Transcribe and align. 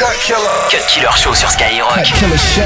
Cut 0.00 0.16
Killer. 0.16 0.48
Cut 0.70 0.86
Killer 0.88 1.12
Show 1.14 1.34
sur 1.34 1.50
Skyrock. 1.50 1.92
Cut 1.92 2.06
Killer 2.06 2.38
Show. 2.38 2.62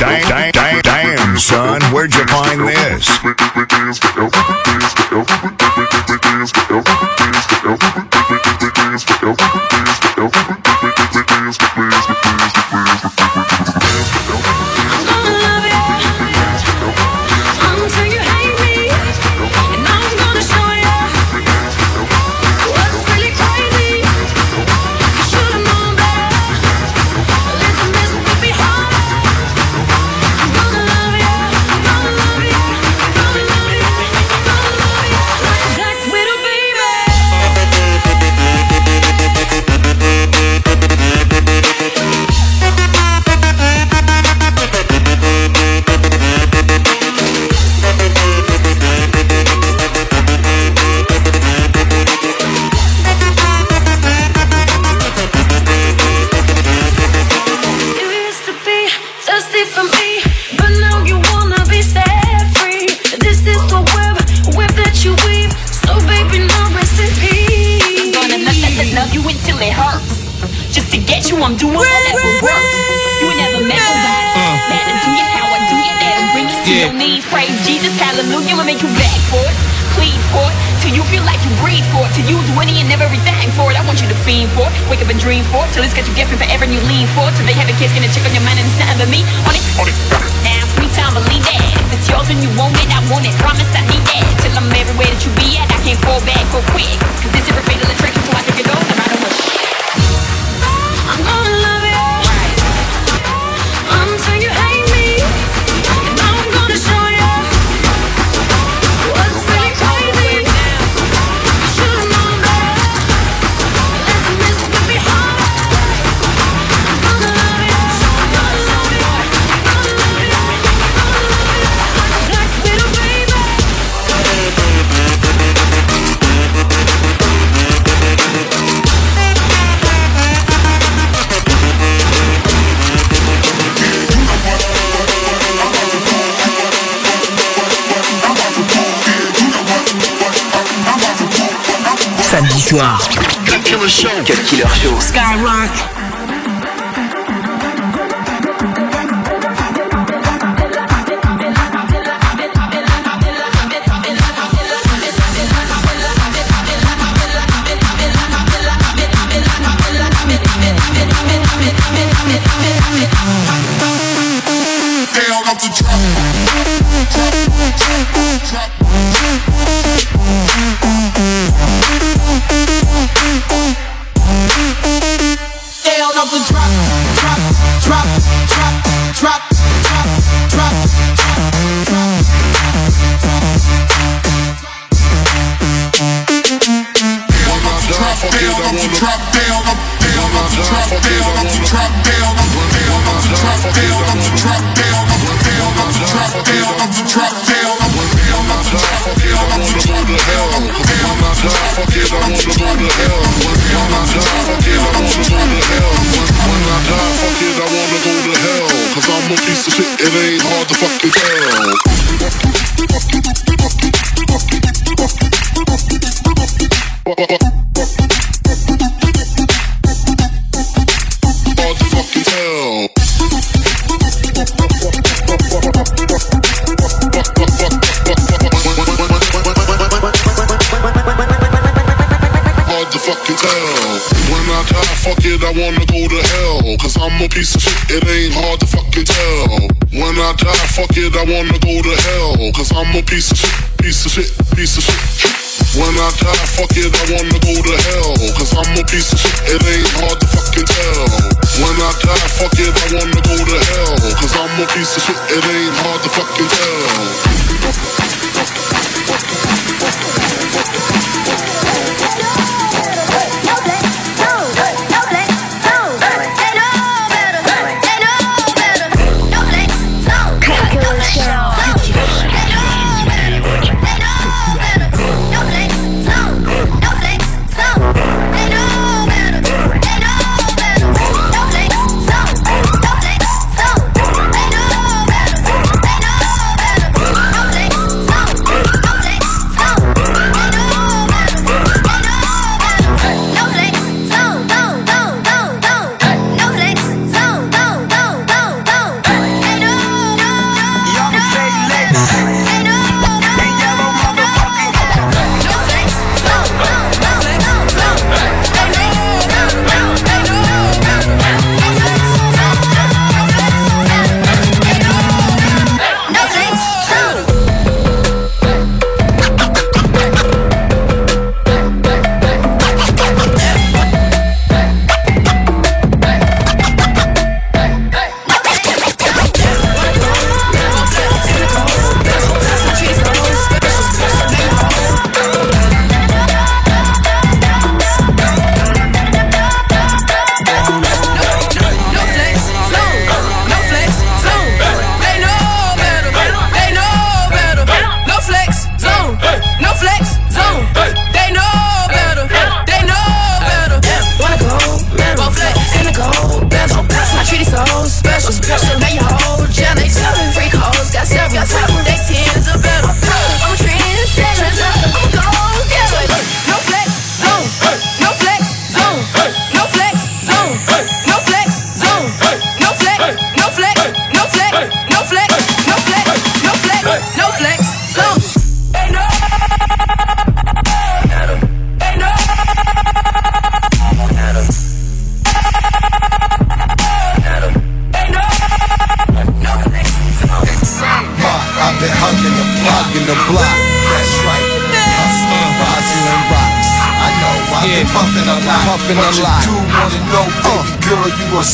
Damn, 0.00 0.52
damn, 0.52 0.80
damn, 0.82 1.38
son, 1.38 1.80
where'd 1.92 2.12
you 2.12 2.26
find 2.26 2.66
this? 2.66 3.06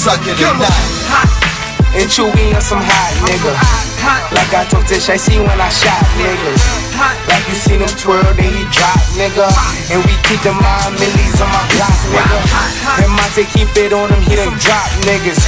Suck 0.04 0.20
it 0.28 0.36
or 0.44 0.52
not? 0.60 0.68
And 1.96 2.04
Chewy 2.12 2.52
on 2.52 2.60
some 2.60 2.84
hot 2.84 3.12
nigga. 3.24 3.56
Like 4.36 4.52
I 4.52 4.68
told 4.68 4.84
Tish, 4.84 5.08
I 5.08 5.16
see 5.16 5.40
when 5.40 5.56
I 5.56 5.72
shot 5.72 6.04
niggas. 6.20 6.60
Like 7.24 7.40
you 7.48 7.56
seen 7.56 7.80
him 7.80 7.88
twirl, 7.96 8.20
then 8.36 8.52
he 8.52 8.68
drop, 8.68 9.00
nigga. 9.16 9.48
And 9.88 10.04
we 10.04 10.12
keep 10.28 10.44
the 10.44 10.52
mind 10.52 10.92
millies 11.00 11.40
on 11.40 11.48
my 11.48 11.64
block, 11.72 11.96
nigga. 12.12 12.38
And 13.00 13.08
Monte 13.16 13.48
keep 13.56 13.72
it 13.80 13.96
on 13.96 14.12
him, 14.12 14.20
he 14.28 14.36
done 14.36 14.52
drop 14.60 14.92
niggas. 15.08 15.40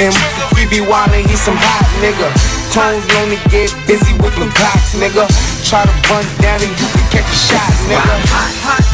And 0.00 0.16
we 0.56 0.64
be 0.72 0.80
wildin', 0.80 1.28
he 1.28 1.36
some 1.36 1.60
hot 1.60 1.84
nigga. 2.00 2.32
Tones 2.72 3.04
to 3.04 3.38
get 3.52 3.68
busy 3.84 4.16
with 4.24 4.32
them 4.40 4.48
clocks, 4.56 4.96
nigga. 4.96 5.28
Try 5.68 5.84
to 5.84 5.94
run 6.08 6.24
down 6.40 6.64
and 6.64 6.72
you 6.80 6.88
can 6.96 7.06
catch 7.12 7.28
a 7.28 7.38
shot, 7.44 7.72
nigga. 7.92 8.14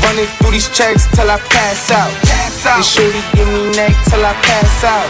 Running 0.03 0.27
through 0.43 0.59
these 0.59 0.67
checks 0.75 1.07
till 1.15 1.31
I 1.31 1.39
pass 1.39 1.95
out. 1.95 2.11
And 2.65 2.81
shorty 2.81 3.21
give 3.37 3.47
me 3.53 3.69
neck 3.77 3.93
till 4.09 4.25
I 4.25 4.33
pass 4.41 4.85
out. 4.89 5.05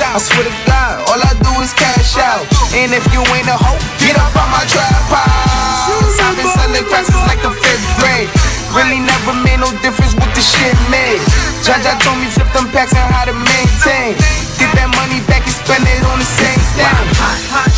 I 0.00 0.16
swear 0.16 0.40
to 0.40 0.54
God, 0.64 1.04
all 1.12 1.20
I 1.20 1.36
do 1.36 1.52
is 1.60 1.68
cash 1.76 2.16
out. 2.16 2.48
And 2.72 2.96
if 2.96 3.04
you 3.12 3.20
ain't 3.36 3.44
a 3.44 3.60
hoe, 3.60 3.76
get 4.00 4.16
up 4.16 4.32
on 4.32 4.48
my 4.48 4.64
house. 4.64 6.16
I've 6.16 6.32
been 6.32 6.48
selling 6.48 6.86
classes 6.88 7.20
like 7.28 7.44
the 7.44 7.52
fifth 7.52 7.86
grade. 8.00 8.32
Really 8.72 9.04
never 9.04 9.36
made 9.44 9.60
no 9.60 9.68
difference 9.84 10.16
with 10.16 10.32
the 10.32 10.40
shit 10.40 10.72
made. 10.88 11.20
Jaja 11.60 11.92
told 12.00 12.18
me 12.18 12.26
flip 12.32 12.48
them 12.56 12.72
packs 12.72 12.96
and 12.96 13.04
how 13.12 13.28
to 13.28 13.36
maintain. 13.36 14.43
Get 14.64 14.80
that 14.80 14.88
money 14.96 15.20
back 15.28 15.44
and 15.44 15.52
spend 15.52 15.84
it 15.84 16.00
on 16.08 16.16
the 16.16 16.24
same 16.24 16.56
thing. 16.72 17.04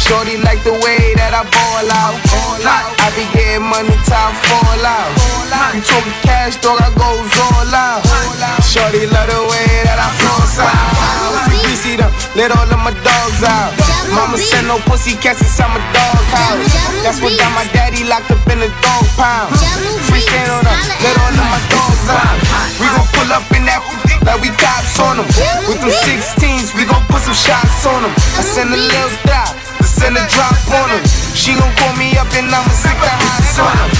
Shorty 0.07 0.39
like 0.47 0.63
the 0.63 0.79
way 0.87 1.19
that 1.19 1.35
I 1.35 1.43
ball 1.43 1.87
out. 1.91 2.15
I 2.63 3.11
be 3.19 3.27
getting 3.35 3.67
money 3.67 3.91
till 4.07 4.15
I 4.15 4.31
fall 4.47 4.87
out. 4.87 5.11
You 5.75 5.83
talking 5.83 6.15
cash, 6.23 6.63
dog, 6.63 6.79
I 6.79 6.95
goes 6.95 7.27
all 7.43 7.75
out. 7.75 8.07
Shorty 8.63 9.03
love 9.11 9.27
the 9.27 9.41
way 9.51 9.67
that 9.83 9.99
I 9.99 10.15
floss 10.15 10.63
out. 10.63 11.51
See 11.77 11.99
them, 11.99 12.09
let 12.39 12.55
all 12.55 12.71
of 12.71 12.81
my 12.81 12.95
dogs 13.03 13.43
out. 13.43 13.75
Mama 14.15 14.39
send 14.39 14.71
no 14.71 14.79
pussy 14.87 15.19
cats 15.19 15.43
inside 15.43 15.69
my 15.75 15.83
dog 15.91 16.23
house. 16.33 16.71
That's 17.03 17.19
what 17.21 17.35
got 17.37 17.51
my 17.53 17.67
daddy 17.75 18.07
locked 18.07 18.31
up 18.31 18.47
in 18.47 18.63
the 18.63 18.71
dog 18.81 19.05
pound. 19.19 19.53
Free 20.09 20.25
on 20.55 20.63
them, 20.65 20.79
let 21.03 21.15
all 21.19 21.35
of 21.35 21.47
my 21.51 21.61
dogs 21.69 22.07
out. 22.15 22.39
We 22.79 22.87
gon' 22.89 23.11
pull 23.13 23.31
up 23.35 23.45
in 23.53 23.67
that 23.67 23.83
like 24.25 24.41
we 24.41 24.51
cops 24.57 24.99
on 25.01 25.19
them. 25.19 25.27
With 25.69 25.81
them 25.83 25.91
16s, 25.91 26.73
we 26.79 26.87
gon' 26.87 27.05
put 27.11 27.23
some 27.27 27.37
shots 27.37 27.85
on 27.85 28.03
them. 28.07 28.13
I 28.39 28.43
send 28.43 28.73
a 28.73 28.79
little 28.79 29.13
dot, 29.27 29.53
I 29.53 29.85
send 29.85 30.17
a 30.17 30.25
drop 30.33 30.57
on 30.73 30.89
them. 30.95 31.03
She 31.35 31.53
gon' 31.59 31.73
call 31.77 31.93
me 31.99 32.17
up 32.17 32.31
and 32.33 32.49
I'ma 32.49 32.73
stick 32.73 32.97
the 32.97 33.11
hot 33.11 33.43
on 33.61 33.77
them. 33.77 33.91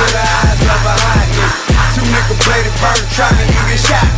to 0.00 0.06
the 0.16 0.24
eyes 0.24 0.60
of 0.64 0.80
a 0.80 0.94
hot 0.96 1.28
nigga. 1.36 1.48
Two 1.92 2.04
nigga 2.08 2.34
bladed 2.46 2.74
bird 2.80 3.04
trying 3.12 3.36
to 3.36 3.44
get 3.52 3.80
shot. 3.80 4.08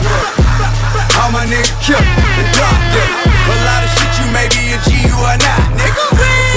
All 1.19 1.31
my 1.33 1.45
niggas 1.47 1.75
killed 1.83 2.07
and 2.07 2.49
dropped 2.55 2.89
them. 2.95 3.11
A 3.51 3.57
lot 3.67 3.83
of 3.83 3.91
shit 3.91 4.13
you 4.21 4.27
may 4.31 4.47
be 4.55 4.63
a 4.75 4.79
G 4.87 5.09
you 5.09 5.17
are 5.27 5.39
not, 5.39 5.63
nigga. 5.75 6.52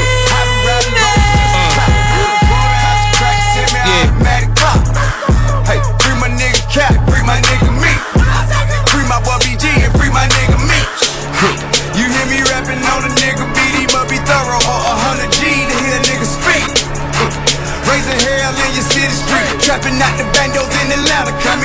Free 6.06 6.18
my 6.20 6.30
nigga 6.30 6.62
Cap, 6.70 6.94
free 7.08 7.24
my 7.24 7.40
nigga 7.40 7.72
me. 7.80 7.94
Free 8.92 9.08
my 9.08 9.20
boy 9.24 9.40
BG 9.42 9.66
and 9.82 9.94
free 9.98 10.12
my 10.12 10.28
nigga 10.28 10.60
me. 10.70 10.80
You 11.96 12.04
hear 12.12 12.28
me 12.28 12.44
rapping 12.52 12.84
on 12.92 13.08
a 13.08 13.12
nigga 13.24 13.48
beat, 13.56 13.74
he 13.80 13.86
must 13.96 14.12
be 14.12 14.20
thorough 14.28 14.60
or 14.60 14.80
a 14.84 14.96
hundred 15.00 15.32
G 15.32 15.48
to 15.48 15.76
hear 15.80 15.96
a 15.96 16.04
nigga 16.04 16.28
speak. 16.28 16.68
Raising 17.90 18.20
hell 18.20 18.52
in 18.52 18.72
your 18.76 18.84
city 18.84 19.16
street. 19.16 19.64
Trapping 19.64 19.96
out 20.04 20.14
the 20.20 20.28
bandos 20.36 20.68
in 20.84 20.92
Atlanta. 20.92 21.32
Come 21.40 21.65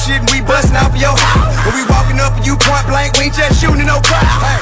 shit, 0.00 0.20
and 0.24 0.30
we 0.32 0.40
bustin' 0.40 0.76
out 0.76 0.90
for 0.90 1.00
your 1.00 1.12
house. 1.12 1.52
When 1.68 1.76
we 1.76 1.84
walking 1.92 2.16
up 2.20 2.32
and 2.32 2.44
you 2.44 2.56
point 2.56 2.88
blank, 2.88 3.12
we 3.20 3.28
ain't 3.28 3.36
just 3.36 3.60
shooting 3.60 3.84
no 3.84 4.00
crowd. 4.00 4.24
Hey. 4.40 4.60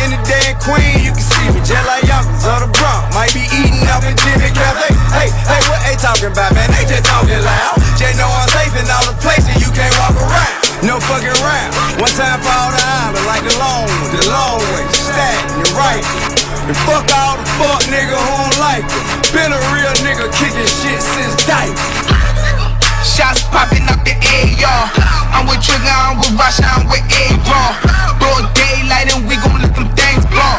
In 0.00 0.14
the 0.14 0.20
day 0.22 0.54
Queen, 0.62 1.02
you 1.02 1.10
can 1.10 1.24
see 1.24 1.50
me 1.50 1.60
just 1.66 1.82
like 1.84 2.06
Yonkers 2.06 2.46
or 2.46 2.62
the 2.62 2.70
Bronx. 2.70 3.10
Might 3.10 3.34
be 3.34 3.42
eating 3.50 3.84
up 3.90 4.06
in 4.06 4.14
Jimmy 4.22 4.48
Cafe. 4.54 4.86
Hey, 5.10 5.28
hey, 5.50 5.60
what 5.66 5.82
they 5.82 5.98
talking 5.98 6.30
about, 6.30 6.54
man? 6.54 6.70
They 6.70 6.86
just 6.86 7.04
talking 7.04 7.42
loud. 7.42 7.74
Just 7.98 8.16
know 8.16 8.30
I'm 8.30 8.48
safe 8.54 8.74
in 8.78 8.86
all 8.86 9.04
the 9.10 9.18
places 9.18 9.50
you 9.58 9.68
can't 9.74 9.92
walk 9.98 10.14
around. 10.14 10.54
No 10.86 11.02
fucking 11.02 11.34
round. 11.42 11.74
One 11.98 12.14
time 12.14 12.38
for 12.38 12.54
all 12.54 12.70
the 12.70 12.80
island, 12.80 13.26
like 13.26 13.44
the 13.44 13.54
long 13.58 13.84
one, 13.90 14.10
the 14.14 14.24
long 14.30 14.62
way, 14.62 14.86
stack 14.94 15.42
and 15.58 15.68
right. 15.74 16.04
And 16.70 16.78
fuck 16.86 17.04
all 17.10 17.34
the 17.34 17.46
fuck 17.58 17.82
nigga 17.90 18.14
who 18.14 18.30
don't 18.46 18.58
like 18.62 18.86
it. 18.86 19.04
Been 19.34 19.50
a 19.50 19.60
real 19.74 19.92
nigga 20.06 20.30
kicking 20.38 20.70
shit 20.70 21.02
since 21.02 21.34
diaper. 21.50 22.39
Shots 23.00 23.42
popping 23.48 23.88
up 23.88 24.04
the 24.04 24.12
air, 24.12 24.48
y'all. 24.60 24.88
I'm 25.32 25.48
with 25.48 25.64
Trigger, 25.64 25.88
I'm 25.88 26.20
with 26.20 26.36
Rasha, 26.36 26.68
I'm 26.68 26.84
with 26.88 27.04
A-Raw. 27.08 27.72
Broad 28.20 28.44
daylight 28.52 29.08
and 29.12 29.24
we 29.24 29.36
gon' 29.40 29.60
let 29.60 29.72
them 29.72 29.88
things 29.96 30.24
blow. 30.28 30.54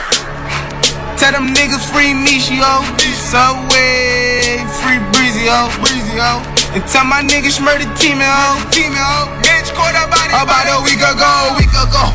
Tell 1.21 1.31
them 1.31 1.53
niggas 1.53 1.85
free 1.93 2.17
Michio. 2.17 2.81
Subway, 3.29 4.57
free 4.81 4.99
Breezy, 5.13 5.45
ho. 5.45 5.69
Breezy, 5.79 6.17
ho. 6.17 6.41
And 6.73 6.83
tell 6.89 7.05
my 7.05 7.21
niggas 7.21 7.61
murder 7.61 7.85
team, 7.95 8.17
ho. 8.17 8.57
Team, 8.73 8.91
ho. 8.97 9.29
Bitch, 9.45 9.69
caught 9.77 9.93
up 9.93 10.09
body. 10.09 10.33
About 10.33 10.65
a 10.65 10.81
week 10.81 10.99
ago, 10.99 11.55
week 11.61 11.71
ago. 11.71 12.09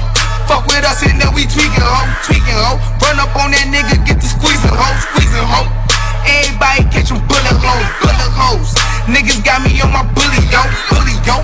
Fuck 0.51 0.67
with 0.67 0.85
us 0.85 1.07
and 1.07 1.23
then 1.23 1.31
we 1.35 1.47
tweaking, 1.47 1.87
ho. 1.87 2.03
Tweaking, 2.27 2.59
ho. 2.59 2.83
Run 2.99 3.23
up 3.23 3.31
on 3.39 3.55
that 3.55 3.71
nigga, 3.71 3.95
get 4.03 4.19
the 4.19 4.27
squeezing, 4.27 4.75
ho. 4.75 4.89
Squeezing, 5.07 5.47
ho. 5.47 5.86
Everybody 6.27 6.83
catch 6.91 7.11
'em 7.11 7.21
bullet 7.27 7.59
holes, 7.63 7.91
bullet 8.03 8.33
holes. 8.35 8.71
Niggas 9.07 9.43
got 9.45 9.63
me 9.63 9.81
on 9.81 9.93
my 9.93 10.03
bully, 10.15 10.43
yo, 10.51 10.63
bully, 10.91 11.15
yo. 11.25 11.39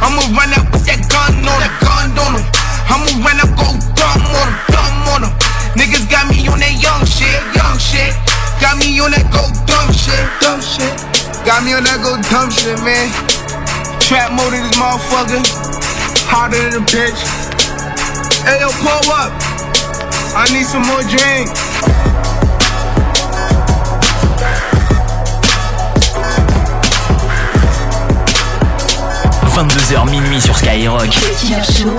I'ma 0.00 0.22
run 0.32 0.54
up 0.54 0.70
with 0.72 0.86
that 0.86 1.02
gun 1.10 1.34
on 1.42 1.58
the 1.60 1.70
gun 1.82 2.14
on 2.18 2.32
them. 2.38 2.46
I'ma 2.88 3.10
run 3.26 3.40
up, 3.42 3.50
go 3.58 3.68
dumb 3.98 4.22
on 4.40 4.46
them, 4.46 4.56
dumb 4.70 5.08
on 5.14 5.20
them. 5.22 5.32
Niggas 5.74 6.06
got 6.10 6.26
me 6.30 6.46
on 6.48 6.58
that 6.60 6.74
young 6.78 7.04
shit, 7.06 7.40
young 7.54 7.78
shit. 7.78 8.14
Got 8.60 8.78
me 8.78 9.00
on 9.00 9.10
that 9.10 9.26
go 9.30 9.42
dumb 9.66 9.90
shit, 9.92 10.24
dumb 10.40 10.60
shit. 10.62 10.92
Got 11.44 11.64
me 11.64 11.74
on 11.74 11.84
that 11.84 11.98
go 12.02 12.16
dumb 12.30 12.50
shit, 12.50 12.78
man. 12.82 13.10
Trap 14.00 14.32
mode 14.32 14.54
in 14.54 14.62
this 14.62 14.76
motherfucker. 14.76 15.42
Harder 16.30 16.70
than 16.70 16.82
a 16.82 16.86
bitch. 16.86 17.20
Hey, 18.44 18.60
yo, 18.60 18.70
pull 18.82 19.12
up. 19.12 19.32
I 20.34 20.46
need 20.52 20.66
some 20.66 20.82
more 20.86 21.02
drink. 21.02 21.50
22h 29.60 30.08
minuit 30.10 30.40
sur 30.40 30.56
Skyrock. 30.56 31.10
Killer 31.10 31.62
Show. 31.62 31.90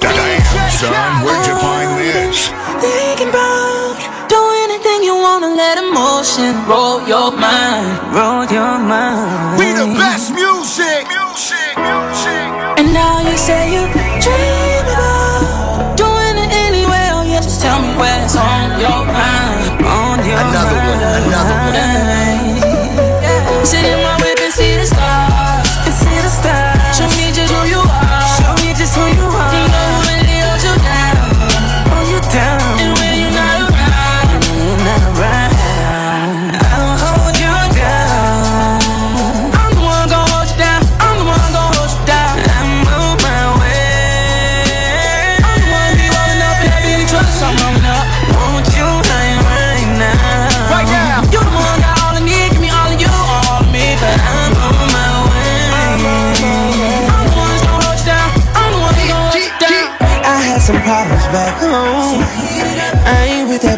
Damn, 0.00 0.70
son, 0.70 1.24
where'd 1.24 1.46
you 1.46 1.56
find 1.58 1.98
this? 1.98 2.50
Thinking 2.80 3.30
about 3.30 3.96
do 4.28 4.38
anything 4.64 5.02
you 5.02 5.16
wanna 5.16 5.56
let 5.56 5.78
emotion 5.78 6.54
roll 6.68 7.02
your 7.08 7.32
mind, 7.32 7.98
roll 8.14 8.44
your 8.46 8.78
mind. 8.78 9.58
We 9.58 9.72
the 9.72 9.86
best 9.98 10.30
music. 10.30 10.46
Music, 10.46 10.55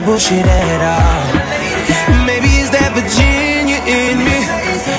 bullshit 0.09 0.41
at 0.41 0.81
all. 0.81 1.21
Maybe 2.25 2.49
it's 2.57 2.73
that 2.73 2.97
Virginia 2.97 3.77
in 3.85 4.17
me. 4.17 4.39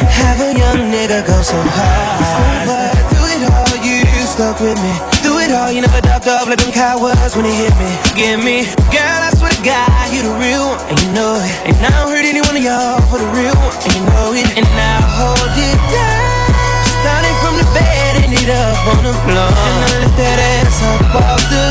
Have 0.06 0.38
a 0.38 0.54
young 0.54 0.94
nigga 0.94 1.26
go 1.26 1.42
so 1.42 1.58
hard. 1.58 2.70
Through 3.10 3.30
it 3.34 3.42
all, 3.50 3.74
you 3.82 4.06
stuck 4.30 4.62
with 4.62 4.78
me. 4.78 4.94
Through 5.26 5.50
it 5.50 5.52
all, 5.58 5.74
you 5.74 5.82
never 5.82 5.98
ducked 6.06 6.30
off 6.30 6.46
like 6.46 6.62
them 6.62 6.70
cowards 6.70 7.34
when 7.34 7.50
they 7.50 7.58
hit 7.58 7.74
me. 7.82 7.90
Give 8.14 8.38
me, 8.38 8.70
girl, 8.94 9.22
I 9.26 9.34
swear 9.34 9.50
to 9.50 9.62
God, 9.66 10.14
you 10.14 10.22
the 10.22 10.36
real 10.38 10.78
one, 10.78 10.78
and 10.94 10.98
you 11.02 11.10
know 11.18 11.42
it. 11.42 11.58
And 11.66 11.74
I 11.82 11.90
don't 11.90 12.14
hurt 12.14 12.30
any 12.30 12.46
one 12.46 12.54
of 12.54 12.62
y'all 12.62 13.02
for 13.10 13.18
the 13.18 13.30
real 13.34 13.58
one, 13.58 13.74
and 13.74 13.92
you 13.98 14.04
know 14.14 14.38
it. 14.38 14.46
And 14.62 14.68
I 14.70 14.94
hold 15.10 15.58
it 15.58 15.80
down. 15.90 16.54
Starting 17.02 17.38
from 17.42 17.58
the 17.58 17.66
bed, 17.74 18.30
ended 18.30 18.54
up 18.54 18.78
on 18.94 19.02
the 19.02 19.16
floor. 19.26 19.50
And 19.58 19.76
I 19.82 20.06
lift 20.06 20.18
that 20.22 20.38
ass 20.38 20.78
up 20.86 21.18
off 21.18 21.42
the 21.50 21.69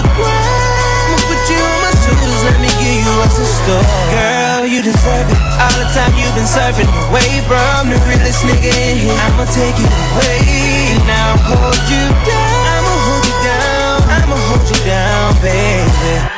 deserve 4.92 5.28
it. 5.28 5.40
All 5.60 5.76
the 5.76 5.88
time 5.92 6.12
you've 6.16 6.32
been 6.34 6.48
surfing 6.48 6.88
away 7.08 7.44
from 7.44 7.92
the 7.92 7.98
realest 8.08 8.44
nigga 8.44 8.72
in 8.72 8.96
here. 9.04 9.18
I'ma 9.28 9.44
take 9.52 9.76
you 9.76 9.88
away. 9.88 10.96
Now 11.04 11.36
hold 11.44 11.76
you 11.92 12.04
down. 12.24 12.60
I'ma 12.72 12.94
hold 13.04 13.24
you 13.28 13.36
down. 13.44 13.96
I'ma 14.16 14.36
hold 14.48 14.64
you 14.70 14.80
down, 14.84 15.34
baby. 15.42 16.37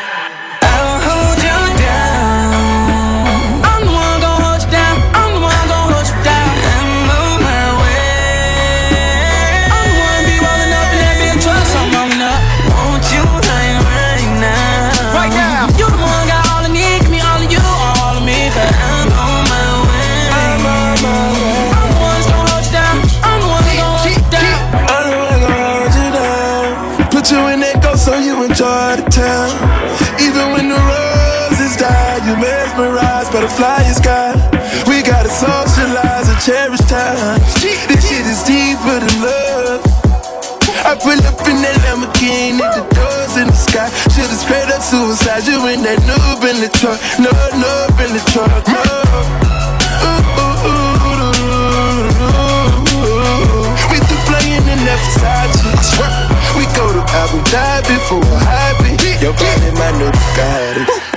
Sky. 43.71 43.89
Should've 44.11 44.35
straight 44.35 44.69
up 44.75 44.83
suicide. 44.83 45.47
You 45.47 45.63
in 45.71 45.83
that 45.87 46.03
noob 46.03 46.43
in 46.43 46.59
the 46.59 46.71
truck, 46.75 46.99
no 47.23 47.31
noob 47.55 47.97
in 48.03 48.11
the 48.17 48.23
truck, 48.35 48.67
no. 48.67 48.83
We 53.91 53.97
through 54.07 54.25
playing 54.27 54.67
in 54.67 54.81
that 54.87 55.01
Versace. 55.07 55.95
We 56.59 56.67
go 56.75 56.85
to 56.91 57.03
Abu 57.23 57.39
Dhabi 57.53 57.97
for 58.09 58.19
a 58.19 58.39
hobby. 58.51 58.93
Your 59.23 59.35
body, 59.35 59.71
my 59.79 59.91
new 59.99 60.11
Bugatti. 60.11 61.10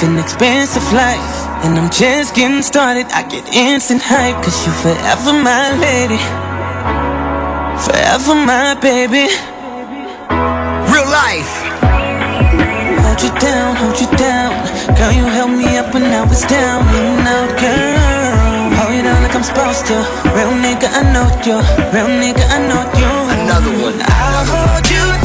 Living 0.00 0.18
expensive 0.20 0.92
life. 0.92 1.34
And 1.66 1.76
I'm 1.76 1.90
just 1.90 2.32
getting 2.32 2.62
started. 2.62 3.06
I 3.10 3.26
get 3.26 3.42
instant 3.52 4.00
hype, 4.00 4.38
cause 4.44 4.54
you 4.64 4.70
forever 4.78 5.32
my 5.34 5.74
lady. 5.74 6.22
Forever 7.82 8.38
my 8.46 8.78
baby. 8.78 9.26
Real 10.86 11.08
life. 11.10 11.50
Hold 13.02 13.18
you 13.26 13.32
down, 13.42 13.74
hold 13.74 13.98
you 13.98 14.06
down. 14.14 14.54
Girl, 14.94 15.10
you 15.10 15.26
held 15.34 15.50
me 15.50 15.66
up 15.78 15.92
when 15.92 16.04
I 16.04 16.22
was 16.22 16.46
down 16.46 16.86
and 16.94 17.26
out, 17.26 17.50
girl. 17.58 18.78
Hold 18.78 18.94
you 18.94 19.02
down 19.02 19.20
like 19.20 19.34
I'm 19.34 19.42
supposed 19.42 19.86
to. 19.90 19.98
Real 20.30 20.54
nigga, 20.62 20.86
I 20.94 21.02
know 21.10 21.26
you. 21.42 21.58
Real 21.90 22.06
nigga, 22.22 22.46
I 22.46 22.62
know 22.70 22.86
you. 22.94 23.10
Another 23.34 23.74
one. 23.82 23.98
I'll 23.98 24.46
hold 24.46 24.86
you 24.90 25.17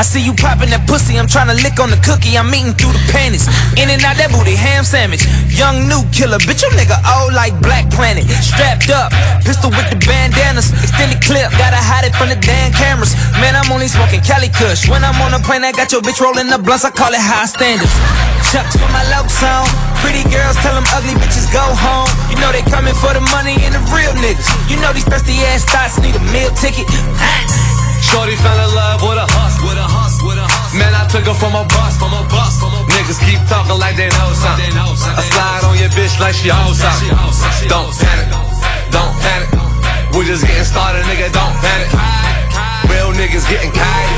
I 0.00 0.02
see 0.02 0.24
you 0.24 0.32
popping 0.32 0.72
that 0.72 0.88
pussy. 0.88 1.20
I'm 1.20 1.28
trying 1.28 1.52
to 1.52 1.58
lick 1.60 1.76
on 1.76 1.92
the 1.92 2.00
cookie. 2.00 2.32
I'm 2.32 2.48
eating 2.56 2.72
through 2.72 2.96
the 2.96 3.04
panties. 3.12 3.44
In 3.76 3.92
and 3.92 4.00
out 4.00 4.16
that 4.16 4.32
booty, 4.32 4.56
ham 4.56 4.80
sandwich. 4.80 5.28
Young 5.52 5.92
new 5.92 6.00
killer, 6.08 6.40
bitch, 6.40 6.64
you 6.64 6.72
nigga 6.72 6.96
old 7.04 7.36
like 7.36 7.52
Black 7.60 7.84
Planet. 7.92 8.24
Strapped 8.40 8.88
up, 8.88 9.12
pistol 9.44 9.68
with 9.68 9.84
the 9.92 10.00
bandanas. 10.00 10.72
Extended 10.72 11.20
clip, 11.20 11.52
gotta 11.60 11.76
hide 11.76 12.08
it 12.08 12.16
from 12.16 12.32
the 12.32 12.40
damn 12.40 12.72
cameras. 12.72 13.12
Man, 13.44 13.52
I'm 13.52 13.68
only 13.68 13.92
smoking 13.92 14.24
Cali 14.24 14.48
Kush. 14.48 14.88
When 14.88 15.04
I'm 15.04 15.20
on 15.20 15.36
a 15.36 15.40
plane, 15.44 15.68
I 15.68 15.76
got 15.76 15.92
your 15.92 16.00
bitch 16.00 16.16
rolling 16.16 16.48
the 16.48 16.56
blunts. 16.56 16.88
I 16.88 16.90
call 16.96 17.12
it 17.12 17.20
high 17.20 17.44
standards. 17.44 17.92
Chucks 18.48 18.80
with 18.80 18.88
my 18.96 19.04
locs 19.12 19.36
on. 19.44 19.68
Pretty 20.00 20.24
girls 20.32 20.56
tell 20.64 20.72
them 20.72 20.88
ugly 20.96 21.12
bitches 21.20 21.44
go 21.52 21.60
home. 21.60 22.08
You 22.32 22.40
know 22.40 22.50
know 22.50 22.56
they 22.56 22.70
coming 22.70 22.94
for 22.94 23.14
the 23.14 23.20
money 23.30 23.54
and 23.62 23.74
the 23.74 23.82
real 23.94 24.12
niggas. 24.18 24.48
You 24.66 24.76
know 24.82 24.92
these 24.92 25.04
thirsty 25.04 25.38
ass 25.54 25.64
thoughts 25.64 26.00
need 26.00 26.16
a 26.16 26.24
meal 26.32 26.50
ticket. 26.56 26.88
Shorty 28.10 28.34
fell 28.42 28.58
in 28.58 28.74
love 28.74 29.00
with 29.06 29.22
a 29.22 29.26
hus, 29.38 29.54
with 29.62 29.78
a 29.78 29.86
hus, 29.86 30.18
with 30.18 30.34
a 30.34 30.42
hus. 30.42 30.74
Man, 30.74 30.90
I 30.90 31.06
took 31.06 31.30
her 31.30 31.36
from 31.38 31.54
a 31.54 31.62
bus, 31.62 31.94
from 31.94 32.10
a 32.10 32.26
bus, 32.26 32.58
from 32.58 32.74
a 32.74 32.82
Niggas 32.90 33.22
keep 33.22 33.38
talking 33.46 33.78
like 33.78 33.94
they 33.94 34.10
know 34.18 34.34
something. 34.34 34.66
I 34.74 35.22
slide 35.30 35.62
on 35.62 35.78
your 35.78 35.94
bitch 35.94 36.18
like 36.18 36.34
she 36.34 36.50
owes 36.50 36.82
something. 36.82 37.14
Don't 37.70 37.94
panic, 37.94 38.26
don't 38.90 39.14
panic. 39.22 39.48
We 40.10 40.26
just 40.26 40.42
getting 40.42 40.66
started, 40.66 41.06
nigga. 41.06 41.30
Don't 41.30 41.54
panic. 41.62 41.86
Real 42.90 43.14
niggas 43.14 43.46
getting 43.46 43.70
kite. 43.70 44.10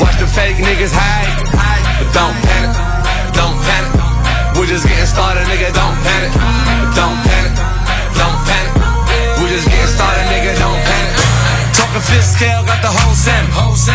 Watch 0.00 0.16
the 0.16 0.24
fake 0.24 0.56
niggas 0.56 0.96
hide. 0.96 1.28
But 2.00 2.08
don't 2.16 2.36
panic, 2.40 2.72
don't 3.36 3.56
panic. 3.68 3.92
We 4.56 4.64
just 4.64 4.88
getting 4.88 5.04
started, 5.04 5.44
nigga. 5.44 5.76
Don't 5.76 5.96
panic, 6.00 6.32
don't 6.96 7.20
panic, 7.20 7.52
don't 8.16 8.38
panic. 8.48 8.72
We 9.44 9.52
just 9.52 9.68
getting 9.68 9.92
started, 9.92 10.24
nigga. 10.32 10.56
Don't 10.56 10.80
panic. 10.88 10.97
Talking 11.88 12.04
fifth 12.04 12.36
scale, 12.36 12.60
got 12.68 12.84
the 12.84 12.92
whole 12.92 13.16
sim. 13.16 13.48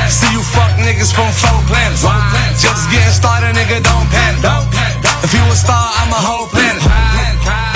See 0.10 0.26
you 0.34 0.42
fuck 0.42 0.74
niggas 0.82 1.14
from 1.14 1.30
four 1.30 1.62
planets. 1.70 2.02
Just 2.58 2.90
getting 2.90 3.14
started, 3.14 3.54
nigga, 3.54 3.86
don't 3.86 4.10
panic. 4.10 4.42
If 5.22 5.30
you 5.30 5.46
a 5.46 5.54
star, 5.54 5.94
I'm 6.02 6.10
a 6.10 6.18
whole 6.18 6.50
planet. 6.50 6.82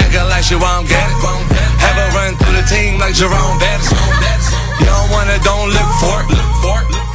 Nigga 0.01 0.25
like 0.25 0.49
you 0.49 0.58
won't 0.58 0.89
get 0.89 1.06
it. 1.06 1.21
Have 1.86 2.01
a 2.01 2.08
run 2.17 2.34
through 2.34 2.58
the 2.58 2.65
team 2.65 2.97
like 2.97 3.13
Jerome 3.13 3.62
Bettis. 3.62 3.93
You 4.82 4.89
don't 4.89 5.13
want 5.13 5.30
it, 5.30 5.45
don't 5.45 5.69
look 5.69 5.91
for 6.01 6.25
it. 6.25 6.34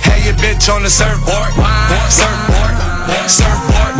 Have 0.06 0.22
your 0.22 0.38
bitch 0.38 0.70
on 0.70 0.86
the 0.86 0.90
surfboard. 0.90 1.50
Surfboard, 2.06 2.74
surfboard. 3.26 3.94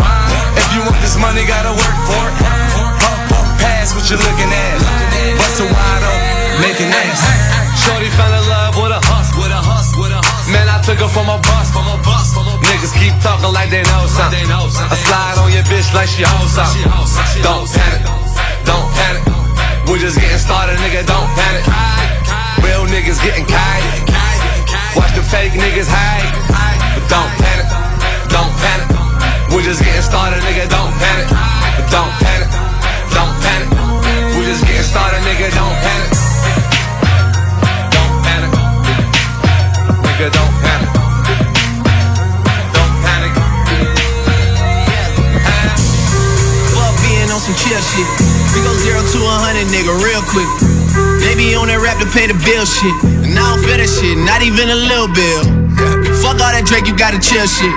If 0.63 0.69
you 0.79 0.87
want 0.87 1.03
this 1.03 1.19
money, 1.19 1.43
gotta 1.43 1.75
work 1.75 1.99
for 2.07 2.23
it. 2.23 2.35
Puff, 2.71 3.19
puff, 3.35 3.49
pass 3.59 3.99
what 3.99 4.07
you 4.07 4.15
looking 4.15 4.47
at. 4.47 4.79
Bust 5.43 5.59
a 5.59 5.67
wide 5.67 6.05
up, 6.07 6.23
making 6.63 6.87
ass. 6.87 7.62
Shorty 7.83 8.11
fell 8.15 8.31
in 8.31 8.45
love 8.47 8.79
with 8.79 8.95
a 8.95 9.01
hus, 9.11 9.35
with 9.35 9.51
a 9.51 9.59
hus, 9.59 9.91
with 9.99 10.15
a 10.15 10.23
hus. 10.23 10.47
Man, 10.55 10.71
I 10.71 10.79
took 10.87 11.03
her 11.03 11.11
from 11.11 11.27
a 11.27 11.39
bus, 11.43 11.67
from 11.75 11.83
a 11.91 11.99
bus, 12.07 12.31
from 12.31 12.47
a 12.47 12.55
Niggas 12.63 12.95
keep 12.95 13.11
talking 13.19 13.51
like 13.51 13.75
they 13.75 13.83
know 13.91 14.07
something. 14.07 14.47
I 14.47 14.95
slide 15.03 15.43
on 15.43 15.51
your 15.51 15.67
bitch 15.67 15.91
like 15.91 16.07
she 16.07 16.23
owes 16.23 16.55
something. 16.55 16.87
Don't 17.43 17.67
panic, 17.67 18.07
don't 18.63 18.87
panic. 18.95 19.23
We're 19.91 19.99
just 19.99 20.15
getting 20.15 20.39
started, 20.39 20.79
nigga. 20.79 21.03
Don't 21.03 21.27
panic. 21.35 21.67
Real 22.63 22.87
niggas 22.87 23.19
getting 23.19 23.51
kite. 23.51 23.83
Watch 24.95 25.19
the 25.19 25.27
fake 25.27 25.59
niggas 25.59 25.91
hide. 25.91 26.31
But 26.95 27.05
don't 27.11 27.33
panic, 27.35 27.67
don't 28.31 28.55
panic. 28.63 28.89
We're 29.51 29.67
just 29.67 29.83
getting 29.83 30.07
started, 30.07 30.39
nigga. 30.47 30.71
Don't 30.71 30.95
panic, 31.03 31.29
don't 31.91 32.15
panic, 32.23 32.51
don't 33.11 33.35
panic. 33.43 33.69
We're 34.39 34.47
just 34.47 34.63
getting 34.71 34.87
started, 34.87 35.19
nigga. 35.27 35.51
Don't 35.51 35.77
panic. 35.83 36.22
Nigga, 40.23 40.39
don't 40.39 40.55
panic. 40.63 40.91
Don't 42.71 42.95
panic. 43.03 43.35
Fuck 46.71 46.95
being 47.03 47.27
on 47.27 47.43
some 47.43 47.59
chill 47.59 47.83
shit. 47.83 48.07
We 48.55 48.63
go 48.63 48.71
zero 48.87 49.03
to 49.03 49.19
a 49.19 49.35
hundred, 49.43 49.67
nigga, 49.75 49.91
real 49.99 50.23
quick. 50.31 50.47
They 51.27 51.35
be 51.35 51.59
on 51.59 51.67
that 51.67 51.83
rap 51.83 51.99
to 51.99 52.07
pay 52.15 52.31
the 52.31 52.39
bill 52.47 52.63
shit. 52.63 52.95
And 53.27 53.35
I 53.35 53.43
don't 53.51 53.67
feel 53.67 53.83
that 53.83 53.91
shit, 53.91 54.15
not 54.23 54.47
even 54.47 54.71
a 54.71 54.79
little 54.79 55.11
bill. 55.11 55.43
Fuck 56.23 56.39
all 56.39 56.55
that 56.55 56.71
Drake, 56.71 56.87
you 56.87 56.95
gotta 56.95 57.19
chill 57.19 57.43
shit. 57.43 57.75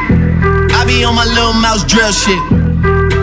I 0.70 0.86
be 0.86 1.02
on 1.02 1.18
my 1.18 1.26
little 1.26 1.58
mouse 1.58 1.82
drill 1.82 2.14
shit. 2.14 2.38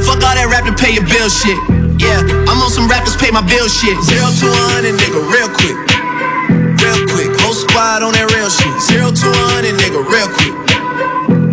Fuck 0.03 0.19
all 0.19 0.35
that 0.35 0.51
rap 0.51 0.67
to 0.67 0.75
pay 0.75 0.99
your 0.99 1.07
bill 1.07 1.31
shit. 1.31 1.63
Yeah, 2.03 2.27
I'm 2.51 2.59
on 2.59 2.75
some 2.75 2.91
rappers 2.91 3.15
pay 3.15 3.31
my 3.31 3.47
bill 3.47 3.71
shit. 3.71 3.95
Zero 4.03 4.35
to 4.35 4.47
a 4.51 4.63
hundred, 4.75 4.99
nigga, 4.99 5.23
real 5.31 5.47
quick. 5.47 5.79
Real 6.83 7.07
quick. 7.07 7.32
Whole 7.53 7.69
squad 7.69 8.01
on 8.01 8.17
that 8.17 8.33
real 8.33 8.49
shit. 8.49 8.73
Zero 8.81 9.13
to 9.13 9.29
a 9.29 9.45
hundred, 9.53 9.77
nigga, 9.77 10.01
real 10.09 10.25
quick. 10.25 10.57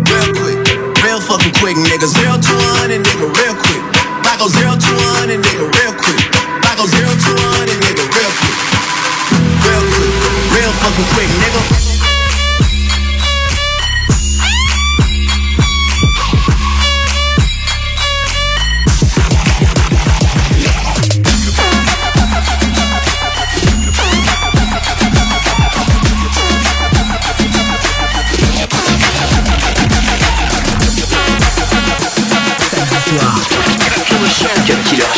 Real 0.08 0.32
quick. 0.32 0.56
Real 1.04 1.20
fucking 1.20 1.52
quick, 1.60 1.76
nigga. 1.76 2.08
Zero 2.08 2.40
to 2.40 2.52
a 2.56 2.68
hundred, 2.80 3.04
nigga, 3.04 3.28
real 3.28 3.52
quick. 3.52 3.84
I 4.24 4.32
go 4.40 4.48
zero 4.48 4.80
to 4.80 4.92
a 4.96 5.08
hundred, 5.20 5.44
nigga, 5.44 5.68
real 5.68 5.92
quick. 5.92 6.16
I 6.64 6.72
go 6.72 6.88
zero 6.88 7.04
to 7.04 7.30
a 7.36 7.46
hundred, 7.52 7.76
nigga, 7.84 8.08
real 8.16 8.32
quick. 8.32 8.56
Real 9.60 9.84
quick. 9.92 10.12
Real 10.56 10.72
fucking 10.80 11.08
quick, 11.12 11.28
nigga. 11.36 11.99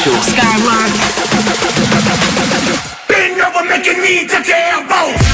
special. 0.03 0.19
Skyrock. 0.35 0.91
Been 3.09 3.41
over 3.41 3.65
making 3.69 4.01
me 4.01 4.27
to 4.27 4.43
damn 4.43 4.88
boat. 4.88 5.32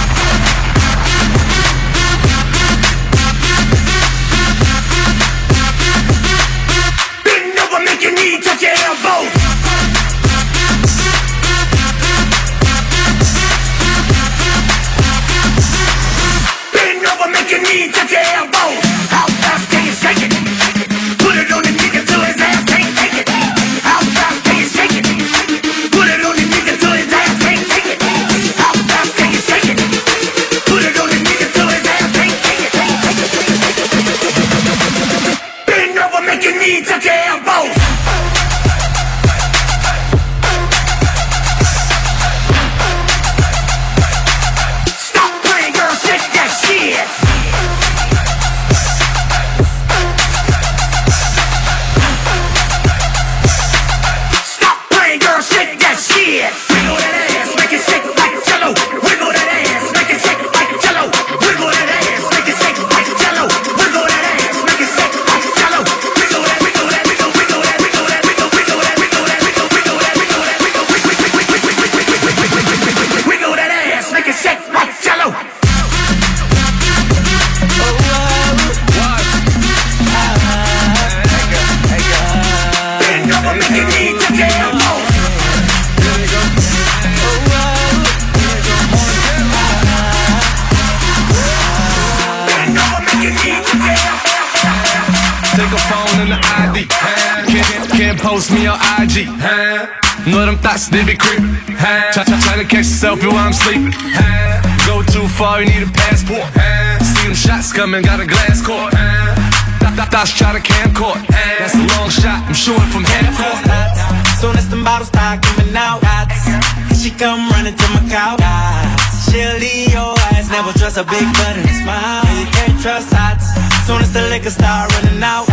Can't. 123.11 123.43
Soon 123.87 124.01
as 124.03 124.13
the 124.13 124.23
liquor 124.29 124.51
start 124.51 124.93
running 124.95 125.23
out, 125.23 125.49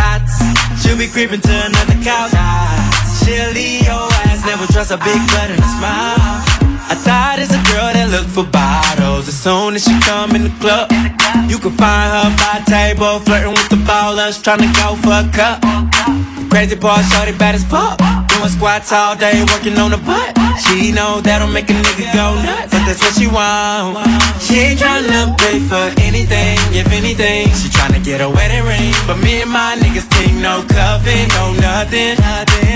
she'll 0.80 0.98
be 0.98 1.08
creeping 1.08 1.40
to 1.40 1.54
another 1.68 1.98
couch. 2.04 2.32
She'll 3.20 3.52
leave 3.52 3.82
your 3.84 4.06
ass, 4.28 4.44
never 4.46 4.66
trust 4.72 4.90
a 4.90 4.98
big 4.98 5.20
butt 5.32 5.50
and 5.50 5.60
a 5.60 5.70
smile. 5.76 6.36
I 6.88 6.94
thought 6.94 7.38
it's 7.38 7.50
a 7.50 7.62
girl 7.72 7.90
that 7.90 8.08
look 8.14 8.28
for 8.30 8.44
bottles. 8.44 9.26
As 9.26 9.34
soon 9.34 9.74
as 9.74 9.82
she 9.84 9.98
come 10.06 10.36
in 10.36 10.44
the 10.44 10.54
club, 10.62 10.90
you 11.50 11.58
can 11.58 11.74
find 11.74 12.08
her 12.14 12.30
by 12.38 12.62
table, 12.66 13.18
flirting 13.20 13.50
with 13.50 13.68
the 13.68 13.80
ballers, 13.82 14.42
trying 14.42 14.62
to 14.62 14.70
go 14.78 14.94
for 15.02 15.10
a 15.10 15.26
cup. 15.34 16.35
Crazy 16.56 16.74
part, 16.74 17.04
shorty 17.12 17.36
bad 17.36 17.54
as 17.54 17.64
fuck. 17.68 18.00
Doing 18.32 18.48
squats 18.48 18.90
all 18.90 19.14
day, 19.14 19.44
working 19.52 19.76
on 19.76 19.90
the 19.90 20.00
butt. 20.00 20.32
She 20.56 20.88
know 20.90 21.20
that'll 21.20 21.52
make 21.52 21.68
a 21.68 21.76
nigga 21.76 22.08
go 22.16 22.32
nuts, 22.40 22.72
but 22.72 22.80
that's 22.88 22.96
what 23.04 23.12
she 23.12 23.28
want. 23.28 24.00
She 24.40 24.72
ain't 24.72 24.80
tryna 24.80 25.36
pay 25.36 25.60
for 25.60 25.84
anything, 26.00 26.56
if 26.72 26.88
anything. 26.96 27.52
She 27.52 27.68
tryna 27.68 28.00
get 28.02 28.24
a 28.24 28.30
wedding 28.32 28.64
ring, 28.64 28.88
but 29.04 29.20
me 29.20 29.44
and 29.44 29.52
my 29.52 29.76
niggas 29.76 30.08
think 30.16 30.32
no 30.40 30.64
coven, 30.64 31.28
no 31.36 31.52
nothing. 31.60 32.16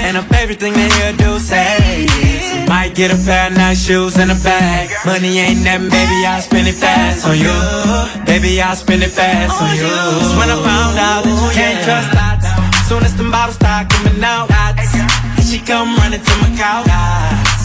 And 0.04 0.12
her 0.20 0.28
favorite 0.28 0.60
thing 0.60 0.74
to 0.76 0.86
hear 1.00 1.16
do 1.16 1.40
say 1.40 2.04
is, 2.20 2.68
might 2.68 2.94
get 2.94 3.08
a 3.08 3.16
pair 3.24 3.48
of 3.48 3.56
nice 3.56 3.80
shoes 3.80 4.18
and 4.18 4.30
a 4.30 4.36
bag. 4.44 4.92
Money 5.08 5.40
ain't 5.40 5.64
nothing, 5.64 5.88
baby, 5.88 6.28
I'll 6.28 6.44
spend 6.44 6.68
it 6.68 6.76
fast 6.76 7.24
on 7.24 7.40
you. 7.40 7.56
Baby, 8.28 8.60
I'll 8.60 8.76
spend 8.76 9.02
it 9.02 9.08
fast 9.16 9.56
on 9.56 9.72
you. 9.72 9.88
When 10.36 10.52
I 10.52 10.58
found 10.68 10.98
out 11.00 11.24
that 11.24 11.32
you 11.32 11.48
can't 11.56 11.80
trust. 11.80 12.29
Soon 12.90 13.06
as 13.06 13.14
the 13.14 13.22
bottles 13.22 13.54
start 13.54 13.86
coming 13.86 14.18
out, 14.18 14.50
she 15.46 15.62
come 15.62 15.94
running 16.02 16.18
to 16.18 16.34
my 16.42 16.50
couch. 16.58 16.90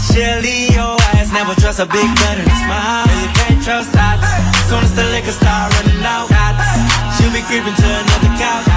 She'll 0.06 0.38
leave 0.38 0.70
your 0.70 1.02
ass, 1.18 1.34
never 1.34 1.58
trust 1.58 1.82
a 1.82 1.90
big 1.90 2.06
butt 2.22 2.38
and 2.38 2.46
a 2.46 2.58
smile. 2.62 3.10
Yeah, 3.10 3.26
you 3.26 3.30
can't 3.34 3.58
trust 3.66 3.90
dots. 3.90 4.22
Soon 4.70 4.86
as 4.86 4.94
the 4.94 5.02
liquor 5.10 5.34
start 5.34 5.74
running 5.74 6.06
out. 6.06 6.30
She'll 7.18 7.34
be 7.34 7.42
creeping 7.50 7.74
to 7.74 7.88
another 8.06 8.38
couch. 8.38 8.70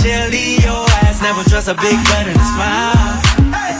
She'll 0.00 0.32
leave 0.32 0.64
your 0.64 0.88
ass, 1.04 1.20
never 1.20 1.44
trust 1.44 1.68
a 1.68 1.76
big 1.76 2.00
butt 2.08 2.24
and 2.24 2.40
a 2.40 2.46
smile. 2.48 3.20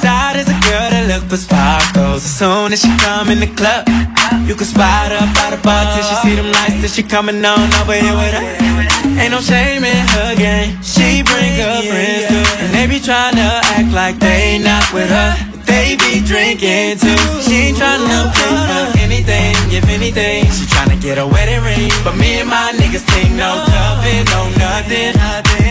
That 0.05 0.37
is 0.37 0.45
a 0.45 0.59
girl 0.69 0.93
that 0.93 1.09
look 1.09 1.25
for 1.25 1.41
sparkles. 1.41 2.21
As 2.21 2.37
soon 2.37 2.77
as 2.77 2.85
she 2.85 2.93
come 3.01 3.33
in 3.33 3.41
the 3.41 3.49
club, 3.57 3.89
you 4.45 4.53
can 4.53 4.69
spot 4.69 5.09
her 5.09 5.25
by 5.41 5.57
the 5.57 5.61
bar 5.65 5.89
till 5.97 6.05
she 6.05 6.15
see 6.21 6.37
them 6.37 6.53
lights. 6.53 6.85
Till 6.85 6.93
she 6.93 7.03
coming 7.03 7.41
on 7.41 7.65
over 7.81 7.97
here 7.97 8.13
with 8.13 8.37
her. 8.37 8.58
Ain't 9.19 9.33
no 9.35 9.41
shame 9.41 9.83
in 9.83 10.03
her 10.15 10.35
game. 10.37 10.79
She 10.83 11.23
bring 11.27 11.53
her 11.59 11.83
friends 11.91 12.31
too, 12.31 12.47
and 12.63 12.71
they 12.73 12.87
be 12.87 13.03
tryna 13.03 13.61
act 13.75 13.91
like 13.93 14.19
they 14.19 14.59
not 14.63 14.87
with 14.95 15.11
her. 15.11 15.35
They 15.67 15.99
be 16.01 16.25
drinking 16.25 17.03
too. 17.03 17.19
She 17.45 17.69
ain't 17.69 17.77
tryna 17.77 18.33
pay 18.33 18.55
for 18.71 18.87
anything, 19.05 19.55
if 19.75 19.85
anything. 19.91 20.47
She 20.55 20.65
tryna 20.71 20.97
get 21.03 21.19
a 21.19 21.27
wedding 21.27 21.61
ring, 21.61 21.93
but 22.05 22.17
me 22.17 22.41
and 22.41 22.49
my 22.49 22.73
niggas 22.79 23.05
think 23.11 23.35
no 23.35 23.53
oh. 23.53 23.69
coven, 23.69 24.25
no 24.33 24.49
nothing. 24.57 25.13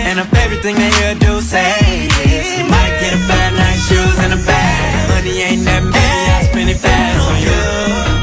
And 0.05 0.19
her 0.19 0.29
favorite 0.36 0.62
thing 0.62 0.75
they 0.75 0.91
hear 1.01 1.15
do 1.15 1.41
say 1.41 1.73
is, 2.29 2.45
you 2.60 2.65
might 2.69 2.93
get 3.01 3.15
a 3.15 3.21
pair 3.25 3.47
of 3.49 3.57
nice 3.57 3.81
shoes 3.89 4.17
and 4.21 4.38
a 4.38 4.41
bag. 4.45 5.10
Money 5.10 5.41
ain't 5.41 5.63
nothing, 5.65 5.89
baby, 5.95 6.29
I 6.36 6.43
spend 6.51 6.69
it 6.69 6.77
fast 6.77 7.25
on 7.25 7.39
you. 7.41 7.60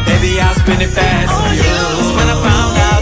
Baby, 0.07 0.39
I'll 0.39 0.55
spend 0.55 0.81
it 0.81 0.93
fast 0.95 1.33
on 1.33 1.55
you. 1.59 1.77
When 2.15 2.29
I 2.29 2.37
found 2.39 2.77
out 2.87 2.94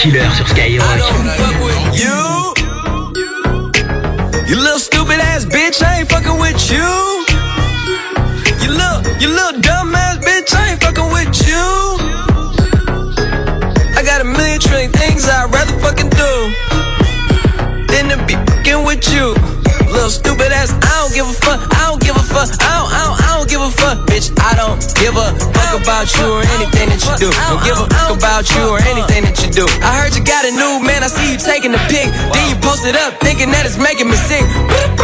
Killer 0.00 0.30
sur 0.36 0.46
Skyrock. 0.46 0.86
You, 1.92 2.54
you 4.46 4.56
little 4.56 4.78
stupid 4.78 5.18
ass 5.18 5.44
bitch, 5.44 5.82
I 5.82 5.98
ain't 5.98 6.08
fucking 6.08 6.38
with 6.38 6.70
you. 6.70 6.86
You 8.62 8.70
little, 8.70 9.02
you 9.18 9.28
little 9.28 9.60
dumb 9.60 9.92
ass 9.96 10.18
bitch, 10.18 10.54
I 10.54 10.70
ain't 10.70 10.84
fucking 10.84 11.10
with 11.10 11.34
you. 11.48 11.98
I 13.98 14.02
got 14.04 14.20
a 14.20 14.24
million 14.24 14.60
trillion 14.60 14.92
things 14.92 15.28
I'd 15.28 15.50
rather 15.52 15.76
fucking 15.80 16.10
do 16.10 16.54
than 17.90 18.10
to 18.10 18.24
be 18.24 18.34
fucking 18.34 18.84
with 18.86 19.02
you. 19.12 19.34
Little 19.90 20.10
stupid 20.10 20.52
ass, 20.52 20.70
I 20.70 21.02
don't 21.02 21.12
give 21.12 21.26
a 21.26 21.32
fuck, 21.32 21.60
I 21.74 21.90
don't 21.90 22.00
give 22.00 22.14
a 22.14 22.22
fuck, 22.22 22.50
I 22.62 22.78
don't, 22.78 22.92
I 22.92 23.02
don't, 23.02 23.20
I 23.20 23.36
don't 23.36 23.48
give 23.50 23.60
a 23.62 23.70
fuck, 23.70 24.07
bitch. 24.18 24.34
I 24.42 24.54
don't 24.58 24.82
give 24.98 25.14
a 25.14 25.30
fuck 25.54 25.78
about 25.78 26.10
you 26.18 26.26
or 26.26 26.42
anything 26.58 26.90
that 26.90 26.98
you 27.06 27.14
do. 27.14 27.30
Don't 27.30 27.62
give 27.62 27.78
a 27.78 27.86
fuck 27.86 28.18
about 28.18 28.50
you 28.50 28.62
or 28.66 28.82
anything 28.90 29.22
that 29.22 29.38
you 29.38 29.50
do. 29.50 29.66
I 29.82 29.94
heard 29.94 30.14
you 30.18 30.22
got 30.26 30.42
a 30.42 30.50
new 30.50 30.82
man, 30.82 31.06
I 31.06 31.08
see 31.08 31.30
you 31.30 31.38
taking 31.38 31.70
the 31.70 31.82
pic. 31.86 32.10
Then 32.34 32.44
you 32.50 32.56
post 32.58 32.82
it 32.84 32.98
up, 32.98 33.14
thinking 33.22 33.50
that 33.54 33.62
it's 33.62 33.78
making 33.78 34.10
me 34.10 34.18
sick. 34.18 34.42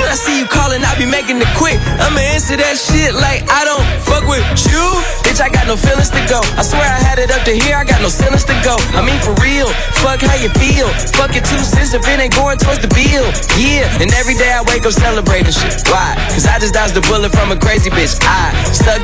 I 0.04 0.18
see 0.18 0.38
you 0.38 0.46
calling, 0.46 0.82
I 0.82 0.94
be 0.98 1.06
making 1.06 1.38
it 1.38 1.50
quick. 1.58 1.78
I'ma 1.98 2.22
answer 2.34 2.54
that 2.58 2.78
shit 2.78 3.14
like 3.14 3.46
I 3.50 3.66
don't 3.66 3.82
fuck 4.02 4.26
with 4.26 4.42
you. 4.66 4.82
Bitch, 5.26 5.42
I 5.42 5.50
got 5.50 5.66
no 5.66 5.74
feelings 5.74 6.10
to 6.14 6.22
go. 6.30 6.38
I 6.58 6.62
swear 6.62 6.86
I 6.86 7.00
had 7.02 7.18
it 7.18 7.30
up 7.30 7.42
to 7.46 7.54
here, 7.54 7.74
I 7.74 7.82
got 7.82 7.98
no 7.98 8.10
feelings 8.10 8.46
to 8.46 8.56
go. 8.62 8.78
I 8.94 9.02
mean, 9.02 9.18
for 9.22 9.34
real, 9.42 9.66
fuck 10.02 10.22
how 10.22 10.38
you 10.38 10.50
feel. 10.58 10.86
Fuck 11.18 11.34
it 11.34 11.42
two 11.46 11.58
cents 11.62 11.94
if 11.94 12.06
it 12.06 12.18
ain't 12.18 12.34
going 12.34 12.58
towards 12.58 12.82
the 12.82 12.90
bill. 12.94 13.26
Yeah, 13.58 13.90
and 13.98 14.10
every 14.14 14.38
day 14.38 14.54
I 14.54 14.62
wake 14.70 14.86
up 14.86 14.94
celebrating 14.94 15.50
shit. 15.50 15.82
Why? 15.90 16.14
Cause 16.30 16.46
I 16.46 16.58
just 16.58 16.74
dodged 16.74 16.94
a 16.94 17.04
bullet 17.10 17.32
from 17.34 17.50
a 17.50 17.58
crazy 17.58 17.90
bitch. 17.90 18.14
I 18.22 18.54
stuck 18.70 19.03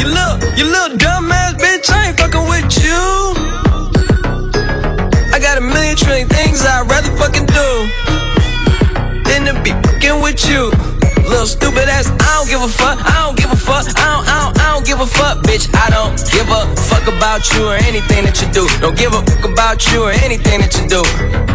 You 0.00 0.06
little, 0.06 0.38
you 0.56 0.64
little 0.64 0.96
dumb 0.96 1.30
ass 1.30 1.52
bitch, 1.60 1.90
I 1.90 2.08
ain't 2.08 2.18
fucking 2.18 2.48
with 2.48 2.72
you. 2.82 3.36
I 5.30 5.38
got 5.38 5.58
a 5.58 5.60
million 5.60 5.94
trillion 5.94 6.26
things 6.26 6.64
I'd 6.64 6.88
rather 6.88 7.14
fucking 7.18 7.44
do 7.44 7.70
than 9.28 9.44
to 9.44 9.62
be 9.62 9.72
fucking 9.86 10.22
with 10.22 10.48
you. 10.48 10.99
Little 11.30 11.46
stupid 11.46 11.86
ass, 11.86 12.10
I 12.10 12.42
don't 12.42 12.50
give 12.50 12.58
a 12.58 12.66
fuck, 12.66 12.98
I 12.98 13.22
don't 13.22 13.38
give 13.38 13.54
a 13.54 13.56
fuck, 13.56 13.86
I 13.86 14.02
don't, 14.02 14.26
I 14.26 14.36
don't, 14.42 14.54
I 14.58 14.66
don't 14.74 14.84
give 14.84 14.98
a 14.98 15.06
fuck, 15.06 15.46
bitch. 15.46 15.70
I 15.78 15.86
don't 15.86 16.18
give 16.26 16.50
a 16.50 16.66
fuck 16.90 17.06
about 17.06 17.46
you 17.54 17.70
or 17.70 17.78
anything 17.86 18.26
that 18.26 18.34
you 18.42 18.50
do. 18.50 18.66
Don't 18.82 18.98
give 18.98 19.14
a 19.14 19.22
fuck 19.22 19.46
about 19.46 19.78
you 19.94 20.02
or 20.02 20.10
anything 20.26 20.58
that 20.58 20.74
you 20.74 20.90
do. 20.90 20.98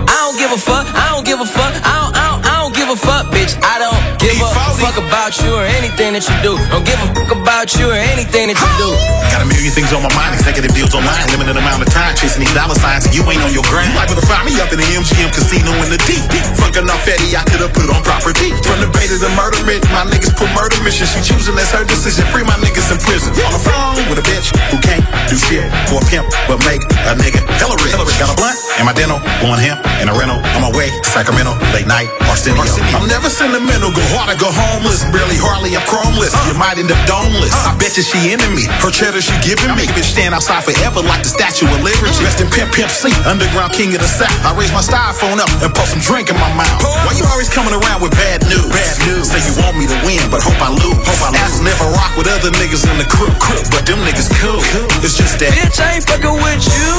I 0.08 0.16
don't 0.32 0.40
give 0.40 0.56
a 0.56 0.58
fuck, 0.58 0.88
I 0.96 1.12
don't 1.12 1.28
give 1.28 1.44
a 1.44 1.46
fuck, 1.46 1.76
I 1.84 1.92
don't, 1.92 2.16
I 2.16 2.24
don't, 2.32 2.42
I 2.48 2.54
don't 2.64 2.72
give 2.72 2.88
a 2.88 2.96
fuck, 2.96 3.28
bitch. 3.36 3.60
I 3.60 3.76
don't 3.84 4.00
give 4.16 4.40
a 4.40 4.48
fuck 4.80 4.96
about 4.96 5.36
you 5.44 5.52
or 5.52 5.68
anything 5.68 6.16
that 6.16 6.24
you 6.24 6.38
do. 6.40 6.56
Don't 6.72 6.88
give 6.88 6.96
a 7.04 7.08
fuck 7.12 7.36
about 7.36 7.76
you 7.76 7.92
or 7.92 8.00
anything 8.00 8.48
that 8.48 8.56
you 8.56 8.72
do. 8.80 8.90
Got 9.28 9.44
a 9.44 9.48
million 9.52 9.76
things 9.76 9.92
on 9.92 10.00
my 10.00 10.14
mind, 10.16 10.40
executive 10.40 10.72
deals 10.72 10.96
online, 10.96 11.20
limited 11.36 11.60
amount 11.60 11.84
of 11.84 11.92
time 11.92 12.16
chasing 12.16 12.40
these 12.40 12.56
dollar 12.56 12.80
signs, 12.80 13.04
and 13.04 13.12
you 13.12 13.28
ain't 13.28 13.44
on 13.44 13.52
your 13.52 13.68
grind. 13.68 13.92
You 13.92 14.00
liable 14.00 14.16
to 14.16 14.24
find 14.24 14.48
me 14.48 14.56
up 14.64 14.72
in 14.72 14.80
the 14.80 14.88
MGM 14.88 15.36
casino 15.36 15.76
in 15.84 15.92
the 15.92 16.00
deep. 16.08 16.24
Fucking 16.64 16.88
off 16.88 17.04
Eddie, 17.04 17.36
I 17.36 17.44
could've 17.44 17.76
put 17.76 17.92
on 17.92 18.00
property. 18.08 18.56
From 18.64 18.80
the 18.80 18.88
bay 18.96 19.12
to 19.12 19.20
the 19.20 19.28
murder 19.36 19.60
my 19.66 20.06
niggas 20.06 20.34
put 20.38 20.50
murder 20.54 20.78
mission. 20.86 21.10
She 21.10 21.26
choosing, 21.26 21.58
that's 21.58 21.74
her 21.74 21.84
decision. 21.84 22.26
Free 22.30 22.46
my 22.46 22.54
niggas 22.62 22.94
in 22.94 23.02
prison. 23.02 23.34
On 23.50 23.54
the 23.54 23.62
phone 23.62 23.98
with 24.10 24.22
a 24.22 24.26
bitch 24.26 24.54
who 24.70 24.78
can't 24.78 25.02
do 25.26 25.36
shit 25.38 25.66
for 25.90 25.98
a 26.02 26.06
pimp, 26.06 26.30
but 26.46 26.62
make 26.70 26.86
a 27.10 27.14
nigga 27.18 27.42
hella 27.58 27.74
rich. 27.82 27.98
Got 28.22 28.32
a 28.32 28.38
blunt 28.38 28.56
and 28.78 28.86
my 28.86 28.94
dental, 28.94 29.18
blowing 29.42 29.60
hemp 29.60 29.82
in 30.00 30.08
a 30.08 30.14
rental. 30.14 30.38
On 30.54 30.62
my 30.62 30.72
way, 30.78 30.94
Sacramento, 31.02 31.58
late 31.74 31.90
night, 31.90 32.08
Arsenio. 32.30 32.62
I'm 32.94 33.10
never 33.10 33.28
sentimental, 33.28 33.90
go 33.90 34.04
hard 34.14 34.30
or 34.30 34.38
go 34.38 34.50
homeless. 34.54 35.02
Barely, 35.10 35.36
hardly, 35.36 35.74
I'm 35.74 35.84
chromeless. 35.90 36.32
You 36.46 36.54
might 36.56 36.78
end 36.78 36.94
up 36.94 37.02
domeless. 37.10 37.52
I 37.66 37.74
bet 37.82 37.98
you 37.98 38.06
she 38.06 38.32
into 38.32 38.48
me. 38.54 38.70
Her 38.86 38.94
cheddar 38.94 39.20
she 39.20 39.34
giving 39.42 39.74
me. 39.74 39.90
Bitch 39.98 40.14
stand 40.14 40.38
outside 40.38 40.62
forever 40.62 41.02
like 41.02 41.26
the 41.26 41.32
Statue 41.32 41.66
of 41.66 41.82
Liberty. 41.82 42.14
Rest 42.22 42.40
in 42.40 42.48
Pimp 42.54 42.70
Pimp 42.76 42.92
C, 42.94 43.10
underground 43.26 43.74
king 43.74 43.98
of 43.98 44.02
the 44.06 44.10
South. 44.10 44.32
I 44.46 44.54
raise 44.54 44.72
my 44.72 44.86
styrofoam 44.86 45.42
up 45.42 45.50
and 45.64 45.74
put 45.74 45.90
some 45.90 46.04
drink 46.04 46.30
in 46.30 46.38
my 46.38 46.52
mouth. 46.54 46.78
Why 46.84 47.18
you 47.18 47.26
always 47.34 47.50
coming 47.50 47.74
around 47.74 48.06
with 48.06 48.14
bad 48.14 48.46
news? 48.46 48.70
Bad 48.70 48.96
news. 49.08 49.32
Say 49.32 49.42
you 49.42 49.55
want 49.62 49.78
me 49.80 49.86
to 49.88 49.98
win, 50.04 50.20
but 50.28 50.44
hope 50.44 50.60
I 50.60 50.72
lose. 50.72 51.00
Hope 51.08 51.24
I 51.24 51.32
lose. 51.32 51.62
Never 51.64 51.88
rock 51.96 52.12
with 52.18 52.28
other 52.28 52.52
niggas 52.60 52.84
in 52.88 52.98
the 53.00 53.08
crew, 53.08 53.32
crew. 53.40 53.60
But 53.72 53.88
them 53.88 54.00
niggas 54.04 54.30
cool. 54.42 54.60
It's 55.04 55.16
just 55.16 55.40
that. 55.40 55.52
Bitch, 55.56 55.80
I 55.80 56.00
ain't 56.00 56.06
fucking 56.08 56.38
with 56.40 56.64
you. 56.66 56.92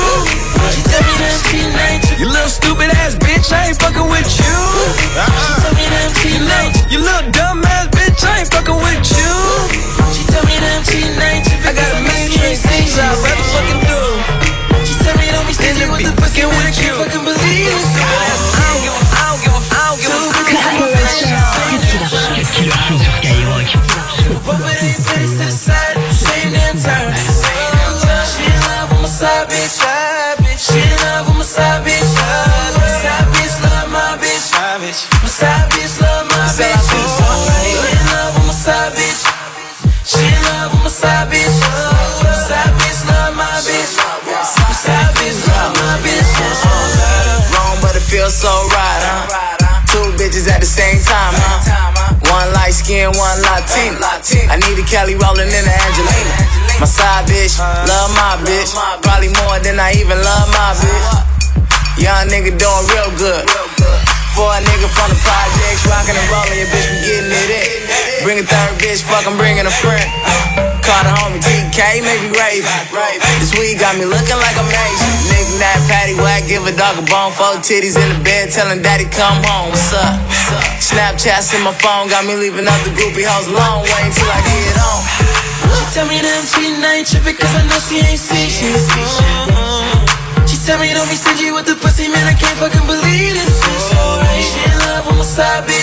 She 0.73 0.81
tell 0.87 1.03
me 1.05 1.15
that 1.21 1.37
she 1.49 1.61
likes 1.77 2.07
you. 2.11 2.25
You 2.25 2.27
little 2.33 2.53
stupid 2.53 2.91
ass 3.03 3.15
bitch, 3.17 3.53
I 3.53 3.73
ain't 3.73 3.79
fucking 3.79 4.09
with 4.09 4.29
you. 4.41 4.57
She 4.97 5.53
tell 5.61 5.75
me 5.77 5.87
that 5.93 6.11
she 6.21 6.33
likes 6.41 6.77
you. 6.91 6.99
You 6.99 6.99
little 7.05 7.31
dumb 7.33 7.65
ass 7.65 7.89
bitch, 7.93 8.21
I 8.25 8.45
ain't 8.45 8.51
fucking 8.51 8.81
with 8.81 9.05
you. 9.05 9.35
She 10.15 10.23
tell 10.33 10.45
me 10.49 10.57
that 10.57 10.81
she 10.89 11.03
likes. 11.21 11.49
I 11.67 11.71
got 11.77 11.89
a 11.93 12.01
million 12.01 12.31
trillion 12.33 12.61
things 12.61 12.97
I'd 12.97 13.17
rather 13.21 13.47
fucking 13.53 13.83
do. 13.85 14.01
She 14.87 14.95
tell 15.05 15.17
me 15.19 15.27
don't 15.31 15.47
be 15.47 15.55
stingy 15.55 15.87
with 15.93 16.05
the 16.09 16.13
fucking 16.19 16.49
with 16.49 16.77
you. 16.81 16.93
Fucking 17.05 17.25
believe 17.25 17.35
you. 17.35 17.36
So 48.37 48.53
right, 48.69 49.01
huh? 49.01 49.81
Two 49.89 50.13
bitches 50.21 50.45
at 50.45 50.61
the 50.61 50.69
same 50.69 51.01
time, 51.01 51.33
huh? 51.41 52.21
One 52.29 52.53
light 52.53 52.77
skin, 52.77 53.09
one 53.17 53.39
Latina. 53.41 53.97
I 54.53 54.61
need 54.61 54.77
a 54.77 54.85
Kelly 54.85 55.17
rolling 55.17 55.49
in 55.49 55.65
the 55.65 55.73
Angelina. 55.89 56.37
My 56.77 56.85
side 56.85 57.25
bitch, 57.25 57.57
love 57.57 58.13
my 58.13 58.37
bitch. 58.45 58.77
Probably 59.01 59.33
more 59.41 59.57
than 59.65 59.81
I 59.81 59.97
even 59.97 60.21
love 60.21 60.53
my 60.53 60.77
bitch. 60.77 61.09
Young 61.97 62.29
nigga 62.29 62.53
doing 62.53 62.85
real 62.93 63.09
good. 63.17 63.49
For 64.37 64.53
a 64.53 64.61
nigga 64.61 64.85
from 64.93 65.09
the 65.09 65.19
projects, 65.25 65.89
rockin' 65.89 66.13
and 66.13 66.29
rollin', 66.29 66.61
your 66.61 66.69
bitch 66.69 66.93
be 66.93 66.99
getting 67.09 67.33
it 67.33 67.51
in. 67.57 67.69
Bring 68.21 68.37
a 68.37 68.45
third 68.45 68.77
bitch, 68.77 69.01
fuck, 69.01 69.25
I'm 69.25 69.41
bringing 69.41 69.65
a 69.65 69.73
friend. 69.73 70.05
Call 70.85 71.03
the 71.09 71.13
homie 71.25 71.41
TK, 71.41 72.05
maybe 72.05 72.29
Raven. 72.37 72.69
This 73.41 73.57
week 73.57 73.81
got 73.81 73.97
me 73.97 74.05
looking 74.05 74.37
like 74.37 74.57
I'm 74.61 74.69
Asian. 74.69 75.36
Nigga, 75.57 75.65
that 75.65 75.81
patty 75.89 76.13
whack, 76.21 76.45
give 76.45 76.69
a 76.69 76.73
dog 76.77 77.01
a 77.01 77.05
bone. 77.09 77.33
Four 77.33 77.57
titties 77.65 77.97
in 77.97 78.05
the 78.13 78.21
bed, 78.21 78.53
telling 78.53 78.85
daddy 78.85 79.09
come 79.09 79.41
home. 79.41 79.73
What's 79.73 79.89
up? 79.97 80.21
Snapchats 80.77 81.57
in 81.57 81.65
my 81.65 81.73
phone, 81.73 82.13
got 82.13 82.29
me 82.29 82.37
leaving 82.37 82.69
out 82.69 82.77
the 82.85 82.93
groupie 82.93 83.25
house 83.25 83.49
long 83.49 83.81
way 83.81 84.03
until 84.05 84.29
I 84.29 84.41
get 84.45 84.77
on. 84.77 85.01
Tell 85.97 86.05
me 86.05 86.21
that 86.21 86.29
I'm 86.29 86.45
cheating, 86.45 86.85
I 86.85 87.01
ain't 87.01 87.09
tripping 87.09 87.41
cause 87.41 87.49
I 87.57 87.65
know 87.73 87.81
she 87.81 88.05
ain't 88.05 88.21
see 88.21 88.53
shit. 88.53 88.77
She 90.45 90.61
tell 90.69 90.77
me 90.77 90.93
don't 90.93 91.09
be 91.09 91.17
stingy 91.17 91.49
with 91.49 91.65
the 91.65 91.73
pussy, 91.81 92.13
man, 92.13 92.29
I 92.29 92.37
can't 92.37 92.61
fucking 92.61 92.85
believe 92.85 93.33
this. 93.33 93.57
She 94.45 94.61
in 94.61 94.77
love 94.93 95.09
with 95.09 95.17
my 95.17 95.25
side 95.25 95.65
bitch. 95.65 95.76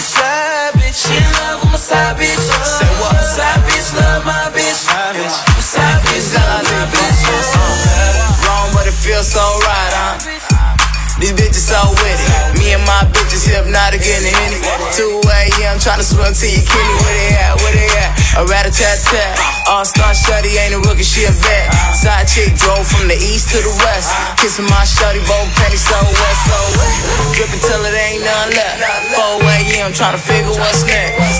These 11.23 11.39
bitches 11.39 11.71
so 11.71 11.79
with 12.03 12.19
it. 12.19 12.59
Me 12.59 12.75
and 12.75 12.83
my 12.83 13.07
bitches 13.15 13.47
hypnotic 13.47 14.03
in 14.03 14.27
the 14.27 14.33
henny. 14.43 14.59
2 14.91 15.23
a.m. 15.23 15.79
tryna 15.79 16.03
swim 16.03 16.35
to 16.35 16.47
your 16.51 16.59
kidney. 16.67 16.95
Where 16.99 17.15
they 17.15 17.31
at? 17.39 17.55
Where 17.63 17.71
they 17.71 17.87
at? 17.95 18.11
A 18.35 18.41
rat 18.51 18.67
a 18.67 18.71
tat 18.75 18.99
tat. 19.07 19.31
All 19.71 19.87
star 19.87 20.11
shutty 20.11 20.51
ain't 20.59 20.75
a 20.75 20.83
rookie, 20.83 21.07
she 21.07 21.23
a 21.23 21.31
vet. 21.31 21.71
Side 21.95 22.27
chick 22.27 22.51
drove 22.59 22.83
from 22.83 23.07
the 23.07 23.15
east 23.15 23.55
to 23.55 23.63
the 23.63 23.71
west. 23.87 24.11
Kissing 24.35 24.67
my 24.67 24.83
shutty, 24.83 25.23
both 25.23 25.47
pennies 25.63 25.87
so 25.87 25.95
wet, 25.95 26.37
so 26.43 26.59
wet. 26.75 26.91
Drippin' 27.39 27.63
till 27.71 27.87
it 27.87 27.95
ain't 27.95 28.19
none 28.27 28.51
left. 28.51 28.83
4 29.15 29.47
a.m. 29.47 29.95
tryna 29.95 30.19
figure 30.19 30.51
what's 30.59 30.83
next. 30.83 31.39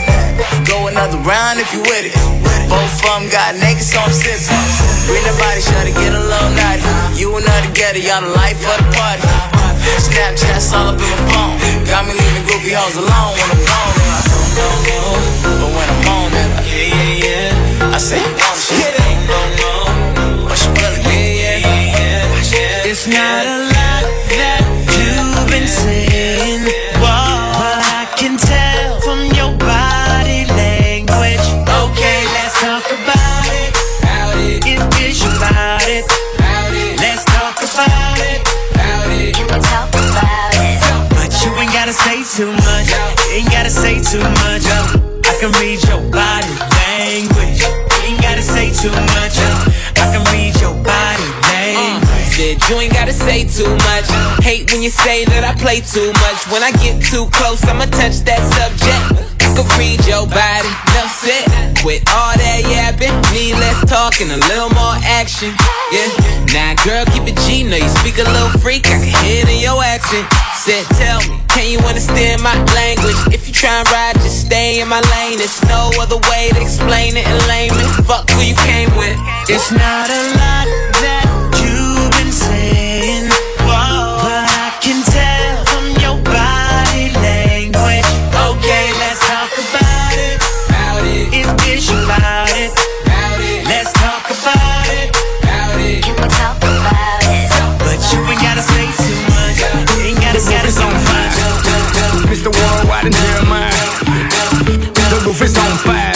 Go 0.63 0.87
another 0.87 1.19
round 1.27 1.59
if 1.59 1.67
you 1.75 1.83
with 1.91 2.07
it. 2.07 2.15
Both 2.71 3.03
of 3.03 3.19
them 3.19 3.27
got 3.27 3.59
naked, 3.59 3.83
so 3.83 3.99
I'm 3.99 4.15
sipping. 4.15 4.47
Bring 5.11 5.27
the 5.27 5.35
body 5.43 5.59
shot 5.59 5.83
to 5.83 5.91
get 5.91 6.15
a 6.15 6.23
little 6.23 6.55
naughty. 6.55 6.87
You 7.19 7.35
and 7.35 7.43
her 7.43 7.59
together, 7.67 7.99
y'all 7.99 8.23
the 8.23 8.31
life 8.31 8.63
of 8.63 8.79
the 8.79 8.87
party. 8.95 9.52
Snapchats 9.99 10.71
all 10.73 10.87
up 10.87 10.99
in 10.99 11.09
my 11.09 11.19
phone. 11.31 11.55
Got 11.85 12.07
me 12.07 12.13
leaving 12.13 12.43
groupie 12.47 12.75
hoes 12.75 12.95
alone 12.95 13.33
when 13.35 13.49
I'm 13.51 13.63
gone. 13.67 13.93
And 13.99 14.11
I 14.13 14.21
don't 14.59 14.79
know, 14.87 15.09
but 15.59 15.69
when 15.75 15.87
I'm 15.93 16.07
on 16.15 16.31
it, 16.33 16.49
yeah, 16.67 16.87
yeah, 16.95 17.25
yeah. 17.25 17.95
I 17.95 17.97
say 17.97 18.19
you 18.19 18.33
want 18.39 18.59
shit, 18.59 18.79
it 18.79 18.99
ain't 19.03 19.23
no 19.27 19.39
more. 19.59 20.47
But 20.47 20.57
she 20.57 20.69
really, 20.69 21.03
yeah, 21.41 21.57
yeah, 21.57 21.95
yeah, 21.99 22.53
yeah. 22.53 22.89
It's 22.89 23.07
not 23.07 23.45
a 23.45 23.72
too 44.13 44.19
much. 44.45 44.61
I 45.25 45.33
can 45.39 45.51
read 45.57 45.81
your 45.89 45.99
body 46.11 46.53
language. 46.85 47.65
Ain't 48.05 48.21
gotta 48.21 48.43
say 48.43 48.69
too 48.69 48.93
much. 49.17 49.41
I 49.97 50.05
can 50.13 50.21
read 50.29 50.53
your 50.61 50.75
body 50.85 51.29
language. 51.49 52.05
Uh, 52.05 52.29
said 52.29 52.69
you 52.69 52.75
ain't 52.79 52.93
gotta 52.93 53.11
say 53.11 53.43
too 53.43 53.73
much. 53.89 54.05
Hate 54.45 54.71
when 54.71 54.83
you 54.83 54.91
say 54.91 55.25
that 55.25 55.43
I 55.43 55.59
play 55.59 55.81
too 55.81 56.13
much. 56.21 56.45
When 56.53 56.61
I 56.61 56.71
get 56.73 57.01
too 57.01 57.25
close, 57.31 57.65
I'ma 57.65 57.85
touch 57.85 58.21
that 58.29 58.41
subject. 58.53 59.32
Can 59.53 59.69
read 59.77 60.01
your 60.09 60.25
body, 60.25 60.71
enough 60.93 61.13
said. 61.13 61.45
With 61.85 62.01
all 62.15 62.33
that 62.33 62.63
yapping, 62.63 63.13
need 63.35 63.59
less 63.59 63.77
talk 63.85 64.17
and 64.23 64.31
a 64.31 64.39
little 64.49 64.71
more 64.71 64.95
action. 65.03 65.51
Yeah, 65.91 66.09
now 66.55 66.73
girl, 66.81 67.03
keep 67.11 67.27
it 67.27 67.37
G. 67.43 67.61
Know 67.61 67.77
you 67.77 67.91
speak 68.01 68.17
a 68.17 68.25
little 68.25 68.49
freak, 68.63 68.87
I 68.87 69.03
can 69.03 69.13
hear 69.23 69.43
it 69.43 69.49
in 69.51 69.59
your 69.59 69.77
accent. 69.83 70.25
Said, 70.63 70.87
tell 70.95 71.19
me, 71.27 71.43
can 71.51 71.67
you 71.67 71.79
understand 71.85 72.41
my 72.41 72.55
language? 72.73 73.19
If 73.35 73.45
you 73.47 73.53
try 73.53 73.83
and 73.83 73.87
ride, 73.91 74.15
just 74.23 74.47
stay 74.47 74.79
in 74.79 74.87
my 74.87 75.03
lane. 75.11 75.37
There's 75.37 75.61
no 75.67 75.91
other 75.99 76.17
way 76.31 76.49
to 76.55 76.59
explain 76.61 77.19
it 77.19 77.27
in 77.27 77.37
layman. 77.51 77.83
Fuck 78.07 78.31
who 78.31 78.41
you 78.41 78.55
came 78.63 78.89
with. 78.95 79.17
It's 79.51 79.69
not 79.75 80.07
a 80.07 80.21
lot 80.39 80.65
that 81.03 81.22
Worldwide 103.03 103.15
and 103.15 103.15
Jeremiah. 103.15 103.71
The 105.09 105.19
roof 105.25 105.41
is 105.41 105.57
on 105.57 105.77
fire. 105.79 106.13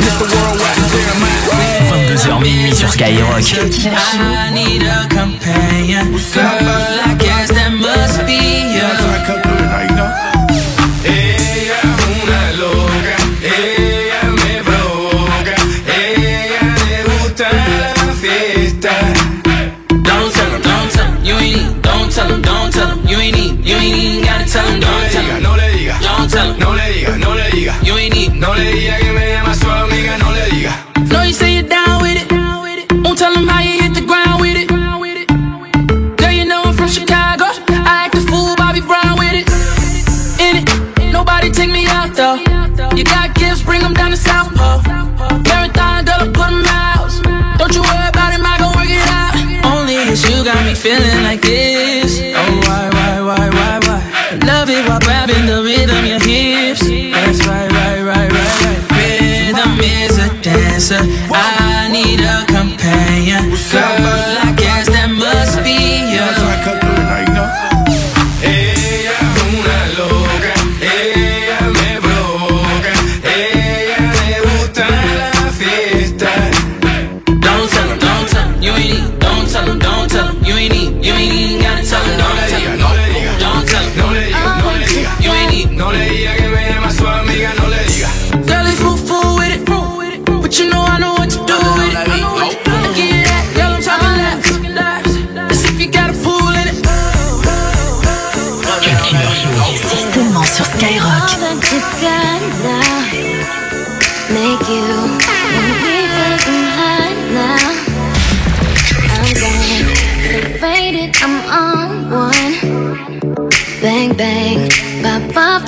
Mr. 0.00 0.24
Worldwide 0.32 0.78
and 0.78 0.88
Jeremiah. 0.88 1.44
22h 1.90 2.40
minuit 2.40 2.74
sur 2.74 2.88
Skyrock. 2.88 3.42
I 3.84 4.50
need 4.54 4.82
a 4.82 5.06
companion. 5.08 6.10
Girl, 6.10 6.46
I 7.04 7.14
guess 7.18 7.50
that 7.50 7.72
must 7.72 8.24
be 8.24 8.40
you. 8.72 8.89
Le 28.64 28.72
diga 28.72 28.96
que 28.98 29.12
me 29.12 29.32
llama 29.32 29.54
su 29.54 29.70
amiga, 29.70 30.18
no 30.18 30.30
le 30.32 30.44
diga. 30.50 30.72
No, 31.10 31.24
you 31.24 31.32
say 31.32 31.54
you're 31.54 31.68
down 31.68 32.02
with 32.02 32.16
it. 32.22 32.28
Won't 33.04 33.18
tell 33.18 33.32
him 33.32 33.48
how 33.48 33.62
you 33.62 33.80
hit 33.82 33.94
the 33.94 34.02
ground 34.02 34.40
with 34.40 34.56
it. 34.56 34.68
Girl, 36.18 36.32
you 36.32 36.44
know 36.44 36.62
I'm 36.64 36.74
from 36.74 36.88
Chicago. 36.88 37.46
I 37.68 38.04
act 38.04 38.14
a 38.14 38.20
fool, 38.20 38.54
Bobby 38.56 38.80
Brown 38.80 39.16
with 39.18 39.34
it. 39.40 39.46
In 40.44 40.52
it, 40.60 41.12
nobody 41.12 41.50
take 41.50 41.70
me 41.70 41.86
out 41.86 42.14
though. 42.14 42.36
You 42.96 43.04
got 43.04 43.34
gifts, 43.34 43.62
bring 43.62 43.80
them 43.80 43.94
down 43.94 44.10
to 44.10 44.16
South 44.16 44.54
Pole. 44.54 44.82
Marathon, 45.48 46.04
girl, 46.04 46.20
I 46.20 46.28
put 46.38 46.50
'em 46.52 46.64
out. 46.68 47.10
Don't 47.58 47.74
you 47.74 47.82
worry 47.82 48.08
about 48.08 48.30
him, 48.34 48.44
I 48.44 48.56
gon' 48.58 48.72
work 48.76 48.90
it 48.90 49.08
out. 49.20 49.34
Only 49.72 49.96
cause 50.04 50.22
you 50.28 50.44
got 50.44 50.60
me 50.66 50.74
feeling 50.74 51.22
like 51.28 51.40
this. 51.40 52.12
Oh, 52.36 52.60
why, 52.66 52.84
why, 52.96 53.12
why, 53.28 53.44
why, 53.56 53.69
I 60.80 61.49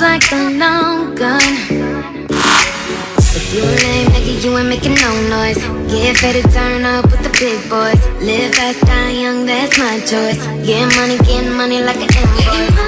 like 0.02 0.32
a 0.32 0.50
long 0.58 1.14
gun. 1.14 1.40
If 3.38 3.54
you 3.54 3.62
ain't 3.62 4.10
making, 4.10 4.42
you 4.42 4.58
ain't 4.58 4.68
making 4.68 4.94
no 4.94 5.10
noise. 5.30 5.62
Get 5.86 6.16
to 6.16 6.42
turn 6.50 6.84
up 6.84 7.04
with 7.06 7.22
the 7.22 7.30
big 7.38 7.62
boys. 7.70 8.02
Live 8.20 8.52
fast, 8.56 8.80
die 8.82 9.10
young, 9.22 9.46
that's 9.46 9.78
my 9.78 10.00
choice. 10.00 10.42
Get 10.66 10.90
money, 10.98 11.18
get 11.22 11.46
money 11.54 11.80
like 11.80 12.02
an 12.02 12.10
invoice. 12.18 12.82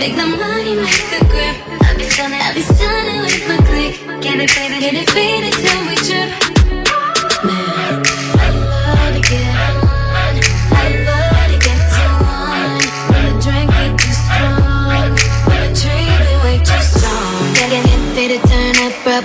Make 0.00 0.16
the 0.16 0.26
money, 0.26 0.74
make 0.80 1.04
the 1.12 1.20
grip. 1.28 1.56
I'll 1.84 1.96
be 1.98 2.04
stunning, 2.08 2.40
I'll 2.40 2.54
be 2.54 2.62
stunning 2.62 3.20
with 3.20 3.48
my 3.48 3.58
click. 3.68 4.22
Get 4.22 4.40
it 4.40 4.50
faded, 4.50 4.80
get 4.80 4.94
it 4.94 5.10
faded 5.10 5.52
till 5.52 5.80
we 5.88 5.94
trip. 6.08 6.47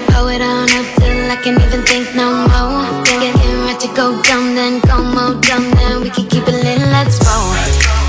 Blow 0.08 0.30
it 0.30 0.42
on 0.42 0.70
up 0.80 0.86
till 0.96 1.32
I 1.32 1.36
can't 1.44 1.62
even 1.62 1.84
think 1.84 2.16
no 2.16 2.48
more. 2.48 3.04
It 3.22 3.36
right 3.66 3.80
to 3.82 3.88
go 3.94 4.22
dumb, 4.22 4.56
then 4.56 4.80
go 4.80 5.04
more 5.04 5.40
dumb, 5.42 5.72
then 5.72 6.02
we 6.02 6.10
can 6.10 6.26
keep 6.28 6.48
it 6.48 6.64
lit. 6.64 6.80
Let's 6.80 7.20
roll. 7.26 8.03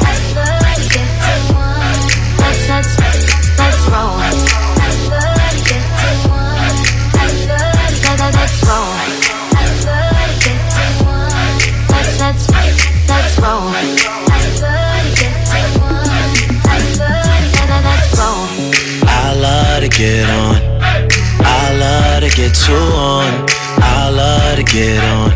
Get 22.35 22.53
too 22.53 22.75
on. 22.75 23.47
I 23.79 24.11
love 24.11 24.57
to 24.57 24.64
get 24.64 25.03
on. 25.05 25.31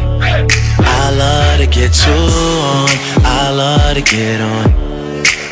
I 0.80 1.10
love 1.16 1.60
to 1.60 1.66
get 1.66 1.92
too 1.92 2.10
on. 2.10 2.88
I 3.24 3.50
love 3.50 3.94
to 3.94 4.02
get 4.02 4.40
on. 4.40 4.66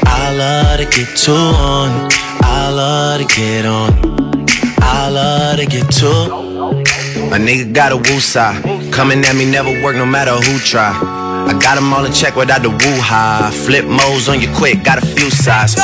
I 0.06 0.32
love 0.34 0.78
to 0.78 0.86
get 0.86 1.16
too 1.16 1.32
on. 1.32 2.08
I 2.42 2.70
love 2.70 3.20
to 3.20 3.26
get 3.36 3.64
on. 3.64 3.90
I 4.80 5.08
love 5.08 5.58
to 5.58 5.66
get 5.66 5.88
too. 5.92 6.06
A 7.32 7.38
nigga 7.38 7.72
got 7.72 7.92
a 7.92 7.96
woo 7.96 8.20
side. 8.20 8.62
Coming 8.92 9.24
at 9.24 9.36
me 9.36 9.44
never 9.44 9.70
work 9.82 9.94
no 9.94 10.06
matter 10.06 10.32
who 10.32 10.58
try. 10.58 10.90
I 11.48 11.56
got 11.60 11.76
'em 11.76 11.92
all 11.92 12.04
in 12.04 12.12
check 12.12 12.34
without 12.34 12.62
the 12.62 12.70
woo 12.70 13.00
high. 13.00 13.52
Flip 13.64 13.84
modes 13.84 14.28
on 14.28 14.40
you 14.40 14.48
quick, 14.56 14.82
got 14.82 14.98
a 14.98 15.06
few 15.06 15.30
sides. 15.30 15.76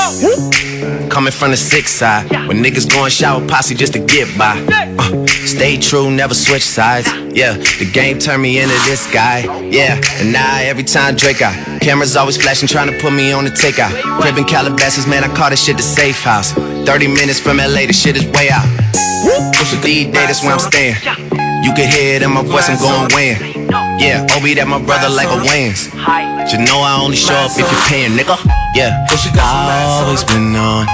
Coming 1.10 1.32
from 1.32 1.50
the 1.50 1.56
six 1.56 1.90
side. 1.90 2.30
When 2.48 2.62
niggas 2.62 2.90
going 2.90 3.10
shower 3.10 3.46
posse 3.46 3.74
just 3.74 3.92
to 3.94 3.98
get 3.98 4.26
by. 4.38 4.56
Uh, 4.98 5.26
stay 5.26 5.76
true, 5.76 6.10
never 6.10 6.34
switch 6.34 6.64
sides. 6.64 7.08
Yeah, 7.34 7.54
the 7.54 7.90
game 7.92 8.18
turned 8.18 8.42
me 8.42 8.60
into 8.60 8.74
this 8.84 9.10
guy. 9.12 9.40
Yeah, 9.70 10.00
and 10.20 10.32
now 10.32 10.58
every 10.60 10.84
time 10.84 11.16
Drake 11.16 11.42
out. 11.42 11.54
Cameras 11.80 12.16
always 12.16 12.36
flashing, 12.36 12.68
trying 12.68 12.90
to 12.90 12.98
put 12.98 13.12
me 13.12 13.32
on 13.32 13.44
the 13.44 13.50
takeout. 13.50 13.92
Crib 14.20 14.38
in 14.38 14.44
Calabasas, 14.44 15.06
man, 15.06 15.24
I 15.24 15.34
call 15.34 15.50
this 15.50 15.64
shit 15.64 15.76
the 15.76 15.82
safe 15.82 16.22
house. 16.22 16.52
30 16.52 17.08
minutes 17.08 17.40
from 17.40 17.58
LA, 17.58 17.86
the 17.86 17.92
shit 17.92 18.16
is 18.16 18.24
way 18.32 18.50
out. 18.50 18.66
Push 19.54 19.72
a 19.72 19.80
D 19.82 20.04
day, 20.04 20.26
that's 20.26 20.42
where 20.42 20.52
I'm 20.52 20.58
staying. 20.58 20.96
You 21.64 21.72
can 21.74 21.90
hear 21.90 22.16
it 22.16 22.22
in 22.22 22.32
my 22.32 22.42
voice, 22.42 22.68
I'm 22.68 22.78
going 22.78 23.08
weighing. 23.14 23.68
Yeah, 23.98 24.26
Obi, 24.36 24.54
that 24.54 24.66
my 24.66 24.82
brother 24.82 25.08
like 25.08 25.28
a. 25.28 25.38
But 25.38 26.52
you 26.52 26.58
know 26.58 26.80
I 26.80 26.98
only 27.00 27.16
show 27.16 27.34
up 27.34 27.52
if 27.52 27.58
you're 27.58 27.88
paying, 27.88 28.12
nigga. 28.12 28.61
Yeah, 28.74 29.04
I've 29.04 30.04
always 30.04 30.24
been 30.24 30.56
on. 30.56 30.86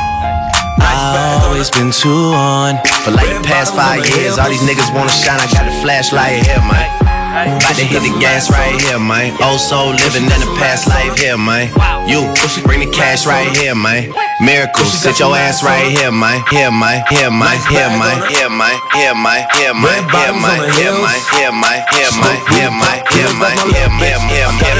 I've 0.82 1.44
always 1.46 1.70
been 1.70 1.92
too 1.92 2.34
on. 2.34 2.74
For 3.04 3.12
like 3.12 3.30
the 3.30 3.42
past 3.46 3.74
five 3.74 4.02
years, 4.18 4.36
all 4.36 4.48
these 4.48 4.62
niggas 4.62 4.92
wanna 4.94 5.10
shine. 5.10 5.38
I 5.38 5.46
got 5.52 5.66
a 5.68 5.74
flashlight 5.80 6.44
here, 6.44 6.58
man. 6.58 6.90
About 7.38 7.76
to 7.76 7.84
hit 7.84 8.02
the 8.02 8.18
gas 8.18 8.50
right 8.50 8.74
here, 8.82 8.98
man. 8.98 9.30
Old 9.38 9.42
oh, 9.42 9.56
soul 9.58 9.90
living 9.94 10.24
in 10.24 10.40
the 10.42 10.56
past 10.58 10.88
life 10.88 11.16
here, 11.18 11.38
man. 11.38 11.70
You 12.08 12.34
bring 12.64 12.80
the 12.80 12.90
cash 12.90 13.26
right 13.26 13.54
here, 13.56 13.76
man. 13.76 14.12
Miracles, 14.40 14.94
sit 14.94 15.18
your 15.18 15.34
ass 15.34 15.66
right 15.66 15.90
here, 15.90 16.14
man. 16.14 16.46
Here, 16.46 16.70
man. 16.70 17.02
Here, 17.10 17.26
man. 17.26 17.58
Here, 17.66 17.90
man. 17.90 18.22
Here, 18.30 18.46
man. 18.46 18.78
Here, 18.94 19.10
man. 19.18 19.42
Here, 19.50 19.74
man. 19.74 19.98
Here, 20.14 20.30
man. 20.30 20.62
Here, 20.78 20.94
man. 20.94 21.18
Here, 21.34 21.50
man. 21.50 21.82
Here, 21.90 22.06
man. 22.06 22.38
Here, 22.46 22.70
man. 22.70 23.02
Here, 23.10 23.34
man. 23.34 23.58
Here, 23.66 23.90
man. 23.98 24.22
Here, 24.30 24.50
man. 24.54 24.78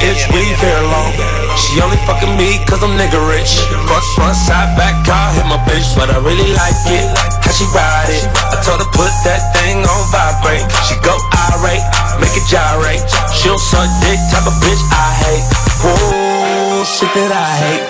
Inch 0.00 0.24
weave 0.32 0.56
hair 0.64 0.80
long. 0.88 1.12
She 1.60 1.76
only 1.84 2.00
fucking 2.08 2.32
me 2.40 2.56
cause 2.64 2.80
I'm 2.80 2.96
nigga 2.96 3.20
rich. 3.28 3.60
Front, 3.84 4.04
front, 4.16 4.36
side, 4.36 4.72
back, 4.78 5.04
car, 5.04 5.28
hit 5.36 5.44
my 5.44 5.60
bitch, 5.68 5.92
but 5.92 6.08
I 6.08 6.16
really 6.24 6.48
like 6.56 6.80
it. 6.88 7.04
How 7.44 7.52
she 7.52 7.68
ride 7.76 8.08
it? 8.08 8.24
I 8.48 8.56
told 8.64 8.80
her 8.80 8.88
put 8.96 9.12
that 9.28 9.44
thing 9.52 9.84
on 9.84 10.02
vibrate. 10.08 10.64
She 10.88 10.96
go 11.04 11.18
irate, 11.52 11.84
make 12.16 12.32
it 12.32 12.48
gyrate. 12.48 13.04
She 13.34 13.52
don't 13.52 13.60
suck 13.60 13.90
dick, 14.00 14.16
type 14.32 14.46
of 14.48 14.56
bitch 14.64 14.80
I 14.88 15.12
hate. 15.20 15.44
Whoa, 15.84 16.27
shit 16.88 17.12
that 17.12 17.28
I 17.28 17.52
hate. 17.60 17.84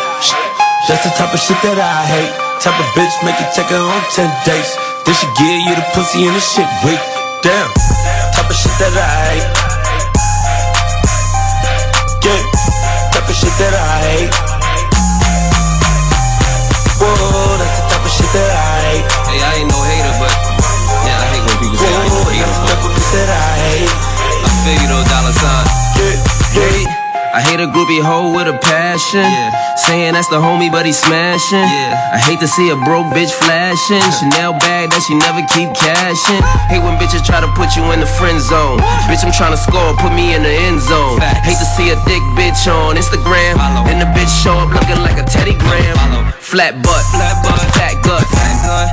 That's 0.91 1.07
the 1.07 1.13
type 1.15 1.31
of 1.31 1.39
shit 1.39 1.55
that 1.63 1.79
I 1.79 2.03
hate. 2.03 2.33
Type 2.59 2.75
of 2.75 2.89
bitch 2.99 3.15
make 3.23 3.39
you 3.39 3.47
take 3.55 3.71
her 3.71 3.79
on 3.79 4.03
10 4.11 4.27
dates. 4.43 4.75
Then 5.07 5.15
she 5.15 5.27
give 5.39 5.61
you 5.71 5.75
the 5.79 5.87
pussy 5.95 6.27
and 6.27 6.35
the 6.35 6.43
shit 6.43 6.67
weak. 6.83 6.99
Damn, 7.47 7.71
type 8.35 8.51
of 8.51 8.59
shit 8.59 8.75
that 8.83 8.91
I 8.99 9.07
hate. 9.31 9.47
Yeah, 12.27 12.43
type 13.15 13.29
of 13.31 13.37
shit 13.39 13.55
that 13.63 13.75
I 13.79 13.87
hate. 14.03 14.33
Whoa, 16.99 17.55
that's 17.63 17.79
the 17.79 17.85
type 17.95 18.03
of 18.03 18.11
shit 18.11 18.31
that 18.35 18.51
I 18.51 18.75
hate. 18.83 19.05
Hey, 19.31 19.39
I 19.47 19.51
ain't 19.63 19.71
no 19.71 19.79
hater, 19.87 20.15
but 20.19 20.33
yeah, 21.07 21.23
I 21.23 21.27
hate 21.39 21.45
when 21.47 21.57
people 21.63 21.79
say 21.79 21.87
I 21.87 22.03
ain't 22.03 22.11
no 22.11 22.19
Whoa, 22.19 22.35
hater. 22.35 22.51
that's 22.51 22.59
the 22.59 22.67
type 22.67 22.83
of 22.83 22.91
bitch 22.99 23.11
that 23.15 23.31
I 23.31 23.47
hate. 23.63 23.93
I 24.43 24.51
feel 24.67 24.77
you 24.83 24.89
though, 24.91 25.07
dollar 25.07 25.35
sign. 25.39 25.88
Yeah. 27.39 27.47
I 27.47 27.47
hate 27.47 27.63
a 27.63 27.71
groupie 27.71 28.03
hoe 28.03 28.35
with 28.35 28.51
a 28.51 28.59
passion. 28.59 29.23
Saying 29.79 30.19
that's 30.19 30.27
the 30.27 30.43
homie, 30.43 30.71
but 30.71 30.83
he 30.87 30.93
smashing. 30.93 31.63
I 31.63 32.19
hate 32.19 32.43
to 32.43 32.51
see 32.51 32.71
a 32.71 32.77
broke 32.83 33.07
bitch 33.15 33.31
flashing. 33.31 34.03
Chanel 34.19 34.59
bag 34.59 34.91
that 34.91 35.03
she 35.07 35.15
never 35.15 35.47
keep 35.55 35.71
cashing. 35.71 36.43
Hate 36.67 36.83
when 36.83 36.99
bitches 36.99 37.23
try 37.23 37.39
to 37.39 37.47
put 37.55 37.79
you 37.79 37.87
in 37.95 38.03
the 38.03 38.11
friend 38.19 38.43
zone. 38.43 38.83
Bitch, 39.07 39.23
I'm 39.23 39.31
trying 39.31 39.55
to 39.55 39.61
score, 39.61 39.95
put 40.03 40.11
me 40.11 40.35
in 40.35 40.43
the 40.43 40.51
end 40.51 40.83
zone. 40.83 41.23
Hate 41.47 41.63
to 41.63 41.69
see 41.79 41.95
a 41.95 41.99
thick 42.11 42.23
bitch 42.35 42.67
on 42.67 42.99
Instagram. 42.99 43.55
And 43.87 44.03
the 44.03 44.11
bitch 44.19 44.31
show 44.43 44.59
up 44.59 44.75
looking 44.75 44.99
like 45.07 45.23
a 45.23 45.25
Teddy 45.25 45.55
Graham. 45.55 46.35
Flat 46.43 46.83
butt, 46.83 47.05
fat 47.79 48.03
gut, 48.03 48.27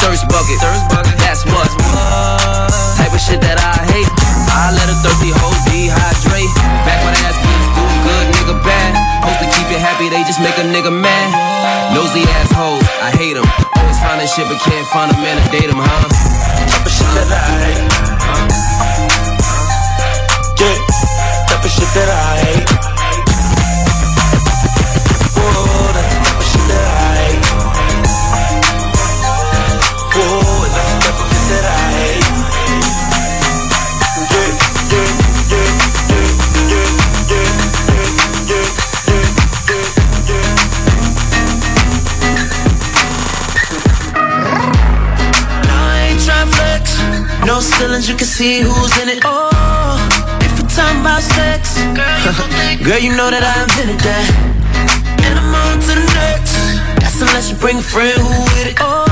thirst 0.05 0.29
bucket. 0.29 0.61
That's 1.17 1.41
what 1.49 1.69
type 2.93 3.09
of 3.09 3.21
shit 3.21 3.41
that 3.41 3.57
I 3.57 3.73
hate. 3.89 4.09
I 4.53 4.69
let 4.69 4.85
a 4.85 4.95
thirsty 5.01 5.33
hoe 5.33 5.57
dehydrate. 5.65 6.53
Back 6.85 7.01
when 7.01 7.13
ass 7.25 7.37
bitch 7.41 7.74
nigga 8.45 8.61
bad. 8.63 8.93
Supposed 9.25 9.41
to 9.41 9.49
keep 9.57 9.69
you 9.71 9.79
happy, 9.79 10.09
they 10.09 10.23
just 10.23 10.39
make 10.39 10.57
a 10.57 10.61
nigga 10.61 10.93
mad. 10.93 11.93
Nosy 11.93 12.21
assholes, 12.37 12.83
I 13.01 13.09
hate 13.17 13.33
them. 13.33 13.45
Always 13.75 13.99
finding 13.99 14.27
shit 14.27 14.47
but 14.47 14.61
can't 14.61 14.85
find 14.87 15.11
a 15.11 15.17
man 15.17 15.41
to 15.41 15.51
date 15.51 15.67
them, 15.67 15.81
huh? 15.81 16.07
Type 16.69 16.85
of 16.85 16.91
shit 16.91 17.09
that 17.17 17.29
I 17.33 17.43
hate. 17.65 17.81
Yeah, 20.61 20.77
type 21.49 21.65
of 21.65 21.71
shit 21.71 21.89
that 21.97 22.09
I 22.09 22.37
hate. 22.45 22.54
No 47.85 47.91
ceilings, 47.91 48.09
you 48.09 48.15
can 48.15 48.25
see 48.25 48.61
who's 48.61 48.97
in 48.97 49.09
it. 49.09 49.21
Oh, 49.25 50.01
if 50.41 50.57
we're 50.57 50.67
talking 50.67 51.01
about 51.01 51.21
sex, 51.21 51.77
girl, 52.81 52.97
you 52.97 53.13
know 53.13 53.29
that 53.29 53.45
I 53.45 53.61
invented 53.61 54.01
that. 54.01 54.25
And 55.21 55.37
I'm 55.37 55.53
on 55.53 55.77
to 55.85 55.93
the 55.93 56.07
next. 56.17 56.81
That's 56.97 57.21
unless 57.21 57.53
you 57.53 57.57
bring 57.61 57.77
a 57.77 57.85
friend 57.85 58.17
who 58.17 58.41
with 58.57 58.73
it. 58.73 58.81
Oh, 58.81 59.05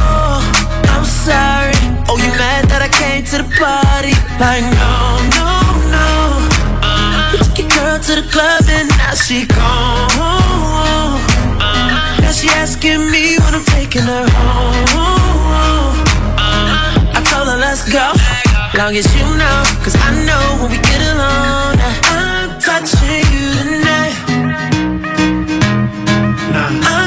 I'm 0.89 1.05
sorry. 1.05 1.77
Oh, 2.09 2.17
you 2.17 2.33
mad 2.33 2.65
that 2.73 2.81
I 2.81 2.89
came 2.89 3.21
to 3.29 3.45
the 3.45 3.49
party? 3.61 4.17
Like, 4.41 4.65
no, 4.65 5.21
no, 5.37 5.53
no. 5.93 6.09
You 7.29 7.45
took 7.45 7.53
your 7.53 7.69
girl 7.77 8.01
to 8.01 8.13
the 8.17 8.25
club 8.33 8.65
and 8.73 8.89
now 8.97 9.13
she 9.13 9.45
gone. 9.53 11.21
Now 12.25 12.33
she 12.33 12.49
asking 12.57 13.05
me 13.13 13.37
when 13.37 13.53
I'm 13.53 13.65
taking 13.69 14.09
her 14.09 14.25
home. 14.33 15.93
I 17.13 17.21
told 17.21 17.45
her 17.53 17.57
let's 17.61 17.85
go, 17.85 18.01
long 18.75 18.95
as 18.95 19.05
you 19.15 19.25
know, 19.37 19.63
cause 19.83 19.95
I 19.95 20.25
know 20.25 20.63
when 20.63 20.71
we 20.71 20.77
get 20.77 21.01
along, 21.13 21.75
I'm 22.09 22.59
touching 22.59 23.21
you 23.33 23.53
tonight. 23.69 24.15
I'm 26.55 27.02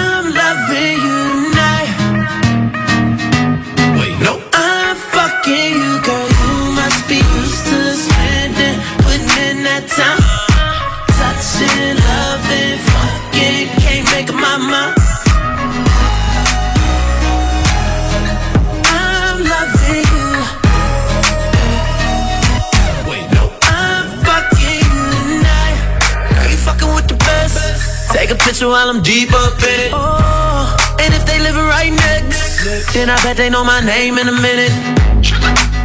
Take 28.26 28.40
a 28.40 28.44
picture 28.44 28.66
while 28.66 28.90
I'm 28.90 29.02
deep 29.02 29.32
up 29.32 29.54
in 29.62 29.86
it. 29.86 29.92
Oh, 29.94 30.96
and 30.98 31.14
if 31.14 31.24
they 31.26 31.38
live 31.38 31.54
right 31.54 31.92
next, 31.92 32.90
then 32.92 33.08
I 33.08 33.14
bet 33.22 33.36
they 33.36 33.48
know 33.48 33.62
my 33.62 33.78
name 33.78 34.18
in 34.18 34.26
a 34.26 34.32
minute. 34.32 34.74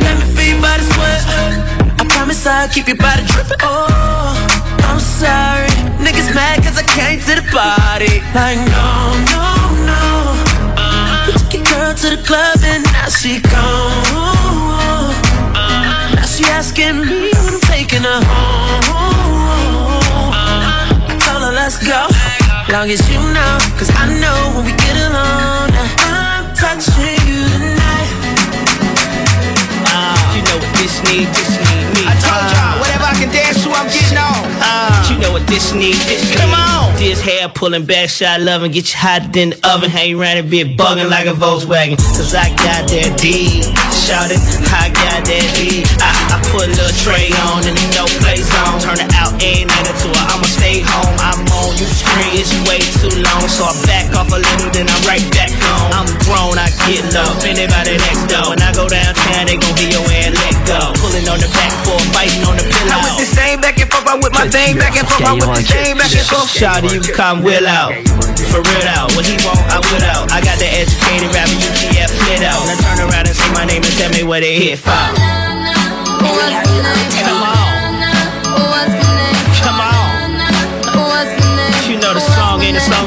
Let 0.02 0.18
me 0.18 0.26
feel 0.34 0.58
your 0.58 0.62
body 0.62 0.82
sweat. 0.82 1.22
I 2.02 2.06
promise 2.10 2.48
I'll 2.48 2.68
keep 2.68 2.88
your 2.88 2.98
body 2.98 3.22
dripping. 3.30 3.62
Oh, 3.62 4.34
I'm 4.90 4.98
sorry. 5.00 5.70
Niggas 6.02 6.34
mad 6.34 6.66
cause 6.66 6.82
I 6.82 6.86
came 6.98 7.22
to 7.30 7.38
the 7.38 7.46
party. 7.54 8.26
Like, 8.34 8.58
no, 8.74 9.14
no, 9.38 9.46
no. 9.86 10.02
Took 11.38 11.54
your 11.54 11.64
girl 11.70 11.94
to 11.94 12.10
the 12.10 12.24
club 12.26 12.58
and 12.66 12.82
now 12.90 13.06
she 13.14 13.38
gone. 13.54 15.14
Now 16.18 16.26
she 16.26 16.44
asking 16.46 17.06
me 17.06 17.30
when 17.38 17.54
I'm 17.54 17.62
taking 17.70 18.02
her 18.02 18.20
home. 18.26 19.31
I 21.72 21.80
told 21.80 21.88
her 21.88 22.12
let's 22.12 22.68
go, 22.68 22.74
long 22.74 22.90
as 22.92 23.00
you 23.08 23.20
know, 23.32 23.56
cause 23.80 23.92
I 23.96 24.12
know 24.20 24.60
when 24.60 24.66
we 24.68 24.74
get 24.76 24.96
alone, 25.08 25.72
I'm 26.04 26.52
touching 26.52 27.16
you 27.24 27.48
tonight. 27.48 28.12
Uh, 29.88 30.20
you 30.36 30.44
know 30.52 30.60
what 30.60 30.72
this 30.76 31.00
need, 31.08 31.32
this 31.32 31.52
need 31.64 31.88
me. 31.96 32.04
I 32.04 32.16
told 32.20 32.44
y'all, 32.52 32.76
uh, 32.76 32.80
whatever 32.84 33.06
I 33.08 33.16
can 33.16 33.32
dance 33.32 33.64
to, 33.64 33.72
I'm 33.72 33.88
getting 33.88 34.20
on. 34.20 34.44
you 35.08 35.18
know 35.24 35.32
what 35.32 35.48
this 35.48 35.72
need, 35.72 35.96
this 36.12 36.28
need. 36.28 36.40
Come 36.40 36.52
on. 36.52 36.92
This 37.00 37.22
hair 37.22 37.48
pulling 37.48 37.86
back, 37.86 38.10
shot 38.10 38.42
loving, 38.42 38.72
get 38.72 38.92
you 38.92 39.00
hotter 39.00 39.32
than 39.32 39.52
the 39.52 39.60
oven. 39.72 39.90
Hang 39.90 40.20
around 40.20 40.38
and 40.38 40.50
be 40.52 40.64
bugging 40.64 41.10
like 41.10 41.26
a 41.26 41.34
Volkswagen. 41.34 41.96
Cause 41.98 42.36
I 42.36 42.50
got 42.60 42.86
that 42.92 43.18
D. 43.18 43.64
Shout 43.96 44.30
it, 44.30 44.44
I 44.76 44.92
got 44.92 45.24
that 45.24 45.48
D. 45.56 45.88
I, 46.04 46.12
I 46.36 46.38
put 46.52 46.68
a 46.68 46.74
little 46.76 46.98
tray 47.00 47.32
on 47.48 47.64
and 47.64 47.74
there's 47.74 47.96
no 47.96 48.06
play 48.20 48.44
zone. 48.44 48.78
Turn 48.84 49.00
it 49.00 49.12
out 49.16 49.34
ain't 49.42 49.72
night 49.72 49.88
to 49.88 50.10
it. 50.10 50.26
I'ma 50.30 50.46
stay 50.46 50.82
home. 50.82 51.18
I'm 51.20 51.51
on 51.62 51.74
you 51.78 51.88
screen, 51.88 52.34
it's 52.42 52.54
way 52.66 52.82
too 53.02 53.14
long. 53.22 53.46
So 53.48 53.66
I 53.70 53.74
back 53.86 54.10
off 54.18 54.30
a 54.34 54.40
little, 54.40 54.70
then 54.74 54.90
I'm 54.90 55.04
right 55.06 55.26
back 55.34 55.54
home. 55.54 55.90
I'm 55.94 56.10
grown, 56.26 56.58
I 56.58 56.68
get 56.90 57.06
love. 57.14 57.38
Anybody 57.46 57.98
next 58.02 58.26
door. 58.30 58.50
When 58.50 58.62
I 58.62 58.74
go 58.74 58.90
downtown, 58.90 59.46
they 59.46 59.58
gon' 59.58 59.76
hear 59.78 60.02
your 60.02 60.06
ass 60.22 60.34
let 60.34 60.56
go. 60.66 60.80
Pulling 61.02 61.28
on 61.30 61.40
the 61.40 61.50
backboard, 61.54 62.06
biting 62.14 62.44
on 62.46 62.58
the 62.58 62.66
pillow. 62.66 62.98
I 62.98 63.06
with 63.06 63.18
this 63.22 63.32
thing 63.34 63.62
back 63.62 63.78
and 63.78 63.90
forth, 63.90 64.08
I 64.08 64.16
with 64.18 64.34
my 64.34 64.48
thing 64.50 64.78
back 64.78 64.96
and 64.98 65.06
forth, 65.08 65.26
I 65.26 65.34
with 65.38 65.52
this 65.56 65.70
thing 65.70 65.94
back 65.98 66.12
and 66.12 66.28
forth. 66.28 66.50
Shawty, 66.50 66.90
you 66.92 67.02
come 67.14 67.46
will 67.46 67.68
out. 67.68 67.94
For 68.50 68.60
real 68.60 68.88
out. 68.98 69.14
What 69.16 69.26
he 69.26 69.38
want, 69.46 69.62
I 69.72 69.80
will 69.80 70.06
out. 70.12 70.32
I 70.32 70.42
got 70.42 70.60
the 70.60 70.68
educated 70.68 71.32
rapper, 71.32 71.56
UTF 71.56 72.12
lit 72.28 72.44
out. 72.44 72.60
Now 72.68 72.78
turn 72.84 73.00
around 73.08 73.28
and 73.30 73.36
say 73.38 73.50
my 73.54 73.66
name 73.66 73.84
and 73.84 73.96
tell 73.96 74.12
me 74.12 74.24
where 74.28 74.42
they 74.42 74.60
hit 74.60 74.80
from. 74.80 75.16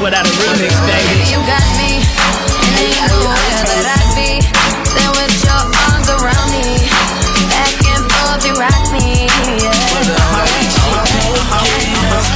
Without 0.05 0.21
a 0.21 0.33
remix, 0.37 0.69
baby. 0.85 1.17
You 1.33 1.41
got 1.49 1.65
me, 1.81 1.97
and 1.97 2.77
ain't 2.77 3.09
nowhere 3.09 3.65
that 3.65 3.89
I'd 3.89 4.13
be. 4.13 4.37
Then 4.93 5.09
with 5.17 5.33
your 5.41 5.65
arms 5.89 6.13
around 6.13 6.53
me, 6.53 6.77
back 7.49 7.73
and 7.89 8.05
forth 8.13 8.45
you 8.45 8.53
rock 8.53 8.85
me. 8.93 9.25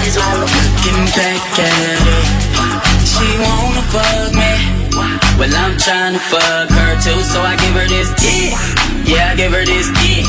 Looking 0.09 1.05
back 1.13 1.45
at 1.61 2.09
she 3.05 3.37
wanna 3.37 3.85
fuck 3.93 4.33
me. 4.33 4.49
Well, 5.37 5.53
I'm 5.53 5.77
tryna 5.77 6.17
fuck 6.25 6.73
her 6.73 6.93
too, 7.05 7.21
so 7.21 7.45
I 7.45 7.53
give 7.61 7.77
her 7.77 7.85
this 7.85 8.09
dick. 8.17 8.57
Yeah, 9.05 9.29
I 9.29 9.35
give 9.37 9.53
her 9.53 9.63
this 9.63 9.93
dick. 10.01 10.25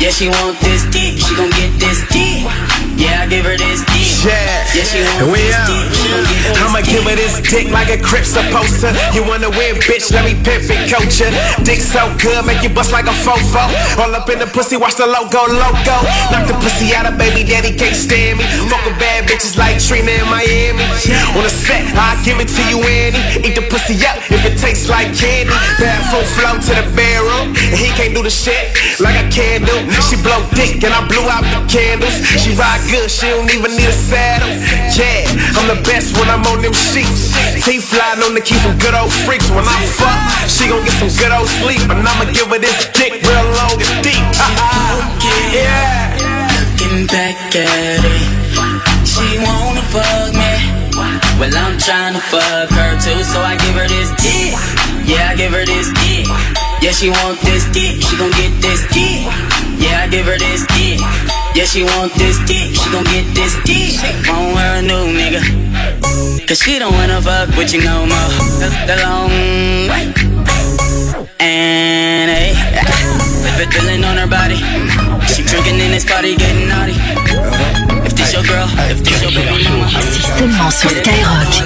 Yeah, 0.00 0.10
she 0.10 0.30
want 0.32 0.56
this 0.60 0.88
dick, 0.88 1.20
she 1.20 1.36
gon' 1.36 1.50
get 1.50 1.76
this 1.76 2.00
dick. 2.08 2.48
Yeah, 2.96 3.22
I 3.22 3.26
give 3.28 3.44
her 3.44 3.58
this 3.58 3.84
dick. 4.22 4.32
Yeah, 4.32 4.74
Yeah, 4.74 4.84
she 4.84 4.98
want 5.04 5.32
we 5.32 5.40
out. 5.54 5.66
dick, 5.68 5.86
she 5.94 6.06
gon' 6.10 6.24
get 6.26 6.40
this 6.44 6.58
I'ma 6.62 6.80
give 6.82 7.04
her 7.06 7.16
this 7.16 7.34
dick 7.42 7.66
like 7.70 7.90
a 7.90 7.98
crip 8.00 8.24
supposed 8.24 8.80
to. 8.82 8.90
You 9.14 9.22
wanna 9.24 9.50
win, 9.50 9.76
bitch? 9.82 10.10
Let 10.12 10.24
me 10.24 10.34
pimp 10.42 10.68
it, 10.70 10.90
coach 10.90 11.20
ya. 11.20 11.30
Dick 11.62 11.80
so 11.80 12.10
good, 12.18 12.44
make 12.46 12.62
you 12.62 12.70
bust 12.70 12.92
like 12.92 13.06
a 13.06 13.16
fofo. 13.24 13.62
All 13.98 14.14
up 14.14 14.28
in 14.30 14.38
the 14.38 14.46
pussy, 14.46 14.76
watch 14.76 14.96
the 14.96 15.06
logo, 15.06 15.46
logo. 15.48 15.96
Knock 16.30 16.46
the 16.46 16.56
pussy 16.62 16.94
out 16.94 17.06
of 17.06 17.18
baby 17.18 17.44
daddy, 17.44 17.74
can't 17.74 17.96
stand 17.96 18.38
me. 18.38 18.44
Fuck 18.70 18.84
with 18.86 18.98
bad 18.98 19.28
bitches 19.28 19.56
like 19.56 19.78
Trina 19.78 20.10
in 20.10 20.28
Miami. 20.28 20.84
On 21.36 21.42
the 21.42 21.50
set, 21.50 21.84
I 21.94 22.18
give 22.24 22.38
it 22.40 22.48
to 22.48 22.62
you, 22.70 22.78
Annie. 22.82 23.46
Eat 23.46 23.54
the 23.54 23.64
pussy 23.70 23.94
up 24.06 24.18
if 24.30 24.44
it 24.44 24.58
tastes 24.58 24.88
like 24.88 25.14
candy. 25.16 25.50
Bad 25.78 25.98
Bathroom 25.98 26.24
flow 26.36 26.54
to 26.58 26.72
the 26.78 26.86
barrel, 26.94 27.42
and 27.50 27.78
he 27.78 27.88
can't 27.98 28.14
do 28.14 28.22
the 28.22 28.30
shit 28.30 28.74
like 29.00 29.16
I 29.16 29.26
can 29.30 29.62
do. 29.64 29.76
She 30.06 30.16
blow 30.22 30.40
dick, 30.54 30.82
and 30.84 30.92
I 30.94 31.02
blew 31.06 31.26
out 31.28 31.42
the 31.48 31.60
candles. 31.66 32.14
She 32.38 32.54
ride 32.54 32.80
good, 32.90 33.10
she 33.10 33.26
don't 33.28 33.50
even 33.52 33.74
need 33.74 33.88
a 33.88 33.92
Yeah, 34.08 35.28
I'm 35.60 35.68
the 35.68 35.76
best 35.84 36.16
when 36.16 36.28
I'm 36.32 36.40
on 36.48 36.62
them 36.64 36.72
sheets. 36.72 37.28
Teeth 37.60 37.84
flying 37.92 38.24
on 38.24 38.32
the 38.32 38.40
key, 38.40 38.56
some 38.64 38.78
good 38.78 38.94
old 38.96 39.12
freaks. 39.12 39.50
When 39.50 39.68
I 39.68 39.84
fuck, 39.84 40.16
she 40.48 40.64
gon' 40.68 40.80
get 40.80 40.96
some 40.96 41.12
good 41.20 41.28
old 41.28 41.48
sleep, 41.60 41.84
and 41.92 42.00
I'ma 42.00 42.32
give 42.32 42.48
her 42.48 42.58
this 42.58 42.88
dick 42.96 43.20
real 43.20 43.46
long 43.60 43.76
and 43.76 44.00
deep. 44.00 44.24
yeah. 45.52 46.16
Looking 46.56 47.04
back 47.06 47.36
at 47.52 48.00
it, 48.00 48.24
she 49.04 49.36
wanna 49.44 49.84
fuck 49.92 50.32
me. 50.32 50.52
Well, 51.36 51.52
I'm 51.52 51.76
tryna 51.76 52.24
fuck 52.32 52.70
her 52.72 52.92
too, 52.96 53.20
so 53.28 53.44
I 53.44 53.60
give 53.60 53.76
her 53.76 53.88
this 53.88 54.08
dick. 54.16 54.56
Yeah, 55.04 55.30
I 55.30 55.36
give 55.36 55.52
her 55.52 55.66
this 55.66 55.92
dick. 56.00 56.24
Yeah, 56.80 56.92
she 56.96 57.10
want 57.10 57.40
this 57.44 57.68
dick, 57.76 58.00
she 58.00 58.16
gon' 58.16 58.32
get 58.32 58.56
this 58.64 58.88
dick. 58.88 59.28
Yeah, 59.76 60.00
I 60.04 60.08
give 60.08 60.24
her 60.24 60.38
this 60.38 60.64
dick. 60.72 60.98
Yeah, 61.58 61.64
she 61.64 61.82
want 61.82 62.14
this 62.14 62.38
dick, 62.46 62.70
she 62.70 62.88
gon' 62.92 63.02
get 63.10 63.34
this 63.34 63.58
dick. 63.66 63.98
Want 64.30 64.54
her 64.62 64.78
a 64.78 64.80
new 64.80 65.10
nigga. 65.10 65.42
Cause 66.46 66.62
she 66.62 66.78
don't 66.78 66.94
wanna 66.94 67.20
fuck 67.20 67.48
with 67.58 67.74
you 67.74 67.82
no 67.82 68.06
more. 68.06 68.30
The, 68.62 68.70
the 68.86 68.94
long 69.02 69.34
way. 69.90 70.06
And 71.40 72.30
hey, 72.30 72.54
if 72.54 73.58
it 73.58 73.74
feeling 73.74 74.04
on 74.04 74.18
her 74.18 74.28
body, 74.28 74.62
she 75.26 75.42
drinking 75.42 75.80
in 75.80 75.90
this 75.90 76.04
party, 76.04 76.36
getting 76.36 76.68
naughty. 76.68 76.94
If 78.06 78.14
this 78.14 78.32
your 78.34 78.44
girl, 78.44 78.68
if 78.94 79.02
this 79.02 79.20
your 79.20 79.32
baby 79.32 79.64
mama, 79.64 79.88
C'est 79.98 80.38
seulement 80.38 80.70
sur 80.70 80.90
Skyrock. 80.90 81.58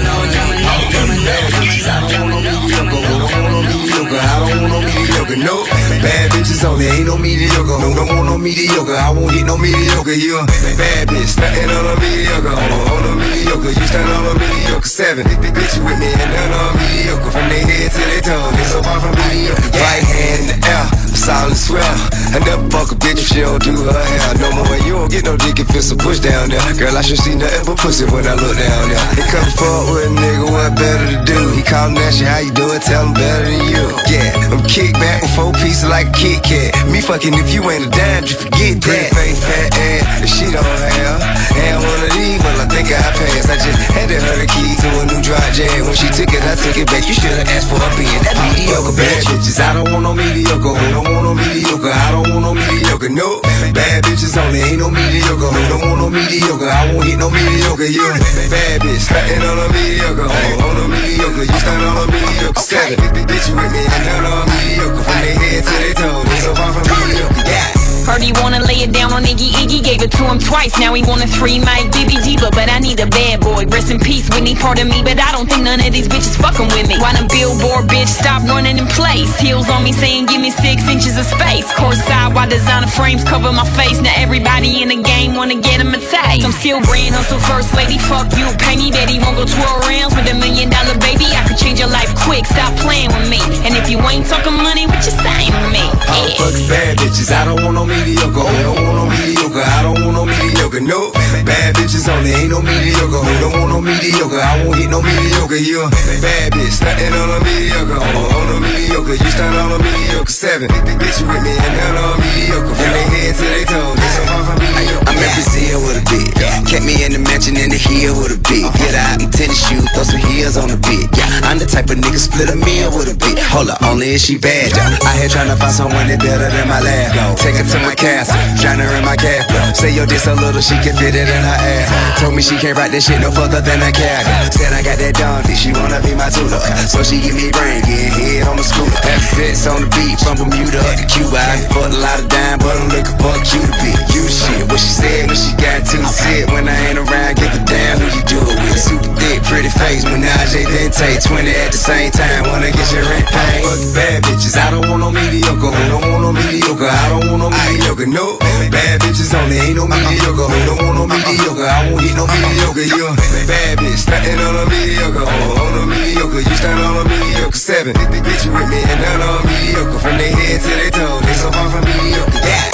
I 4.24 4.38
don't 4.49 4.70
want 4.70 4.84
no 4.86 4.91
mediocre, 5.23 5.45
no. 5.45 5.64
Bad 6.03 6.31
bitches 6.33 6.64
only, 6.64 6.87
ain't 6.87 7.07
no 7.07 7.16
mediocre. 7.16 7.79
No, 7.79 7.95
don't 7.95 8.09
want 8.09 8.27
no 8.27 8.39
mediocre. 8.39 8.95
I 8.95 9.11
won't 9.11 9.33
get 9.33 9.47
no 9.47 9.57
mediocre. 9.57 10.12
You 10.12 10.39
a 10.39 10.47
bad 10.77 11.09
bitch, 11.09 11.39
nothing 11.39 11.70
on 11.70 11.87
a 11.87 11.95
mediocre. 12.01 12.49
On 12.49 12.70
a, 12.73 12.79
on 12.93 13.18
mediocre, 13.18 13.70
you 13.70 13.87
stand 13.87 14.11
on 14.11 14.37
a 14.37 14.39
mediocre. 14.39 14.89
Seven, 14.89 15.27
bitch, 15.27 15.77
you 15.77 15.85
with 15.85 15.99
me 15.99 16.11
and 16.11 16.31
none 16.33 16.53
on 16.53 16.77
mediocre. 16.79 17.31
From 17.31 17.49
their 17.49 17.64
head 17.64 17.91
to 17.93 17.99
their 17.99 18.23
toes, 18.23 18.53
they 18.57 18.64
so 18.64 18.83
far 18.83 19.01
from 19.01 19.14
mediocre. 19.29 19.62
Right 19.79 20.05
hand 20.05 20.41
in 20.43 20.61
the 20.61 20.66
air, 20.66 20.87
solid 21.23 21.55
swell. 21.55 21.95
I 22.35 22.43
never 22.43 22.66
fuck 22.66 22.91
a 22.91 22.97
bitch 22.99 23.23
if 23.23 23.29
she 23.31 23.41
don't 23.47 23.62
do 23.62 23.79
her 23.87 23.95
hair. 23.95 24.35
No 24.43 24.51
more, 24.59 24.77
you 24.83 24.99
don't 24.99 25.11
get 25.11 25.23
no 25.25 25.37
dick 25.39 25.62
if 25.62 25.70
it's 25.70 25.95
a 25.95 25.97
push 25.97 26.18
down 26.18 26.51
there. 26.51 26.59
Girl, 26.75 26.99
I 26.99 27.03
should 27.03 27.23
see 27.23 27.39
nothing 27.39 27.62
but 27.62 27.79
pussy 27.79 28.05
when 28.11 28.27
I 28.27 28.35
look 28.35 28.59
down 28.59 28.91
there. 28.91 29.07
They 29.14 29.27
come 29.31 29.47
forward 29.55 30.11
with 30.11 30.11
a 30.11 30.18
nigga, 30.18 30.51
what 30.51 30.75
better 30.75 31.07
to 31.14 31.18
do? 31.23 31.39
He 31.55 31.62
callin' 31.62 31.95
that 31.95 32.14
shit, 32.18 32.27
how 32.27 32.43
you 32.43 32.51
doing? 32.51 32.81
Tell 32.83 33.07
him 33.07 33.14
better 33.14 33.47
than 33.47 33.62
you. 33.70 33.85
Yeah, 34.11 34.51
I'm 34.51 34.62
kick 34.66 34.93
back 34.99 35.23
with 35.23 35.35
four 35.39 35.53
pieces 35.62 35.87
like 35.87 36.11
a 36.11 36.16
Kit 36.18 36.43
Kat. 36.43 36.75
Me 36.91 37.01
fucking 37.01 37.35
if 37.39 37.55
you 37.55 37.62
ain't 37.70 37.87
a 37.87 37.91
dime, 37.91 38.27
you 38.27 38.35
forget 38.35 38.83
that. 38.83 39.14
Pretty 39.14 39.39
face, 39.39 39.41
fat 39.47 39.70
ass, 39.79 40.27
and 40.27 40.31
she 40.31 40.47
don't 40.51 40.66
have. 40.66 41.23
And 41.55 41.77
one 41.79 42.03
of 42.03 42.11
these, 42.18 42.32
think 42.73 42.89
I 42.89 43.12
passed. 43.12 43.49
I 43.53 43.57
just 43.61 43.79
handed 43.93 44.25
her 44.25 44.37
the 44.41 44.49
key 44.49 44.73
to 44.81 44.89
a 44.89 45.05
new 45.05 45.20
dry 45.20 45.45
jam. 45.53 45.85
When 45.85 45.95
she 45.95 46.09
took 46.09 46.33
it, 46.33 46.41
I 46.41 46.57
took 46.57 46.77
it 46.77 46.89
back. 46.89 47.05
You 47.05 47.14
should've 47.14 47.45
asked 47.53 47.68
for 47.68 47.77
a 47.77 47.89
being 48.01 48.23
that 48.25 48.37
mediocre 48.41 48.97
bad 48.97 49.20
bitches. 49.29 49.61
I 49.61 49.77
don't 49.77 49.89
want 49.93 50.03
no 50.09 50.12
mediocre. 50.16 50.73
Who 50.73 50.87
don't 50.97 51.05
want 51.05 51.25
no 51.29 51.33
mediocre? 51.37 51.93
I 51.93 52.09
don't 52.16 52.27
want 52.33 52.43
no 52.43 52.53
mediocre. 52.57 53.12
No 53.12 53.45
bad 53.77 54.05
bitches 54.09 54.35
only. 54.41 54.64
Ain't 54.64 54.81
no 54.81 54.89
mediocre. 54.89 55.53
Who 55.53 55.61
don't 55.68 55.85
want 55.85 55.99
no 56.01 56.09
mediocre? 56.09 56.68
I 56.73 56.91
won't 56.91 57.05
hit 57.05 57.20
no 57.20 57.29
mediocre. 57.29 57.89
You 57.89 58.09
bad 58.49 58.81
bitch, 58.81 59.05
stunting 59.05 59.45
on 59.45 59.59
a 59.61 59.66
mediocre. 59.68 60.27
Oh, 60.27 60.66
on 60.66 60.77
a 60.81 60.85
mediocre. 60.89 61.45
You 61.45 61.59
stunt 61.61 61.85
on 61.85 61.97
a 62.01 62.05
mediocre. 62.09 62.61
Seven, 62.64 62.97
bitch, 63.29 63.47
you 63.49 63.55
with 63.55 63.73
me 63.73 63.85
and 63.85 64.05
none 64.09 64.25
on 64.25 64.49
mediocre. 64.49 65.05
From 65.05 65.18
their 65.20 65.37
head 65.37 65.61
to 65.61 65.75
their 65.77 65.95
toe, 65.95 66.25
they 66.25 66.41
so 66.41 66.51
far 66.57 66.73
from 66.73 66.85
mediocre. 66.89 67.45
Yeah. 67.45 67.82
Heard 68.07 68.22
he 68.22 68.32
wanna 68.42 68.59
lay 68.59 68.82
it 68.82 68.92
down 68.92 69.12
on 69.12 69.22
Iggy 69.22 69.55
Iggy, 69.62 69.82
gave 69.82 70.03
it 70.03 70.11
to 70.18 70.24
him 70.26 70.38
twice. 70.38 70.78
Now 70.78 70.92
he 70.94 71.03
want 71.03 71.22
a 71.22 71.28
three 71.28 71.59
mic 71.59 71.94
Dibby 71.94 72.18
Diva, 72.22 72.50
but 72.50 72.68
I 72.68 72.78
need 72.78 72.98
a 72.98 73.07
bad 73.07 73.40
boy. 73.40 73.64
Rest 73.70 73.90
in 73.90 74.00
peace, 74.00 74.28
Whitney, 74.30 74.55
part 74.55 74.82
of 74.82 74.88
me, 74.88 75.03
but 75.03 75.20
I 75.22 75.30
don't 75.30 75.46
think 75.46 75.62
none 75.62 75.78
of 75.78 75.92
these 75.92 76.09
bitches 76.09 76.34
fucking 76.34 76.66
with 76.74 76.88
me. 76.90 76.98
Why 76.98 77.14
the 77.14 77.26
billboard 77.30 77.86
bitch 77.86 78.11
stop 78.11 78.42
running 78.42 78.78
in 78.78 78.86
place? 78.88 79.30
Heels 79.38 79.70
on 79.70 79.84
me 79.84 79.92
saying 79.92 80.26
give 80.26 80.40
me 80.40 80.50
six 80.50 80.82
inches 80.90 81.16
of 81.16 81.26
space. 81.26 81.70
Course 81.78 82.03
side, 82.03 82.34
why 82.34 82.46
designer 82.48 82.90
frames 82.90 83.22
cover 83.22 83.53
my 83.53 83.68
face? 83.78 84.00
Now 84.03 84.14
everybody 84.18 84.82
in 84.82 84.88
the 84.88 85.00
game 85.00 85.34
wanna 85.34 85.62
get 85.62 85.78
him 85.78 85.94
a 85.94 86.00
taste. 86.03 86.42
I'm 86.42 86.53
still 86.53 86.82
grand 86.82 87.14
hustle 87.14 87.38
first 87.38 87.70
lady, 87.78 87.98
fuck 87.98 88.26
you. 88.34 88.50
Pay 88.59 88.82
me 88.82 88.90
that 88.90 89.07
he 89.07 89.22
won't 89.22 89.38
go 89.38 89.46
12 89.46 89.86
rounds 89.86 90.12
with 90.18 90.26
a 90.26 90.34
million 90.34 90.74
dollar 90.74 90.98
baby. 90.98 91.30
I 91.38 91.46
could 91.46 91.57
change 91.57 91.78
your 91.78 91.92
life 91.92 92.11
quick, 92.26 92.46
stop 92.50 92.74
playing 92.82 93.14
with 93.14 93.30
me. 93.30 93.38
And 93.62 93.78
if 93.78 93.86
you 93.86 94.03
ain't 94.11 94.26
talking 94.26 94.59
money, 94.59 94.90
what 94.90 95.07
you 95.07 95.14
saying 95.14 95.55
to 95.55 95.68
me? 95.70 95.86
Yeah. 96.11 96.42
fucks 96.42 96.66
bad 96.66 96.98
bitches. 96.98 97.30
I 97.30 97.46
don't 97.46 97.62
want 97.62 97.78
no 97.78 97.91
mediocre. 97.93 98.40
Oh, 98.40 98.62
don't 98.62 98.86
want 98.86 98.97
no 98.97 99.05
mediocre. 99.07 99.61
I 99.61 99.82
don't 99.82 100.01
want 100.05 100.14
no 100.14 100.24
mediocre. 100.24 100.62
No 100.81 101.12
bad 101.45 101.77
bitches 101.77 102.09
only. 102.09 102.33
Ain't 102.33 102.49
no 102.49 102.62
mediocre. 102.62 103.20
Oh, 103.20 103.39
don't 103.45 103.53
want 103.61 103.68
no 103.77 103.81
mediocre. 103.85 104.41
I 104.41 104.64
won't 104.64 104.81
hit 104.81 104.89
no 104.89 105.03
mediocre. 105.03 105.61
You 105.61 105.85
a 105.85 105.91
bad 106.25 106.53
bitch 106.57 106.73
stunting 106.73 107.12
on 107.12 107.29
a 107.29 107.45
mediocre. 107.45 108.01
Oh, 108.01 108.01
oh 108.01 108.41
on 108.41 108.57
a 108.57 108.61
mediocre. 108.64 109.12
You 109.12 109.31
stunt 109.31 109.53
on 109.53 109.77
a 109.77 109.79
mediocre. 109.85 110.33
Seven. 110.33 110.68
Bitch, 110.73 111.20
you 111.20 111.29
with 111.29 111.45
me 111.45 111.53
and 111.53 111.77
none 111.77 112.01
on 112.01 112.16
mediocre. 112.25 112.73
From 112.73 112.89
their 112.89 113.05
head 113.05 113.37
to 113.37 113.45
their 113.45 113.66
toes. 113.68 113.97
They 114.01 114.11
so 114.16 114.23
far 114.25 114.43
from 114.49 114.57
mediocre. 114.64 115.05
I'm 115.12 115.20
in 115.20 115.31
Brazil 115.37 115.79
with 115.85 116.01
a 116.01 116.05
bit. 116.09 116.33
Kept 116.64 116.89
me 116.89 117.05
in 117.05 117.12
the 117.12 117.20
mansion 117.20 117.61
in 117.61 117.68
the 117.68 117.77
hill 117.77 118.16
with 118.16 118.33
a 118.33 118.41
bit. 118.41 118.64
Uh-huh. 118.64 118.81
Get 118.81 118.97
out 118.97 119.20
in 119.20 119.29
tennis 119.29 119.61
shoes, 119.61 119.85
throw 119.93 120.09
some 120.09 120.25
heels 120.25 120.57
on 120.57 120.73
the 120.73 120.81
bit. 120.81 121.05
Yeah, 121.12 121.29
I'm 121.45 121.61
the 121.61 121.68
type 121.68 121.93
of 121.93 122.01
nigga 122.01 122.16
split 122.16 122.49
a 122.49 122.57
meal 122.57 122.89
with 122.97 123.12
a 123.12 123.16
bit. 123.16 123.37
Hold 123.53 123.68
up, 123.68 123.85
only 123.85 124.16
if 124.16 124.25
she 124.25 124.41
bad, 124.41 124.73
yeah. 124.73 124.97
I 125.05 125.20
here 125.20 125.29
tryna 125.29 125.61
find 125.61 125.68
someone 125.68 126.09
that 126.09 126.16
better 126.16 126.49
than 126.49 126.64
my 126.64 126.81
lab. 126.81 127.37
Take 127.37 127.61
her 127.61 127.66
to 127.68 127.79
my 127.85 127.93
castle, 127.93 128.33
drown 128.57 128.81
her 128.81 128.89
in 128.97 129.05
my 129.05 129.20
cap. 129.20 129.53
Say 129.77 129.93
yo, 129.93 130.09
this 130.09 130.25
a 130.25 130.33
little 130.33 130.62
she 130.63 130.79
can 130.79 130.95
fit 130.95 131.19
it 131.19 131.27
in 131.27 131.43
her 131.43 131.59
ass. 131.59 131.91
Told 132.23 132.35
me 132.39 132.43
she 132.43 132.55
can't 132.57 132.79
write 132.79 132.95
this 132.95 133.11
shit 133.11 133.19
no 133.19 133.35
further 133.35 133.61
than 133.61 133.83
a 133.83 133.91
cat. 133.91 134.23
Said 134.55 134.73
I 134.73 134.81
got 134.81 134.97
that 135.03 135.19
donkey, 135.19 135.59
she 135.59 135.75
wanna 135.75 135.99
be 136.07 136.15
my 136.15 136.31
tutor. 136.31 136.63
So 136.87 137.03
she 137.03 137.19
give 137.19 137.35
me 137.35 137.51
brain, 137.51 137.83
get 137.83 138.15
head 138.15 138.47
on 138.47 138.57
the 138.57 138.63
scooter. 138.63 138.95
Have 139.03 139.27
sex 139.35 139.67
on 139.67 139.83
the 139.83 139.91
beat, 139.99 140.23
from 140.23 140.39
Bermuda 140.39 140.79
up 140.87 140.95
to 141.03 141.07
Cuba. 141.11 141.35
I 141.35 141.59
done 141.59 141.71
fucked 141.75 141.95
a 141.95 142.01
lot 142.01 142.19
of 142.23 142.31
dime, 142.31 142.59
but 142.63 142.79
I'm 142.79 142.89
looking 142.95 143.19
for 143.19 143.35
a 143.35 143.43
cute 143.43 143.75
bitch. 143.83 144.01
You 144.15 144.23
shit, 144.31 144.63
what 144.71 144.79
she 144.79 144.93
said 145.03 145.27
when 145.27 145.35
she 145.35 145.51
got 145.59 145.83
to 145.83 145.99
sit. 146.07 146.47
When 146.55 146.71
I 146.71 146.77
ain't 146.87 147.03
around, 147.03 147.35
give 147.43 147.51
a 147.51 147.61
damn 147.67 147.99
who 147.99 148.07
you 148.15 148.23
do 148.31 148.39
it 148.39 148.59
with. 148.63 148.79
Super 148.79 149.11
thick, 149.19 149.43
pretty 149.51 149.73
face, 149.75 150.07
Menage 150.07 150.55
a 150.55 150.63
Dente. 150.63 151.27
20 151.27 151.51
at 151.59 151.75
the 151.75 151.81
same 151.81 152.15
time, 152.15 152.47
wanna 152.47 152.71
get 152.71 152.87
your 152.95 153.03
rent 153.03 153.27
paid. 153.27 153.67
Fuck 153.67 153.83
bad 153.99 154.19
bitches. 154.31 154.55
I 154.55 154.71
don't 154.71 154.87
want 154.87 155.03
no 155.03 155.11
mediocre. 155.11 155.75
I 155.75 155.89
don't 155.91 156.07
want 156.07 156.23
no 156.23 156.31
mediocre? 156.31 156.87
I 156.87 157.09
don't 157.11 157.27
want 157.27 157.41
no 157.43 157.49
mediocre. 157.51 158.07
No 158.07 158.39
bad 158.71 159.01
bitches 159.03 159.35
only. 159.35 159.59
Ain't 159.59 159.77
no 159.77 159.91
mediocre. 159.91 160.51
Who 160.53 160.59
don't 160.68 160.84
want 160.84 160.96
no 161.00 161.05
mediocre? 161.09 161.64
I 161.64 161.88
won't 161.88 162.05
hit 162.05 162.14
no 162.14 162.26
mediocre. 162.28 162.84
You 162.84 163.09
a 163.09 163.16
bad 163.48 163.78
bitch 163.80 164.05
stunting 164.05 164.38
on 164.38 164.55
a 164.61 164.64
mediocre. 164.68 165.24
Oh, 165.24 165.64
on 165.64 165.74
a 165.80 165.86
mediocre. 165.88 166.44
You 166.44 166.55
stunt 166.61 166.80
on 166.84 167.00
a 167.00 167.09
mediocre. 167.09 167.57
Seven. 167.57 167.94
Bitch, 167.96 168.44
you 168.44 168.53
with 168.53 168.68
me 168.68 168.84
and 168.84 169.00
none 169.00 169.22
on 169.22 169.40
mediocre. 169.48 169.98
From 169.98 170.18
their 170.18 170.28
head 170.28 170.61
to 170.61 170.68
their 170.68 170.90
toe, 170.92 171.20
they 171.24 171.32
so 171.32 171.48
far 171.50 171.70
from 171.72 171.88
mediocre. 171.88 172.36
Yeah. 172.44 172.68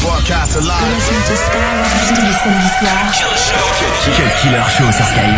Forecast 0.00 0.56
alive. 0.56 0.96
Tous 2.08 2.20
les 2.24 2.32
samedis 2.40 2.72
soirs. 2.80 3.12
Cut 4.16 4.32
Killer 4.40 4.64
show 4.72 4.90
sur 4.90 5.04
Skyrock. 5.04 5.37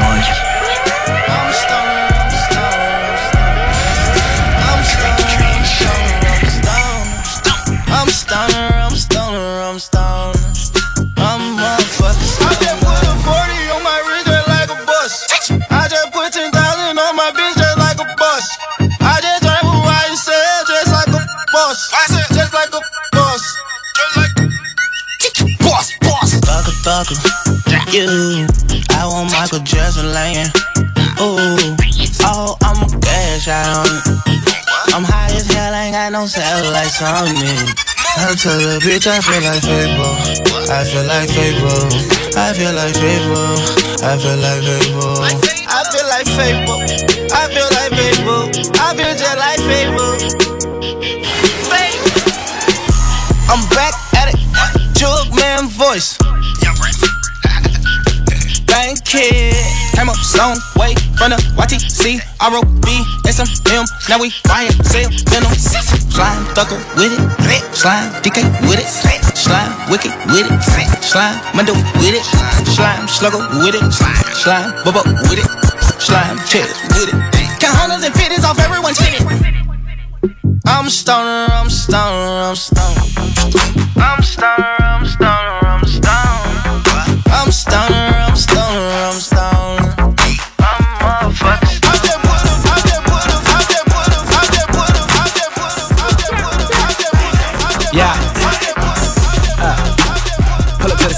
Satellite 37.01 37.33
me. 37.41 37.49
I 38.21 38.37
tell 38.37 38.61
the 38.61 38.77
bitch 38.85 39.09
I 39.09 39.25
feel 39.25 39.41
like 39.41 39.65
Fable. 39.65 40.13
I 40.69 40.85
feel 40.85 41.01
like 41.09 41.33
Fable. 41.33 41.89
I 42.37 42.53
feel 42.53 42.77
like 42.77 42.93
Fable. 42.93 43.57
I 44.05 44.21
feel 44.21 44.37
like 44.37 44.61
Fable. 44.61 45.17
I 45.25 45.81
feel 45.89 46.05
like 46.13 46.29
Fable. 46.37 46.85
I 47.33 47.49
feel 47.49 47.69
like 47.73 47.93
Fable. 47.97 48.53
I 48.77 48.93
feel 48.93 49.15
just 49.17 49.39
like 49.41 49.61
Fable. 49.65 50.21
I'm 53.49 53.65
back 53.73 53.95
at 54.15 54.35
it. 54.35 54.41
Jug 54.93 55.33
man 55.35 55.69
voice. 55.69 56.19
Thank 58.69 59.05
kid. 59.07 59.57
Came 59.97 60.11
up 60.11 60.17
some 60.17 60.59
way 60.77 60.95
from 61.17 61.31
the 61.33 61.41
YTC, 61.57 62.21
ROB, 62.45 63.20
SMM. 63.81 64.09
Now 64.09 64.19
we 64.21 64.33
buying, 64.45 64.71
sell, 64.85 65.09
venom. 65.29 65.53
Slime, 65.55 66.45
thucker 66.55 66.79
with 66.97 67.13
it. 67.13 67.75
Slime, 67.75 68.13
DK 68.23 68.43
with 68.69 68.79
it. 68.79 68.87
Slime, 69.37 69.91
wicked 69.91 70.13
with 70.27 70.51
it. 70.51 71.03
Slime, 71.03 71.41
Mundo 71.55 71.73
with 71.99 72.15
it. 72.15 72.25
Slime, 72.67 73.09
slugger 73.09 73.39
with 73.59 73.75
it. 73.75 73.93
Slime, 73.93 74.73
bubba 74.85 75.05
with 75.29 75.39
it. 75.39 76.01
Slime, 76.01 76.39
chest 76.47 76.83
with 76.95 77.09
it. 77.09 77.61
Count 77.61 77.77
hundreds 77.77 78.05
and 78.05 78.15
fifties 78.15 78.45
off 78.45 78.59
everyone's 78.59 78.99
fitted. 78.99 79.27
I'm 80.67 80.89
stoner, 80.89 81.47
I'm 81.53 81.71
stoner, 81.71 82.51
I'm 82.51 82.57
stoner. 82.57 83.01
I'm 83.97 84.23
stoner, 84.23 84.80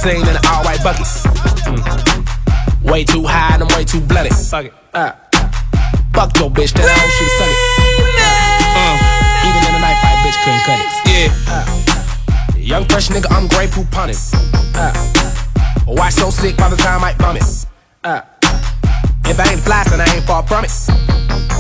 Pull 0.03 0.11
the 0.11 0.31
in 0.31 0.37
all 0.51 0.65
white 0.65 0.83
bucket. 0.83 1.07
Mm. 1.63 2.91
Way 2.91 3.05
too 3.05 3.23
high 3.25 3.55
and 3.55 3.63
I'm 3.63 3.69
way 3.69 3.85
too 3.85 4.01
bloody. 4.01 4.31
Fuck 4.31 4.65
it. 4.65 4.75
Uh, 4.93 5.13
fuck 6.13 6.37
your 6.39 6.51
bitch, 6.51 6.73
that 6.75 6.91
hoe 6.91 7.11
should 7.15 7.31
suck 7.39 7.47
it. 7.47 7.59
Uh, 8.75 8.99
even 9.47 9.63
in 9.63 9.75
a 9.77 9.79
knife 9.79 10.03
fight, 10.03 10.19
bitch 10.27 10.39
couldn't 10.43 10.65
cut 10.67 10.83
it. 10.83 10.91
Yeah. 11.07 11.31
Uh, 11.47 12.59
young 12.59 12.85
fresh 12.87 13.11
nigga, 13.11 13.31
I'm 13.31 13.47
Grey 13.47 13.69
Poupon 13.69 13.97
on 13.97 14.11
it. 14.11 14.19
Uh, 14.75 14.93
why 15.87 16.09
so 16.09 16.31
sick 16.31 16.57
by 16.57 16.69
the 16.69 16.77
time 16.77 17.05
I 17.05 17.15
vomit? 17.15 17.45
Uh, 18.03 18.23
if 19.33 19.41
I 19.41 19.49
ain't 19.49 19.65
fly, 19.65 19.83
then 19.89 20.01
I 20.01 20.07
ain't 20.13 20.25
far 20.29 20.45
from 20.45 20.69
it. 20.69 20.73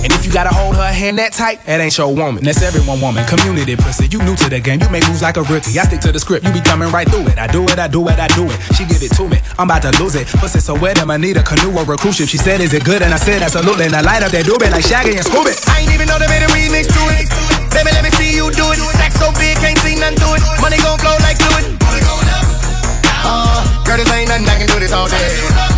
And 0.04 0.12
if 0.12 0.26
you 0.26 0.32
gotta 0.32 0.52
hold 0.52 0.76
her 0.76 0.92
hand 0.92 1.16
that 1.16 1.32
tight, 1.32 1.64
that 1.64 1.80
ain't 1.80 1.96
your 1.96 2.12
woman. 2.12 2.44
That's 2.44 2.60
everyone 2.60 3.00
woman, 3.00 3.24
community 3.24 3.76
pussy. 3.80 4.10
You 4.12 4.20
new 4.20 4.36
to 4.36 4.50
the 4.52 4.60
game, 4.60 4.82
you 4.82 4.90
make 4.92 5.06
moves 5.08 5.22
like 5.24 5.40
a 5.40 5.44
rookie. 5.48 5.72
I 5.80 5.88
stick 5.88 6.04
to 6.04 6.12
the 6.12 6.20
script, 6.20 6.44
you 6.44 6.52
be 6.52 6.60
coming 6.60 6.92
right 6.92 7.08
through 7.08 7.32
it. 7.32 7.38
I 7.38 7.46
do 7.48 7.64
it, 7.64 7.78
I 7.78 7.88
do 7.88 8.04
it, 8.12 8.18
I 8.20 8.28
do 8.36 8.44
it. 8.44 8.58
She 8.76 8.84
give 8.84 9.00
it 9.00 9.14
to 9.16 9.24
me, 9.24 9.40
I'm 9.56 9.70
about 9.70 9.88
to 9.88 9.92
lose 9.96 10.18
it. 10.18 10.28
Pussy 10.42 10.60
so 10.60 10.76
wet, 10.76 11.00
I'ma 11.00 11.16
need 11.16 11.38
a 11.40 11.42
canoe 11.42 11.72
or 11.72 11.86
a 11.88 11.96
cruise 11.96 12.20
ship. 12.20 12.28
She 12.28 12.36
said, 12.36 12.60
Is 12.60 12.74
it 12.74 12.84
good? 12.84 13.00
And 13.00 13.14
I 13.14 13.16
said, 13.16 13.40
Absolutely. 13.40 13.88
And 13.88 13.94
I 13.94 14.02
light 14.02 14.22
up 14.22 14.32
that 14.36 14.44
doobie 14.44 14.68
like 14.68 14.84
Shaggy 14.84 15.16
and 15.16 15.24
Scooby. 15.24 15.54
I 15.70 15.80
ain't 15.80 15.92
even 15.94 16.10
know 16.10 16.18
they 16.18 16.28
made 16.28 16.44
a 16.44 16.50
remix 16.52 16.92
to 16.92 17.02
it. 17.16 17.30
Baby, 17.72 17.94
let 17.96 18.04
me 18.04 18.10
see 18.18 18.36
you 18.36 18.50
do 18.52 18.68
it. 18.68 18.82
Stack 19.00 19.16
so 19.16 19.32
big, 19.38 19.56
can't 19.62 19.78
see 19.80 19.96
nothing 19.96 20.18
to 20.18 20.28
it. 20.34 20.42
Money 20.60 20.76
gon' 20.82 20.98
flow 20.98 21.16
like 21.24 21.38
fluid. 21.40 21.78
Uh, 23.22 23.64
girl, 23.86 23.96
this 23.96 24.10
ain't 24.12 24.28
nothing, 24.28 24.50
I 24.50 24.60
can 24.60 24.66
do 24.66 24.76
this 24.82 24.92
all 24.92 25.08
day. 25.08 25.71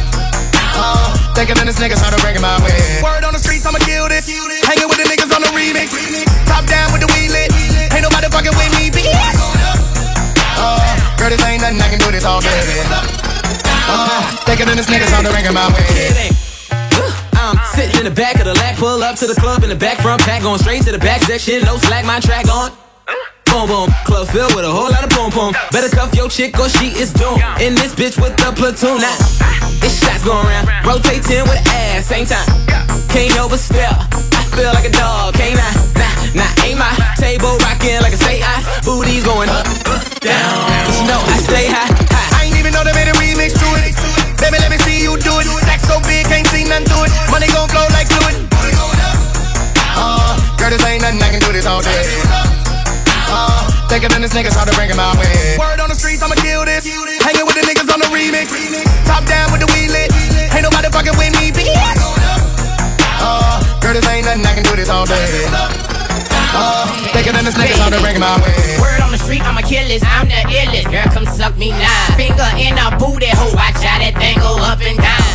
Thinking 1.34 1.58
of 1.58 1.66
this 1.66 1.78
nigga, 1.82 1.98
so 1.98 2.06
to 2.14 2.18
break 2.22 2.38
my 2.40 2.56
way. 2.62 3.02
Word 3.02 3.26
on 3.26 3.34
the 3.34 3.42
streets, 3.42 3.66
I'ma 3.66 3.82
kill 3.82 4.08
this. 4.08 4.30
Hanging 4.64 4.86
with 4.86 5.02
the 5.02 5.06
niggas 5.10 5.34
on 5.34 5.42
the 5.42 5.50
remix. 5.50 5.90
Top 6.46 6.62
down 6.70 6.94
with 6.94 7.02
the 7.02 7.10
wheel 7.10 7.30
lit. 7.34 7.50
Ain't 7.90 8.06
nobody 8.06 8.30
fucking 8.30 8.54
with 8.54 8.70
me, 8.78 8.88
bitch. 8.94 9.10
Uh, 10.54 10.78
girl, 11.18 11.30
this 11.34 11.42
ain't 11.42 11.60
nothing 11.60 11.82
I 11.82 11.90
can 11.90 11.98
do 11.98 12.14
this 12.14 12.24
all 12.24 12.40
day. 12.40 12.54
Uh, 13.90 14.22
thinking 14.46 14.70
of 14.70 14.76
this 14.78 14.86
nigga, 14.86 15.10
so 15.10 15.26
to 15.26 15.30
break 15.34 15.44
my 15.50 15.66
way. 15.74 16.30
I'm 17.34 17.58
sitting 17.74 17.98
in 17.98 18.04
the 18.06 18.14
back 18.14 18.38
of 18.38 18.46
the 18.46 18.54
lack, 18.54 18.78
pull 18.78 19.02
up 19.02 19.16
to 19.18 19.26
the 19.26 19.34
club 19.34 19.62
in 19.64 19.68
the 19.68 19.76
back 19.76 19.98
front 19.98 20.22
pack, 20.22 20.42
going 20.42 20.58
straight 20.58 20.82
to 20.84 20.92
the 20.92 20.98
back 20.98 21.20
section, 21.22 21.60
no 21.64 21.76
slack, 21.76 22.06
my 22.06 22.20
track 22.20 22.46
on. 22.48 22.70
Boom 23.50 23.68
boom, 23.68 23.88
club 24.06 24.26
filled 24.28 24.54
with 24.54 24.64
a 24.64 24.70
whole 24.70 24.90
lot 24.90 25.04
of 25.04 25.10
boom 25.10 25.30
boom. 25.30 25.52
Better 25.70 25.90
cuff 25.94 26.14
your 26.14 26.30
chick 26.30 26.58
or 26.58 26.68
she 26.68 26.94
is 26.96 27.12
doomed. 27.12 27.42
In 27.60 27.74
this 27.74 27.94
bitch 27.94 28.16
with 28.22 28.36
the 28.38 28.50
platoon. 28.56 28.98
Now, 28.98 29.18
it's 29.84 30.00
shots 30.00 30.24
going 30.24 30.40
around, 30.48 30.64
rotate 30.80 31.20
10 31.20 31.44
with 31.44 31.60
ass, 31.68 32.08
same 32.08 32.24
time. 32.24 32.48
Can't 33.12 33.36
but. 33.36 33.60
I 34.32 34.42
feel 34.56 34.72
like 34.72 34.88
a 34.88 34.94
dog, 34.96 35.36
can't 35.36 35.60
I? 35.60 35.70
Nah, 36.00 36.40
nah, 36.40 36.64
ain't 36.64 36.80
my 36.80 36.88
table 37.20 37.52
rocking 37.60 38.00
like 38.00 38.16
a 38.16 38.16
say 38.16 38.40
ice. 38.40 38.64
Booty's 38.80 39.28
going 39.28 39.52
up, 39.52 39.68
down. 40.24 40.56
You 40.88 41.04
know 41.04 41.20
I 41.20 41.36
stay 41.36 41.68
high, 41.68 41.92
high. 42.08 42.28
I 42.32 42.48
ain't 42.48 42.56
even 42.56 42.72
know 42.72 42.80
they 42.80 42.96
made 42.96 43.12
a 43.12 43.16
remix 43.20 43.52
to 43.60 43.68
it. 43.84 43.92
Baby, 44.40 44.56
let 44.56 44.72
me 44.72 44.80
see 44.80 45.04
you 45.04 45.20
do 45.20 45.36
it. 45.36 45.46
Stack 45.68 45.84
so 45.84 46.00
big, 46.08 46.24
can't 46.32 46.48
see 46.48 46.64
nothing 46.64 46.88
to 46.88 47.04
it. 47.04 47.12
Money 47.28 47.52
gon' 47.52 47.68
flow 47.68 47.84
like 47.92 48.08
fluid. 48.08 48.40
Uh, 50.00 50.32
girl, 50.56 50.72
this 50.72 50.80
ain't 50.88 51.04
nothing, 51.04 51.20
I 51.20 51.28
can 51.28 51.44
do 51.44 51.52
this 51.52 51.68
all 51.68 51.84
day. 51.84 52.08
Uh, 53.28 53.68
thicker 53.92 54.08
than 54.08 54.24
this 54.24 54.32
niggas, 54.32 54.56
hard 54.56 54.64
to 54.64 54.74
bring 54.80 54.88
him 54.88 54.96
my 54.96 55.12
way. 55.20 55.60
Word 55.60 55.76
on 55.84 55.92
the 55.92 55.98
streets, 55.98 56.24
I'ma 56.24 56.40
kill 56.40 56.64
this. 56.64 56.88
Hanging 57.20 57.44
with 57.44 57.52
the 57.52 57.68
niggas 57.68 57.92
on 57.92 58.00
the 58.00 58.08
remix. 58.08 58.48
Top 59.04 59.28
down 59.28 59.52
with 59.52 59.60
the. 59.60 59.73
Ain't 60.64 60.72
nobody 60.72 60.88
fucking 60.88 61.12
with 61.20 61.28
me, 61.36 61.52
bitch. 61.52 61.68
Uh, 63.20 63.60
girl, 63.84 63.92
this 63.92 64.08
ain't 64.08 64.24
nothing, 64.24 64.46
I 64.46 64.54
can 64.54 64.64
do 64.64 64.74
this 64.74 64.88
all 64.88 65.04
day. 65.04 65.44
Uh, 66.56 66.88
thicker 67.12 67.32
than 67.32 67.44
this 67.44 67.52
niggas, 67.52 67.76
hard 67.76 67.92
to 67.92 68.00
bring 68.00 68.16
him 68.16 68.24
my 68.24 68.40
way. 68.40 68.80
Word 68.80 69.04
on 69.04 69.12
the 69.12 69.18
street, 69.18 69.44
I'm 69.44 69.58
a 69.58 69.62
killers, 69.62 70.00
I'm 70.00 70.24
the 70.24 70.40
illest. 70.48 70.88
Girl, 70.88 71.04
come 71.12 71.26
suck 71.26 71.54
me 71.58 71.68
now. 71.68 72.16
Finger 72.16 72.48
in 72.56 72.80
a 72.80 72.96
booty 72.96 73.28
hole, 73.28 73.52
watch 73.52 73.76
how 73.84 74.00
that 74.00 74.16
thing 74.16 74.40
go 74.40 74.56
up 74.56 74.80
and 74.80 74.96
down. 74.96 75.33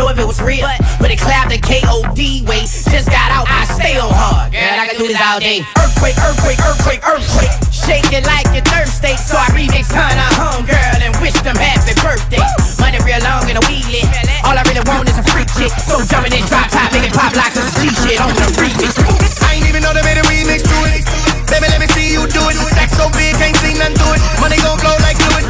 I 0.00 0.08
ain't 0.08 0.16
even 0.16 0.16
know 0.16 0.16
if 0.16 0.16
it 0.16 0.24
was 0.24 0.40
real, 0.40 0.64
but 0.96 1.12
it 1.12 1.20
clapped 1.20 1.52
the 1.52 1.60
K.O.D. 1.60 2.48
way. 2.48 2.64
Just 2.64 3.12
got 3.12 3.28
out, 3.36 3.44
I 3.52 3.68
stay 3.68 4.00
on 4.00 4.08
hard. 4.08 4.48
Girl, 4.48 4.64
I 4.80 4.88
can 4.88 4.96
do 4.96 5.04
this 5.04 5.20
all 5.20 5.36
day. 5.36 5.60
Earthquake, 5.76 6.16
earthquake, 6.24 6.56
earthquake, 6.64 7.02
earthquake. 7.04 7.52
Shake 7.68 8.08
it 8.08 8.24
like 8.24 8.48
your 8.56 8.64
thirsty. 8.64 9.12
So 9.20 9.36
I 9.36 9.52
remix 9.52 9.92
turn 9.92 10.16
a 10.16 10.28
home 10.40 10.64
girl 10.64 10.96
and 11.04 11.12
wish 11.20 11.36
them 11.44 11.52
happy 11.52 11.92
birthday. 12.00 12.40
Money 12.80 12.96
real 13.04 13.20
long 13.28 13.44
and 13.52 13.60
a 13.60 13.64
weed 13.68 13.84
lit. 13.92 14.08
All 14.48 14.56
I 14.56 14.64
really 14.64 14.80
want 14.88 15.04
is 15.12 15.20
a 15.20 15.26
freak 15.36 15.52
chick. 15.52 15.68
So 15.84 16.00
jumping 16.08 16.32
in 16.32 16.48
drop 16.48 16.72
top, 16.72 16.88
making 16.96 17.12
pop 17.12 17.36
locks 17.36 17.60
and 17.60 17.68
G 17.84 17.92
shit 18.00 18.24
on 18.24 18.32
the 18.32 18.48
remix. 18.56 18.96
I 19.44 19.60
ain't 19.60 19.68
even 19.68 19.84
know 19.84 19.92
they 19.92 20.00
made 20.00 20.16
a 20.16 20.24
remix 20.32 20.64
to 20.64 20.76
it. 20.96 21.04
Baby, 21.52 21.68
let 21.68 21.76
me 21.76 21.88
see 21.92 22.08
you 22.08 22.24
do 22.24 22.40
it. 22.48 22.56
Stack 22.72 22.88
so 22.96 23.12
big, 23.12 23.36
can't 23.36 23.52
see 23.60 23.76
nothing 23.76 24.00
to 24.00 24.06
it. 24.16 24.20
Money 24.40 24.56
gon' 24.64 24.80
flow 24.80 24.96
like 25.04 25.20
fluid. 25.20 25.44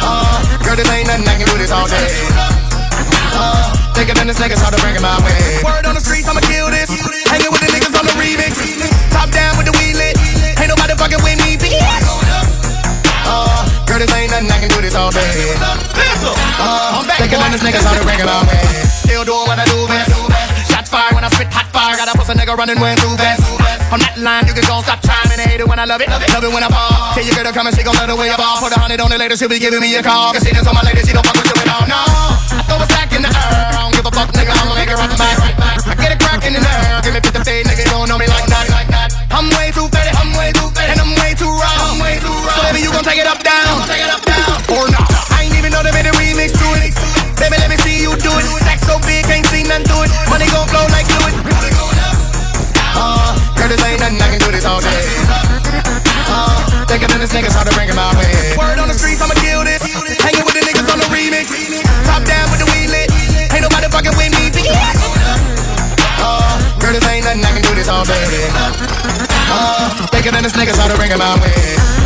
Uh, 0.00 0.40
girl, 0.64 0.80
this 0.80 0.88
ain't 0.88 1.12
nothing, 1.12 1.28
I 1.28 1.34
can 1.36 1.44
do 1.44 1.60
this 1.60 1.68
all 1.68 1.84
day. 1.92 2.55
Uh, 3.36 3.92
thicker 3.92 4.16
than 4.16 4.26
this 4.26 4.40
niggas, 4.40 4.58
hard 4.58 4.72
to 4.72 4.80
bring 4.80 4.96
him 4.96 5.04
my 5.04 5.16
way. 5.20 5.60
Word 5.60 5.84
on 5.84 5.94
the 5.94 6.00
streets, 6.00 6.26
I'ma 6.26 6.40
kill 6.48 6.72
this. 6.72 6.88
Hanging 7.28 7.52
with 7.52 7.60
the 7.60 7.70
niggas 7.70 7.92
on 7.92 8.04
the 8.08 8.16
remix. 8.16 8.56
Top 9.12 9.28
down 9.30 9.60
with 9.60 9.68
the 9.68 9.74
weed 9.76 9.94
lit. 9.94 10.16
Ain't 10.56 10.72
nobody 10.72 10.96
fucking 10.96 11.20
with 11.20 11.38
me, 11.44 11.60
bitch. 11.60 11.76
Uh, 13.28 13.60
girl, 13.84 14.00
this 14.00 14.10
ain't 14.16 14.32
nothing, 14.32 14.50
I 14.50 14.58
can 14.58 14.70
do 14.72 14.80
this 14.80 14.96
all 14.96 15.12
day. 15.12 15.52
Uh, 16.58 17.04
thicker 17.20 17.36
than 17.36 17.52
this 17.52 17.62
niggas, 17.62 17.84
hard 17.84 18.00
to 18.00 18.04
bring 18.04 18.18
him 18.18 18.26
my 18.26 18.40
way. 18.48 18.64
Still 18.88 19.24
doing 19.24 19.46
what 19.46 19.60
I 19.60 19.66
do 19.68 19.86
best. 19.86 20.10
Shots 20.72 20.88
fired 20.88 21.14
when 21.14 21.24
I 21.24 21.28
spit 21.28 21.52
hot 21.52 21.68
fire. 21.70 21.96
Got 21.96 22.08
a 22.08 22.18
pussy 22.18 22.34
nigga 22.34 22.56
running 22.56 22.80
way 22.80 22.96
too 22.96 23.12
fast. 23.20 23.75
On 23.94 24.02
that 24.02 24.18
line, 24.18 24.42
you 24.50 24.54
can 24.54 24.66
go 24.66 24.82
stop 24.82 24.98
trying 24.98 25.30
and 25.30 25.38
hate 25.38 25.62
it 25.62 25.68
when 25.68 25.78
I 25.78 25.86
love 25.86 26.02
it. 26.02 26.10
Love 26.10 26.42
it 26.42 26.50
when 26.50 26.66
I 26.66 26.70
fall. 26.70 27.14
Tell 27.14 27.22
your 27.22 27.34
girl 27.38 27.46
to 27.46 27.54
come 27.54 27.70
and 27.70 27.74
she 27.76 27.86
gon' 27.86 27.94
love 27.94 28.10
the 28.10 28.18
way 28.18 28.28
I 28.28 28.36
ball. 28.36 28.58
Put 28.58 28.74
a 28.74 28.78
hundred 28.82 28.98
on 28.98 29.14
it 29.14 29.18
later, 29.22 29.38
she'll 29.38 29.48
be 29.52 29.62
giving 29.62 29.78
me 29.78 29.94
a 29.94 30.02
call. 30.02 30.34
Cause 30.34 30.42
she 30.42 30.50
just 30.50 30.66
on 30.66 30.74
my 30.74 30.82
lady, 30.82 31.06
she 31.06 31.14
don't 31.14 31.22
fuck 31.22 31.38
with 31.38 31.46
you 31.46 31.56
at 31.62 31.70
all. 31.70 31.86
No, 31.86 32.02
I 32.02 32.62
throw 32.66 32.82
a 32.82 32.86
stack 32.90 33.14
in 33.14 33.22
the 33.22 33.30
air. 33.30 33.78
I 33.78 33.86
don't 33.86 33.94
give 33.94 34.06
a 34.06 34.10
fuck, 34.10 34.30
nigga. 34.34 34.50
I'ma 34.50 34.74
make 34.74 34.90
her 34.90 34.98
up 34.98 35.14
back. 35.14 35.38
I 35.86 35.94
get 36.02 36.10
it 36.10 36.18
crackin' 36.18 36.58
in 36.58 36.62
the 36.66 36.72
air. 36.90 36.98
Give 37.06 37.14
me 37.14 37.22
50 37.22 37.46
fade, 37.46 37.64
nigga. 37.70 37.86
Don't 37.86 38.10
know 38.10 38.18
me 38.18 38.26
like 38.26 38.50
that. 38.50 38.66
I'm 39.30 39.46
way 39.54 39.70
too 39.70 39.86
fat, 39.94 40.10
I'm 40.18 40.34
way 40.34 40.50
too 40.50 40.66
fat, 40.74 40.90
and 40.90 40.98
I'm 40.98 41.14
way 41.22 41.38
too 41.38 41.46
raw. 41.46 41.94
I'm 41.94 42.02
way 42.02 42.18
too 42.18 42.32
raw. 42.32 42.58
So 42.58 42.66
baby, 42.66 42.82
you 42.82 42.90
gon' 42.90 43.06
take 43.06 43.22
it 43.22 43.28
up 43.30 43.38
down. 43.46 43.86
Take 43.86 44.02
it 44.02 44.10
up 44.10 44.24
down. 44.26 44.50
Or 44.74 44.90
not. 44.90 45.06
I 45.30 45.46
ain't 45.46 45.54
even 45.54 45.70
know 45.70 45.86
they 45.86 45.94
made 45.94 46.10
a 46.10 46.14
remix 46.18 46.50
to 46.58 46.68
it. 46.82 46.90
Baby, 47.38 47.54
let 47.62 47.70
me 47.70 47.78
see 47.86 48.02
you 48.02 48.18
do 48.18 48.34
it. 48.34 48.44
Stack 48.66 48.82
so 48.82 48.98
big, 49.06 49.22
can't 49.30 49.46
see 49.46 49.62
nothing 49.62 49.86
to 49.94 49.96
it. 50.10 50.15
Niggas, 57.36 57.52
hard 57.52 57.68
to 57.68 57.74
bring 57.76 57.88
him 57.88 58.00
my 58.00 58.08
way. 58.16 58.56
Word 58.56 58.80
on 58.80 58.88
the 58.88 58.96
streets, 58.96 59.20
I'ma 59.20 59.36
kill 59.36 59.60
this. 59.60 59.84
Hanging 60.24 60.44
with 60.48 60.56
the 60.56 60.64
niggas 60.64 60.88
on 60.88 60.96
the 60.96 61.08
remix. 61.12 61.52
Top 62.08 62.24
down 62.24 62.48
with 62.48 62.64
the 62.64 62.68
weed 62.72 62.88
lit. 62.88 63.12
Ain't 63.52 63.60
nobody 63.60 63.88
fucking 63.92 64.16
with 64.16 64.32
me, 64.32 64.48
bitch. 64.48 64.72
Uh, 66.16 66.56
girl, 66.80 66.96
this 66.96 67.04
ain't 67.04 67.28
nothing, 67.28 67.44
I 67.44 67.52
can 67.52 67.62
do 67.62 67.74
this 67.76 67.88
all 67.92 68.04
day. 68.08 68.48
Uh, 69.52 70.08
thicker 70.08 70.32
than 70.32 70.42
this 70.42 70.56
niggas, 70.56 70.80
hard 70.80 70.90
to 70.90 70.96
bring 70.96 71.12
him 71.12 71.20
my 71.20 71.36
way. 71.44 72.05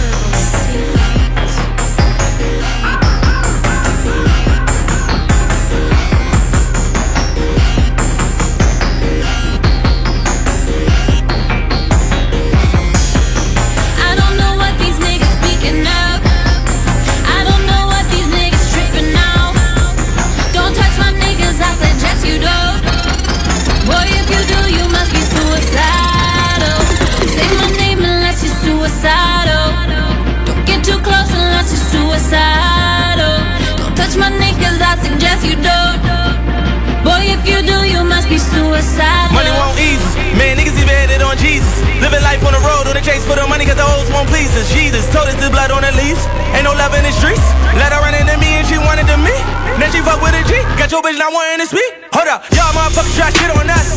On 41.30 41.38
Jesus. 41.38 41.70
Living 42.02 42.18
life 42.26 42.42
on 42.42 42.50
the 42.50 42.58
road 42.66 42.90
on 42.90 42.94
the 42.98 43.04
chase 43.06 43.22
for 43.22 43.38
the 43.38 43.46
money 43.46 43.62
cause 43.62 43.78
the 43.78 43.86
hoes 43.86 44.10
won't 44.10 44.26
please 44.26 44.50
us. 44.58 44.66
Jesus 44.74 45.06
told 45.14 45.30
us 45.30 45.38
the 45.38 45.46
blood 45.46 45.70
on 45.70 45.86
the 45.86 45.94
leaves. 45.94 46.18
Ain't 46.58 46.66
no 46.66 46.74
love 46.74 46.90
in 46.98 47.06
the 47.06 47.14
streets. 47.14 47.42
Let 47.78 47.94
her 47.94 48.02
run 48.02 48.18
into 48.18 48.34
me 48.42 48.58
and 48.58 48.66
she 48.66 48.82
wanted 48.82 49.06
to 49.06 49.14
me. 49.14 49.30
Then 49.78 49.94
she 49.94 50.02
fuck 50.02 50.18
with 50.18 50.34
a 50.34 50.42
G. 50.50 50.58
Got 50.74 50.90
your 50.90 51.06
bitch 51.06 51.14
not 51.22 51.30
wanting 51.30 51.62
to 51.62 51.68
speak. 51.70 51.92
Hold 52.10 52.26
up. 52.26 52.42
Y'all 52.50 52.74
motherfuckers 52.74 53.14
try 53.14 53.30
shit 53.30 53.46
on 53.54 53.70
us. 53.70 53.94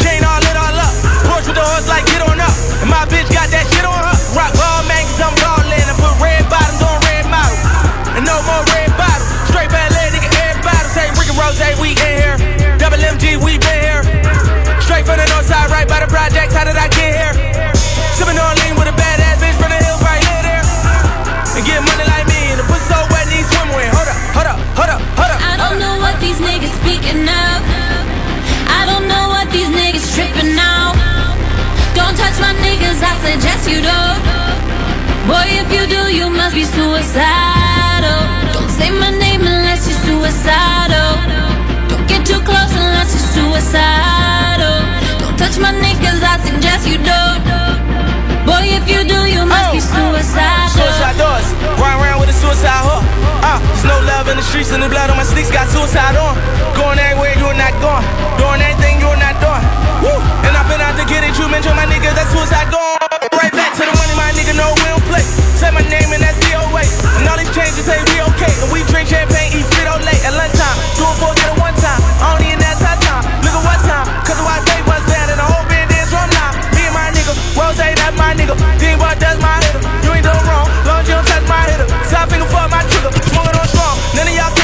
Chain 0.00 0.24
all 0.24 0.40
lit 0.40 0.56
all 0.56 0.80
up. 0.80 0.92
Porch 1.28 1.44
with 1.44 1.60
the 1.60 1.66
horse 1.76 1.84
like 1.92 2.08
get 2.08 2.24
on 2.24 2.40
up. 2.40 2.56
My 2.88 3.04
bitch 3.04 3.28
got 3.28 3.52
that 3.52 3.68
shit 3.68 3.84
on 3.84 3.92
her. 3.92 4.16
Rock 4.32 4.56
ball 4.56 4.80
man 4.88 5.04
cause 5.12 5.20
I'm 5.28 5.36
ballin' 5.44 5.76
and 5.76 5.98
put 6.00 6.16
red 6.24 6.40
bottoms 6.48 6.80
on 6.80 6.96
red 7.04 7.28
model. 7.28 8.16
And 8.16 8.24
no 8.24 8.40
more 8.48 8.64
red 8.72 8.88
bottles. 8.96 9.28
Straight 9.52 9.68
bad 9.68 9.92
leg 9.92 10.16
nigga 10.16 10.30
air 10.40 10.56
bottles. 10.64 10.96
Say 10.96 11.04
Rick 11.20 11.28
and 11.28 11.36
Rose, 11.36 11.60
we 11.84 11.92
in 11.92 12.16
here. 12.16 12.36
Double 12.80 12.96
MG, 12.96 13.36
we 13.36 13.60
been 13.60 13.76
here. 13.84 14.11
Straight 14.92 15.08
from 15.08 15.16
the 15.16 15.28
north 15.32 15.48
side, 15.48 15.72
right 15.72 15.88
by 15.88 16.04
the 16.04 16.10
project. 16.12 16.52
How 16.52 16.68
did 16.68 16.76
I 16.76 16.84
get 16.92 17.16
here? 17.16 17.32
Sipping 18.12 18.36
on 18.36 18.52
lean 18.60 18.76
with 18.76 18.92
a 18.92 18.96
badass 19.00 19.40
bitch 19.40 19.56
from 19.56 19.72
the 19.72 19.80
hills 19.80 20.04
right 20.04 20.20
here, 20.20 20.44
there. 20.44 20.64
And 21.56 21.64
get 21.64 21.80
money 21.80 22.04
like 22.12 22.28
me. 22.28 22.52
And 22.52 22.60
the 22.60 22.66
pussy 22.68 22.92
so 22.92 23.00
wet, 23.08 23.24
need 23.32 23.40
swim 23.40 23.72
with. 23.72 23.88
Hold 23.88 24.12
up, 24.12 24.20
hold 24.36 24.52
up, 24.52 24.58
hold 24.76 24.92
up, 24.92 25.00
hold 25.16 25.32
up. 25.32 25.40
I 25.48 25.56
don't 25.56 25.80
know 25.80 25.96
what 25.96 26.20
these 26.20 26.36
niggas 26.44 26.76
speaking 26.84 27.24
of. 27.24 27.56
I 28.68 28.84
don't 28.84 29.08
know 29.08 29.32
what 29.32 29.48
these 29.48 29.72
niggas 29.72 30.12
tripping 30.12 30.52
now. 30.52 30.92
Don't 31.96 32.12
touch 32.12 32.36
my 32.36 32.52
niggas, 32.60 33.00
I 33.00 33.16
suggest 33.24 33.64
you 33.72 33.80
don't. 33.80 34.20
Boy, 35.24 35.56
if 35.56 35.72
you 35.72 35.88
do, 35.88 36.12
you 36.12 36.28
must 36.28 36.52
be 36.52 36.68
suicidal. 36.68 38.20
Don't 38.52 38.68
say 38.68 38.92
my 38.92 39.08
name 39.08 39.40
unless 39.40 39.88
you're 39.88 40.04
suicidal. 40.04 41.16
Don't 41.88 42.04
get 42.04 42.28
too 42.28 42.44
close 42.44 42.76
unless 42.76 43.08
you're 43.16 43.56
suicidal. 43.56 44.11
Touch 45.52 45.68
my 45.68 45.76
niggas, 45.84 46.24
I 46.24 46.40
suggest 46.48 46.88
you 46.88 46.96
don't. 46.96 47.44
Boy, 48.48 48.72
if 48.72 48.88
you 48.88 49.04
do, 49.04 49.20
you 49.28 49.44
must 49.44 49.68
be 49.68 49.84
suicidal. 49.84 50.72
Suicide 50.72 51.12
doors, 51.20 51.44
run 51.76 51.92
around 52.00 52.24
with 52.24 52.32
a 52.32 52.36
suicide 52.40 52.80
hook. 52.80 53.04
Uh, 53.44 53.60
there's 53.60 53.84
no 53.84 54.00
love 54.08 54.32
in 54.32 54.40
the 54.40 54.46
streets 54.48 54.72
and 54.72 54.80
the 54.80 54.88
blood 54.88 55.12
on 55.12 55.20
my 55.20 55.28
sticks 55.28 55.52
got 55.52 55.68
suicide 55.68 56.16
on. 56.16 56.40
Going 56.72 56.96
everywhere, 56.96 57.36
you're 57.36 57.52
not 57.52 57.76
going. 57.84 58.00
Doing 58.40 58.64
anything 58.64 58.96
you're 58.96 59.20
not 59.20 59.36
doing. 59.44 59.60
Woo! 60.00 60.16
And 60.48 60.56
I've 60.56 60.64
been 60.72 60.80
out 60.80 60.96
to 60.96 61.04
get 61.04 61.20
it, 61.20 61.36
you 61.36 61.44
mention 61.52 61.76
my 61.76 61.84
nigga, 61.84 62.16
that's 62.16 62.32
suicide 62.32 62.72
gone. 62.72 62.96
Right 63.36 63.52
back 63.52 63.76
to 63.76 63.84
the 63.84 63.92
money, 63.92 64.16
my 64.16 64.32
nigga, 64.32 64.56
no, 64.56 64.72
we 64.80 64.88
don't 64.88 65.04
play. 65.04 65.20
Say 65.60 65.68
my 65.68 65.84
name 65.84 66.16
and 66.16 66.24
that's 66.24 66.40
DOA. 66.48 66.80
And 67.20 67.28
all 67.28 67.36
these 67.36 67.52
changes 67.52 67.84
say 67.84 68.00
we 68.00 68.24
okay. 68.24 68.52
And 68.64 68.72
we 68.72 68.88
drink 68.88 69.04
champagne, 69.12 69.52
eat 69.52 69.68
Frito 69.68 70.00
late 70.00 70.24
at 70.24 70.32
lunchtime. 70.32 70.80
Do 70.96 71.04
it 71.04 71.16
for 71.20 71.36
get 71.36 71.52
it 71.52 71.60
one 71.60 71.76
time. 71.76 72.00
I 72.24 72.40
don't 72.40 72.44
even 72.48 72.64
that 72.64 72.80
time. 73.04 73.20
Look 73.44 73.52
at 73.52 73.64
what 73.68 73.80
time. 73.84 74.08
Cause 74.24 74.40
the 74.40 74.46
white 74.48 74.64
say 74.64 74.81
my 78.32 78.44
nigga. 78.44 78.56
Then 78.78 78.98
boy, 78.98 79.14
that's 79.18 79.40
my 79.40 79.60
hitter. 79.60 79.80
You 80.04 80.12
ain't 80.14 80.24
done 80.24 80.44
wrong, 80.46 80.68
long 80.86 81.00
as 81.00 81.08
you 81.08 81.14
don't 81.14 81.26
touch 81.26 81.46
my 81.48 81.62
hitter. 81.68 81.88
Side 82.08 82.30
finger 82.30 82.46
for 82.46 82.66
my 82.68 82.82
trigger. 82.88 83.12
Smoking 83.28 83.60
on 83.60 83.68
strong, 83.68 83.96
none 84.16 84.28
of 84.28 84.34
y'all. 84.34 84.61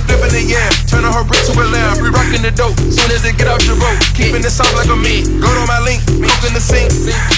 Man. 0.00 0.72
Turning 0.88 1.12
her 1.12 1.24
brick 1.24 1.40
to 1.44 1.52
a 1.52 1.64
lamb. 1.68 2.00
We 2.00 2.08
rocking 2.08 2.42
the 2.42 2.50
dope. 2.50 2.76
Soon 2.78 3.10
as 3.12 3.24
it 3.24 3.36
get 3.36 3.48
out 3.48 3.60
your 3.66 3.76
boat. 3.76 3.96
Keeping 4.16 4.40
it 4.40 4.52
soft 4.52 4.72
like 4.76 4.88
a 4.88 4.96
me. 4.96 5.24
Go 5.40 5.48
to 5.48 5.64
my 5.68 5.80
link. 5.84 6.00
Cook 6.06 6.48
in 6.48 6.52
the 6.54 6.62
sink. 6.62 6.88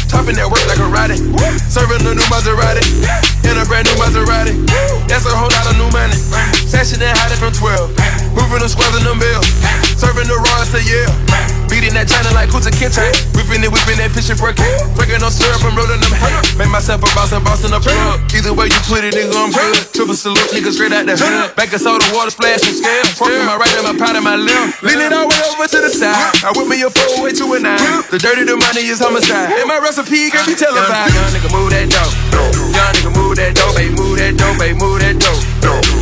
Topping 0.07 0.37
that 0.39 0.47
work 0.47 0.63
like 0.71 0.79
a 0.79 0.87
Roddy. 0.87 1.19
Serving 1.67 2.03
a 2.07 2.15
new 2.15 2.27
Maserati. 2.31 2.85
In 3.49 3.59
a 3.59 3.65
brand 3.67 3.89
new 3.91 3.97
Maserati. 3.99 4.55
That's 5.09 5.27
a 5.27 5.35
whole 5.35 5.51
lot 5.51 5.67
of 5.67 5.75
new 5.79 5.91
money. 5.91 6.19
Sashing 6.67 7.03
and 7.03 7.17
hiding 7.19 7.39
from 7.39 7.53
12. 7.53 7.91
Moving 8.35 8.61
them 8.63 8.71
squares 8.71 8.95
in 8.99 9.03
them 9.03 9.19
bills. 9.19 9.47
Serving 9.99 10.29
the 10.29 10.39
raw, 10.39 10.65
say 10.65 10.85
yeah. 10.87 11.54
Beating 11.69 11.95
that 11.97 12.07
China 12.07 12.31
like 12.35 12.51
Kunta 12.51 12.71
Kinte. 12.71 13.03
Whipping 13.35 13.63
it, 13.65 13.71
whipping 13.71 13.99
that 13.99 14.11
fishing 14.15 14.37
for 14.37 14.51
a 14.51 14.55
king. 14.55 14.79
Breaking 14.95 15.21
no 15.21 15.29
syrup, 15.29 15.63
I'm 15.65 15.75
rolling 15.75 16.01
them 16.01 16.15
hay. 16.15 16.35
Make 16.57 16.71
myself 16.71 17.03
a 17.03 17.09
boss, 17.13 17.33
I'm 17.33 17.43
bossing 17.45 17.73
up 17.73 17.83
plug. 17.83 18.21
Either 18.33 18.53
way 18.55 18.71
you 18.71 18.81
put 18.89 19.05
it, 19.05 19.15
nigga, 19.15 19.35
I'm 19.35 19.51
good. 19.51 19.77
Triple 19.93 20.17
salute, 20.17 20.51
nigga, 20.55 20.71
straight 20.71 20.93
out 20.93 21.07
the 21.07 21.17
hood. 21.17 21.57
Back 21.57 21.73
of 21.73 21.81
soda, 21.81 22.05
water 22.15 22.31
splash 22.31 22.63
and 22.65 22.77
scale. 22.77 23.07
Forking 23.19 23.45
my 23.45 23.57
right 23.57 23.73
and 23.77 23.87
my 23.89 23.95
pot 23.97 24.17
and 24.17 24.25
my 24.25 24.37
left. 24.37 24.83
Leaning 24.83 25.13
all 25.13 25.27
the 25.27 25.35
way 25.35 25.43
over 25.55 25.67
to 25.67 25.79
the 25.83 25.91
side. 25.91 26.15
I 26.45 26.53
whip 26.55 26.69
me 26.69 26.83
a 26.83 26.91
four 26.91 27.25
way 27.25 27.33
to 27.35 27.45
a 27.55 27.59
nine. 27.61 27.81
The 28.11 28.19
dirty, 28.19 28.45
the 28.45 28.57
money 28.57 28.87
is 28.87 29.01
homicide. 29.01 29.53
And 29.55 29.69
my 29.69 29.79
recipe 29.79 30.31
can't 30.31 30.47
be 30.47 30.55
televised. 30.55 31.15
Young 31.15 31.31
nigga, 31.35 31.51
move 31.51 31.71
that 31.75 31.89
dope. 31.91 32.15
Young 32.75 32.93
nigga, 32.95 33.11
move 33.15 33.35
that 33.39 33.53
dope, 33.55 33.75
baby, 33.75 33.95
move 33.95 34.19
that 34.19 34.35
dope, 34.37 34.59
baby, 34.59 34.77
move 34.79 34.99
that 35.03 35.17
dope. 35.19 35.43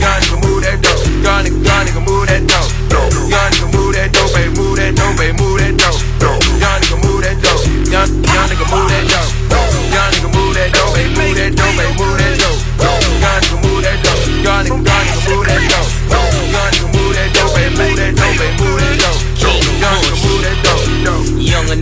Young 0.00 0.18
nigga, 0.20 0.36
move 0.42 0.60
that 0.64 0.78
dope. 0.82 1.00
Young 1.22 1.40
nigga, 1.44 1.60
young 1.64 1.82
nigga, 1.86 2.02
move 2.02 2.26
that 2.28 2.42
dope. 2.48 2.70
Young 3.28 3.50
nigga, 3.52 3.68
move 3.72 3.91
dope, 5.02 5.16
baby, 5.16 5.38
move 5.38 5.58
that 5.58 5.76
dope, 5.78 6.11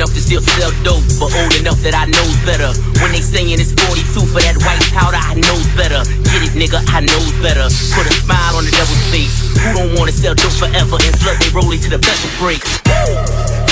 enough 0.01 0.17
to 0.17 0.25
still 0.25 0.41
sell 0.41 0.73
dope, 0.81 1.05
but 1.21 1.29
old 1.29 1.53
enough 1.61 1.77
that 1.85 1.93
I 1.93 2.09
knows 2.09 2.33
better. 2.49 2.73
When 3.05 3.13
they 3.13 3.21
saying 3.21 3.61
it's 3.61 3.77
42 3.85 4.25
for 4.33 4.41
that 4.41 4.57
white 4.65 4.81
powder, 4.97 5.21
I 5.21 5.37
knows 5.37 5.69
better. 5.77 6.01
Get 6.25 6.41
it, 6.41 6.57
nigga, 6.57 6.81
I 6.89 7.05
knows 7.05 7.37
better. 7.45 7.69
Put 7.93 8.09
a 8.09 8.15
smile 8.25 8.57
on 8.57 8.65
the 8.65 8.73
devil's 8.73 8.97
face. 9.13 9.53
Who 9.61 9.77
don't 9.77 9.93
wanna 10.01 10.17
sell 10.17 10.33
dope 10.33 10.57
forever 10.57 10.97
and 11.05 11.13
flood 11.21 11.37
they 11.45 11.53
rolling 11.53 11.85
to 11.85 11.93
the 11.93 12.01
vessel 12.01 12.33
break? 12.41 12.65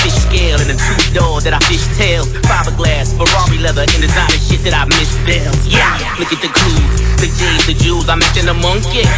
Fish 0.05 0.21
scale 0.29 0.61
and 0.61 0.69
a 0.69 0.77
two 0.77 1.01
door 1.17 1.41
that 1.49 1.57
I 1.57 1.61
fish 1.65 1.89
tails. 1.97 2.29
Fiberglass, 2.45 3.17
Ferrari 3.17 3.65
leather, 3.65 3.89
and 3.89 4.01
designer 4.05 4.37
shit 4.37 4.61
that 4.69 4.77
I 4.77 4.85
miss 4.85 5.09
misspells. 5.17 5.65
Yeah, 5.65 5.97
look 6.21 6.29
at 6.29 6.45
the 6.45 6.53
clues, 6.53 6.93
the 7.25 7.33
J's, 7.41 7.65
the 7.65 7.77
jewels. 7.81 8.13
I'm 8.13 8.21
acting 8.21 8.53
a 8.53 8.57
monkey. 8.61 9.09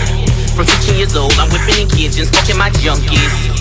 From 0.55 0.63
16 0.63 0.95
years 0.95 1.19
old, 1.19 1.35
I'm 1.43 1.51
whipping 1.51 1.75
in 1.83 1.89
kitchens, 1.91 2.31
fucking 2.31 2.55
my 2.55 2.71
junkies. 2.79 3.60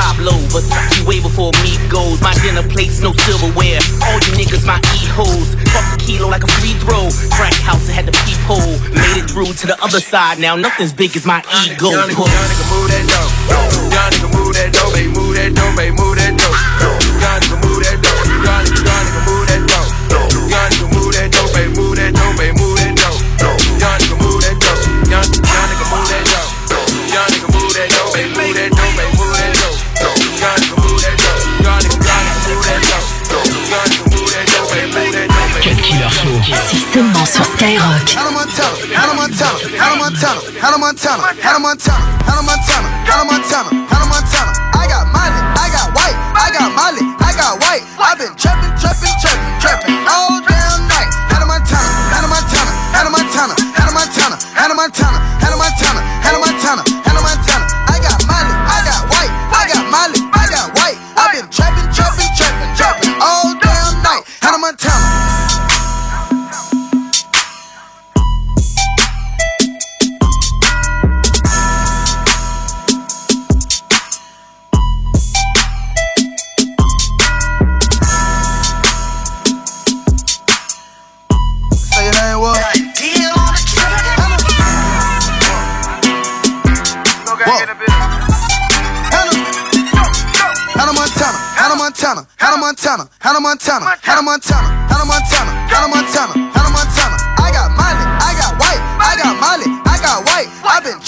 Versace 0.00 1.06
way 1.06 1.20
before 1.20 1.52
me 1.62 1.76
goes. 1.88 2.20
My 2.20 2.34
dinner 2.42 2.62
plates, 2.62 3.00
no 3.00 3.12
silverware. 3.12 3.80
All 4.02 4.18
you 4.24 4.32
niggas, 4.34 4.64
my 4.66 4.80
e-hoes. 4.96 5.54
Toss 5.72 5.94
a 5.94 5.98
kilo 5.98 6.28
like 6.28 6.42
a 6.42 6.50
free 6.58 6.74
throw. 6.80 7.08
Crack 7.30 7.54
house, 7.54 7.88
had 7.88 8.06
the 8.06 8.12
peephole. 8.24 8.78
Made 8.90 9.22
it 9.22 9.30
through 9.30 9.52
to 9.52 9.66
the 9.66 9.76
other 9.82 10.00
side. 10.00 10.38
Now 10.38 10.56
nothing's 10.56 10.92
big 10.92 11.14
as 11.16 11.26
my 11.26 11.40
ego. 11.64 11.90
Young 11.90 12.08
nigga, 12.08 12.16
move 12.70 12.88
that 12.88 13.04
dope. 13.08 13.32
Young 13.92 14.10
nigga, 14.10 14.28
move 14.34 14.54
that 14.54 14.72
dope, 14.72 14.92
baby, 14.94 15.08
move 15.12 15.34
that 15.36 15.54
dope, 15.54 15.76
baby, 15.76 15.96
move 15.96 16.16
that. 16.16 16.32
Young 16.32 17.40
nigga, 17.40 17.56
move 17.62 17.82
that 17.84 17.98
dope. 18.02 18.26
Young 18.26 18.64
nigga, 18.64 19.26
move 19.26 19.46
that. 19.48 19.69
Sur 37.44 37.52
Skyrock. 37.54 38.16
Hannah 38.16 38.30
Montana, 38.30 38.68
Hannah 38.94 39.14
Montana, 39.14 39.58
Hannah 39.78 39.96
Montana, 39.96 40.40
Hannah 40.60 40.78
Montana, 40.78 41.22
Hannah 41.40 41.58
Montana, 41.58 42.04
Hannah 42.26 42.42
Montana, 42.42 42.88
Hannah 43.06 43.24
Montana, 43.24 43.70
Hannah 43.88 44.08
Montana. 44.12 44.50
I 44.74 44.86
got 44.88 45.04
Molly, 45.12 45.40
I 45.56 45.68
got 45.72 45.88
white, 45.96 46.16
I 46.36 46.48
got 46.52 46.70
Molly, 46.76 47.02
I 47.20 47.32
got 47.36 47.60
white. 47.62 47.84
I've 47.98 48.18
been 48.18 48.34
trapping, 48.36 48.72
trapping, 48.80 49.14
trapping, 49.20 49.60
trapping 49.60 49.98
all 50.08 50.40
damn 50.44 50.88
night. 50.88 51.10
Hannah 51.30 51.46
Montana, 51.46 51.88
Hannah 52.12 52.28
Montana, 52.28 52.72
Hannah 52.92 53.12
Montana, 53.12 53.54
Hannah 53.76 53.94
Montana, 53.94 54.36
Hannah 54.54 54.74
Montana, 54.74 55.18
Montana, 92.90 93.08
Hannah 93.20 93.40
Montana, 93.40 93.86
Hannah 94.02 94.22
Montana, 94.22 94.66
Hannah 94.90 95.06
Montana, 95.06 95.50
Hannah 95.70 95.94
Montana, 95.94 96.34
Hannah 96.50 96.74
Montana. 96.74 97.16
I 97.38 97.52
got 97.54 97.70
Molly, 97.78 98.02
I 98.18 98.34
got 98.34 98.58
white, 98.58 98.82
I 98.98 99.14
got 99.14 99.34
Molly, 99.38 99.70
I 99.86 99.96
got 100.02 100.26
white. 100.26 100.50
I've 100.66 100.82
been 100.82 100.98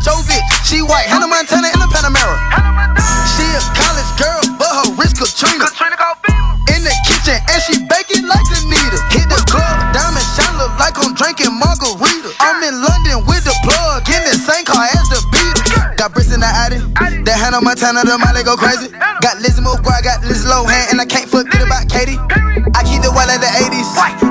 Jovic, 0.00 0.42
she 0.64 0.80
white. 0.82 1.06
Hannah 1.06 1.28
Montana 1.28 1.68
in 1.68 1.78
the 1.80 1.88
Panamera. 1.92 2.36
She 3.36 3.44
a 3.52 3.60
college 3.76 4.10
girl, 4.16 4.40
but 4.56 4.68
her 4.68 4.88
wrist 4.96 5.16
Katrina. 5.20 5.68
In 6.72 6.80
the 6.84 6.94
kitchen 7.04 7.36
and 7.36 7.60
she 7.60 7.76
baking 7.84 8.24
like 8.24 8.44
Anita. 8.56 8.98
Hit 9.12 9.28
the 9.28 9.40
club, 9.48 9.76
diamond 9.92 10.24
shine 10.32 10.56
look 10.56 10.72
like 10.80 10.96
I'm 10.96 11.12
drinking 11.12 11.52
margarita. 11.52 12.32
I'm 12.40 12.62
in 12.64 12.80
London 12.80 13.26
with 13.28 13.44
the 13.44 13.54
plug 13.64 14.08
in 14.08 14.22
the 14.24 14.36
same 14.40 14.64
car 14.64 14.88
as 14.88 15.04
the 15.12 15.20
Beatles. 15.28 15.96
Got 15.96 16.14
bricks 16.14 16.32
in 16.32 16.40
the 16.40 16.48
Addy. 16.48 16.80
That 17.24 17.36
Hannah 17.36 17.60
Montana, 17.60 18.04
the 18.04 18.16
Molly 18.16 18.42
go 18.42 18.56
crazy. 18.56 18.88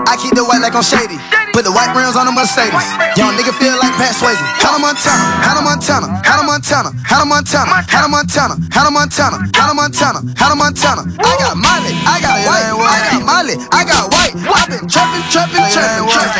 I 0.09 0.17
keep 0.17 0.33
the 0.33 0.41
white 0.41 0.57
like 0.57 0.73
I'm 0.73 0.81
shady. 0.81 1.21
Put 1.53 1.69
the 1.69 1.71
white 1.71 1.93
rims 1.93 2.17
on 2.17 2.25
the 2.25 2.33
Mercedes. 2.33 2.73
Young 3.13 3.37
nigga 3.37 3.53
feel 3.61 3.77
like 3.77 3.93
Pat 3.93 4.17
Swayze. 4.17 4.41
Hannah 4.57 4.81
Montana, 4.81 5.21
Hannah 5.45 5.61
Montana, 5.61 6.07
Hannah 6.25 6.49
Montana, 6.49 6.89
Hannah 7.05 7.29
Montana, 7.29 7.77
Hannah 7.85 8.09
Montana, 8.09 8.55
Hannah 8.73 8.89
Montana, 8.89 9.37
Hannah 9.53 9.77
Montana, 9.77 10.19
Hannah 10.33 10.57
Montana. 10.57 11.01
I 11.21 11.33
got 11.37 11.53
Molly, 11.61 11.93
I 12.09 12.17
got 12.25 12.41
white, 12.41 12.73
I 12.73 12.97
got 13.05 13.21
Molly, 13.21 13.55
I 13.69 13.81
got 13.85 14.09
white. 14.09 14.33
I've 14.49 14.65
been 14.65 14.89
trapping, 14.89 15.21
trapping, 15.29 15.61
trapping, 15.69 16.09
trapping. 16.09 16.38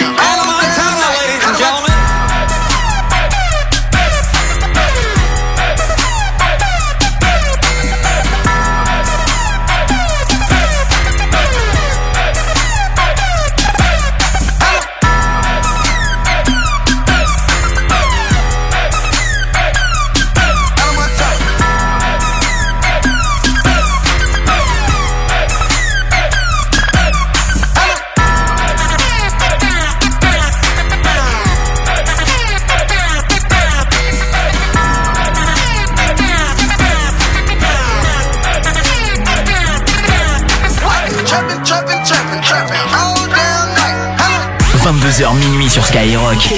22h 45.20 45.36
minuit 45.36 45.70
sur 45.70 45.84
Skyrock. 45.84 46.40
Say 46.40 46.56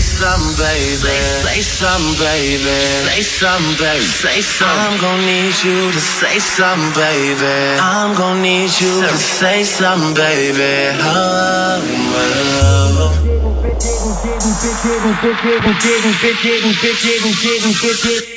some, 0.00 0.54
baby. 0.58 1.08
Say 1.42 1.62
some, 1.62 2.14
baby. 2.18 2.60
Say 3.06 3.22
some, 3.22 3.76
baby. 3.78 4.02
Say 4.02 4.40
some. 4.42 4.68
I'm 4.68 5.00
gonna 5.00 5.24
need 5.24 5.54
you 5.64 5.90
to 5.90 6.00
say 6.00 6.38
some, 6.38 6.92
baby. 6.92 7.78
I'm 7.80 8.14
gonna 8.14 8.40
need 8.40 8.70
you 8.80 9.02
to 9.02 9.16
say 9.16 9.64
some, 9.64 10.12
baby. 10.12 10.92
Oh, 11.00 11.80
oh, 12.16 12.98
oh. 13.00 13.13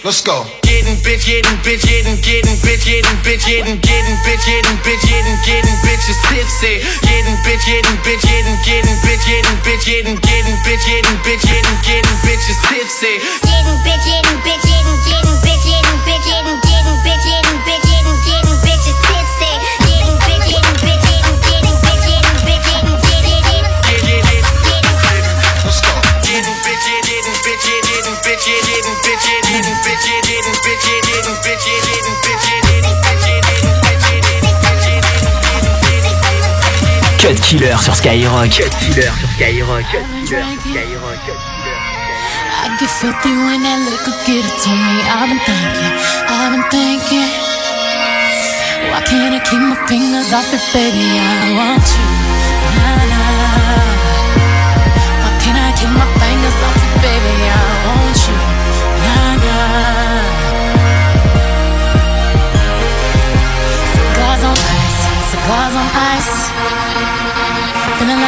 Let's 0.04 0.20
go. 0.20 0.44
Getting 0.68 1.00
bitch, 1.00 1.24
getting 1.24 1.56
bitch, 1.64 1.88
getting 1.88 2.20
getting 2.20 2.60
bitch, 2.68 2.84
getting 2.84 3.16
bitch, 3.24 3.48
getting 3.48 3.80
getting 3.80 4.20
bitch, 4.28 4.44
getting 4.44 4.78
bitch, 4.84 5.04
getting 5.08 5.40
getting 5.48 5.78
bitches 5.88 6.20
tipsy. 6.28 6.84
Getting 7.08 7.40
bitch, 7.48 7.64
getting 7.64 7.96
bitch, 8.04 8.20
getting 8.28 8.60
getting 8.68 9.00
bitch, 9.08 9.24
getting 9.24 9.58
bitch, 9.64 9.84
getting 9.88 10.20
getting 10.20 10.58
bitch, 10.68 10.84
getting 10.84 11.18
bitch, 11.24 11.44
getting 11.48 11.80
getting 11.88 12.18
bitches 12.28 12.60
tipsy. 12.68 13.24
Getting 13.48 13.80
bitch, 13.88 14.04
getting 14.04 14.40
bitch, 14.44 14.64
getting 14.68 15.00
getting 15.08 15.38
bitch, 15.48 15.64
getting 15.64 16.00
bitch, 16.04 16.28
getting 16.28 16.60
getting 16.60 16.98
bitch, 17.08 17.24
getting 17.24 17.60
bitch. 17.64 17.87
Cut 37.20 37.40
Killer 37.42 37.78
sur 37.80 37.96
Skyrock. 37.96 38.50
Cut 38.50 38.70
Killer 38.80 39.12
sur 39.18 39.30
Skyrock. 39.32 39.86
Cut 39.92 40.04
Killer 40.24 40.44
sur 40.54 40.72
Skyrock. 40.72 41.22
I 42.60 42.76
get 42.80 42.90
filthy 42.90 43.32
when 43.32 43.64
that 43.64 43.80
liquor 43.90 44.12
get 44.26 44.44
it 44.44 44.58
to 44.64 44.70
me. 44.70 45.00
I've 45.08 45.30
been 45.30 45.40
thinking, 45.46 45.94
I've 46.28 46.52
been 46.52 46.64
thinking. 46.70 47.32
Why 48.92 49.02
can't 49.04 49.36
I 49.36 49.40
keep 49.40 49.60
my 49.60 49.76
fingers 49.88 50.34
off 50.34 50.54
it, 50.54 50.62
baby? 50.74 51.20
I 51.20 51.54
want 51.56 51.84
you. 51.84 52.17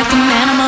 like 0.10 0.18
a 0.18 0.26
man. 0.26 0.50
I'm 0.50 0.59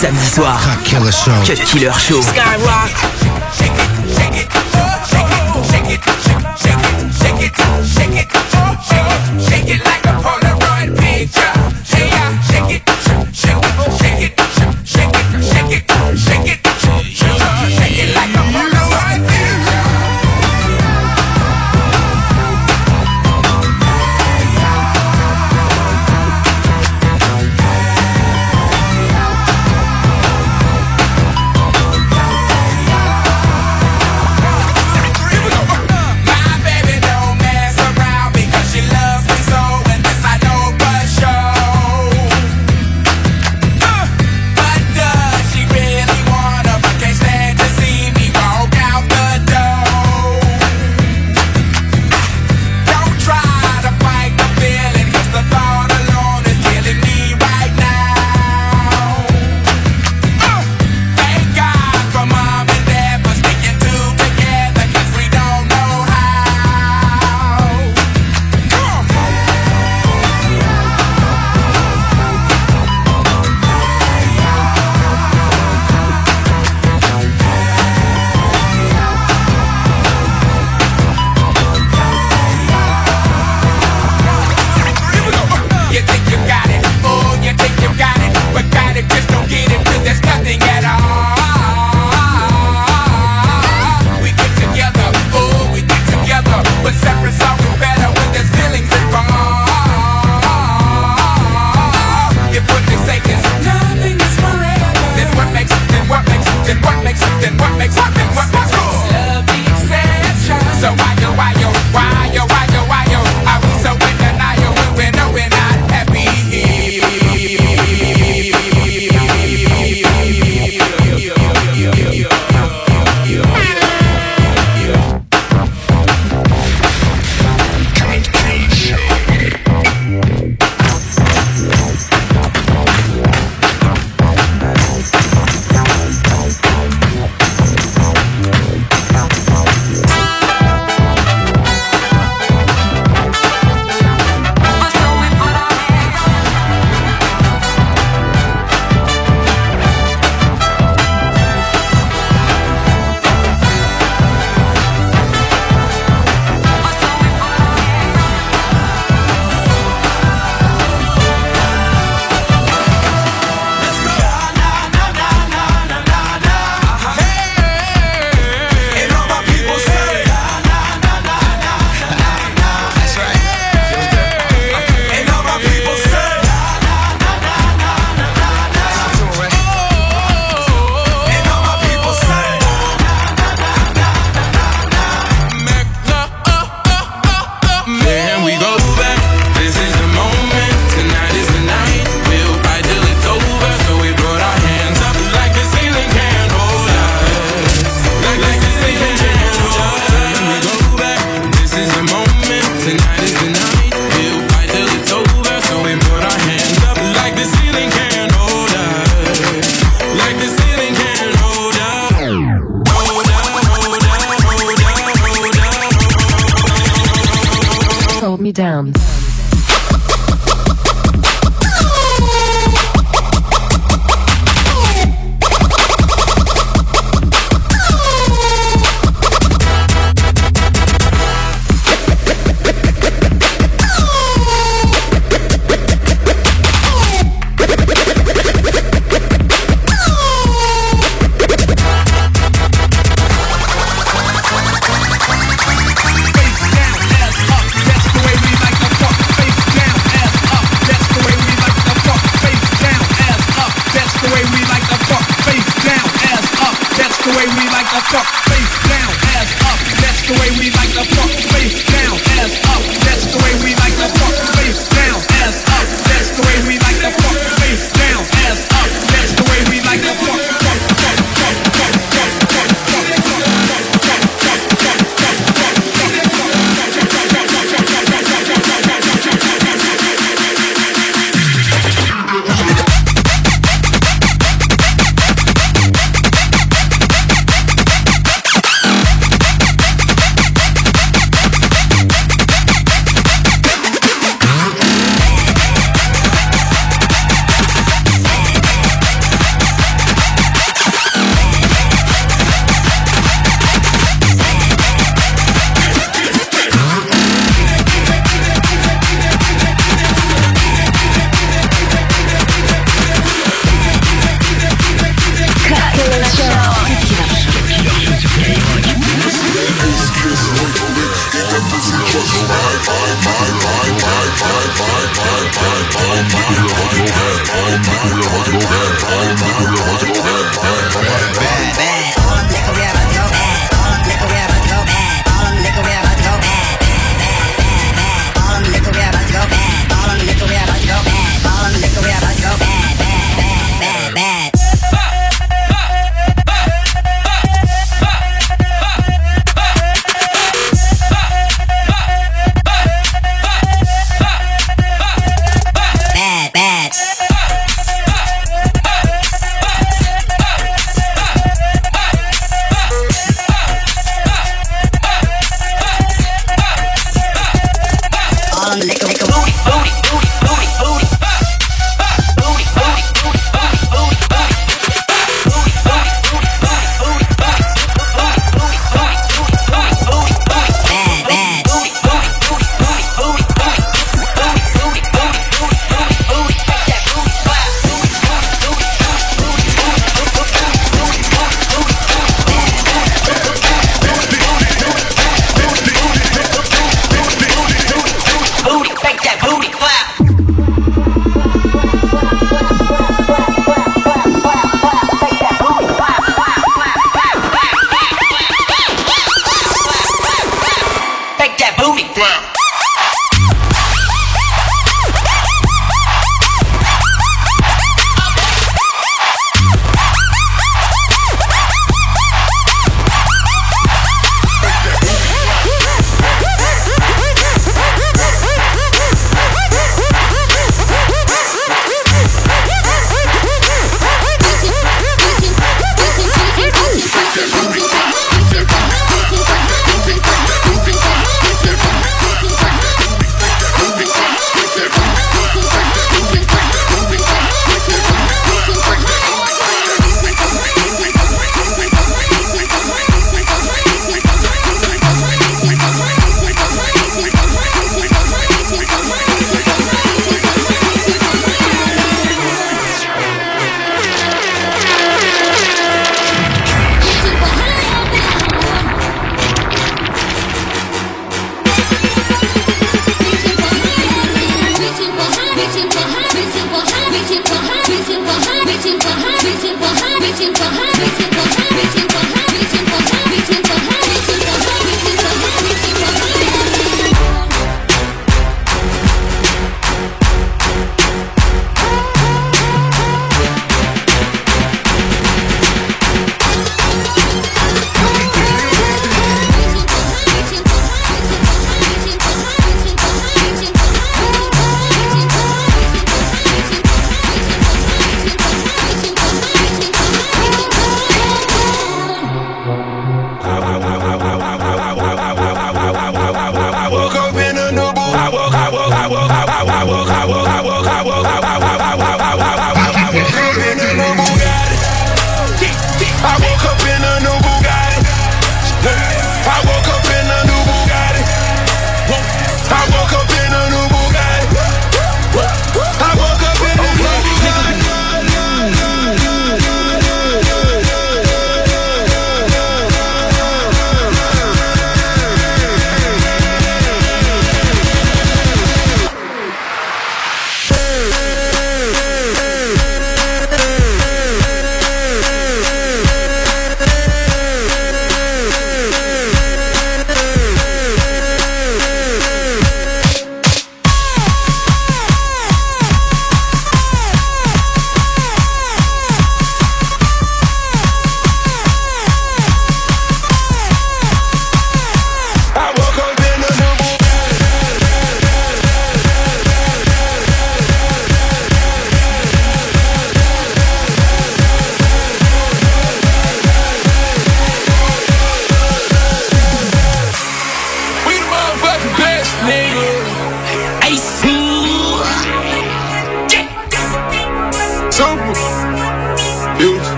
samedis 0.00 0.34
soirs. 0.34 0.64
Cut 0.64 0.84
Killer 0.84 1.12
Show. 1.98 2.20
Cut 2.20 2.56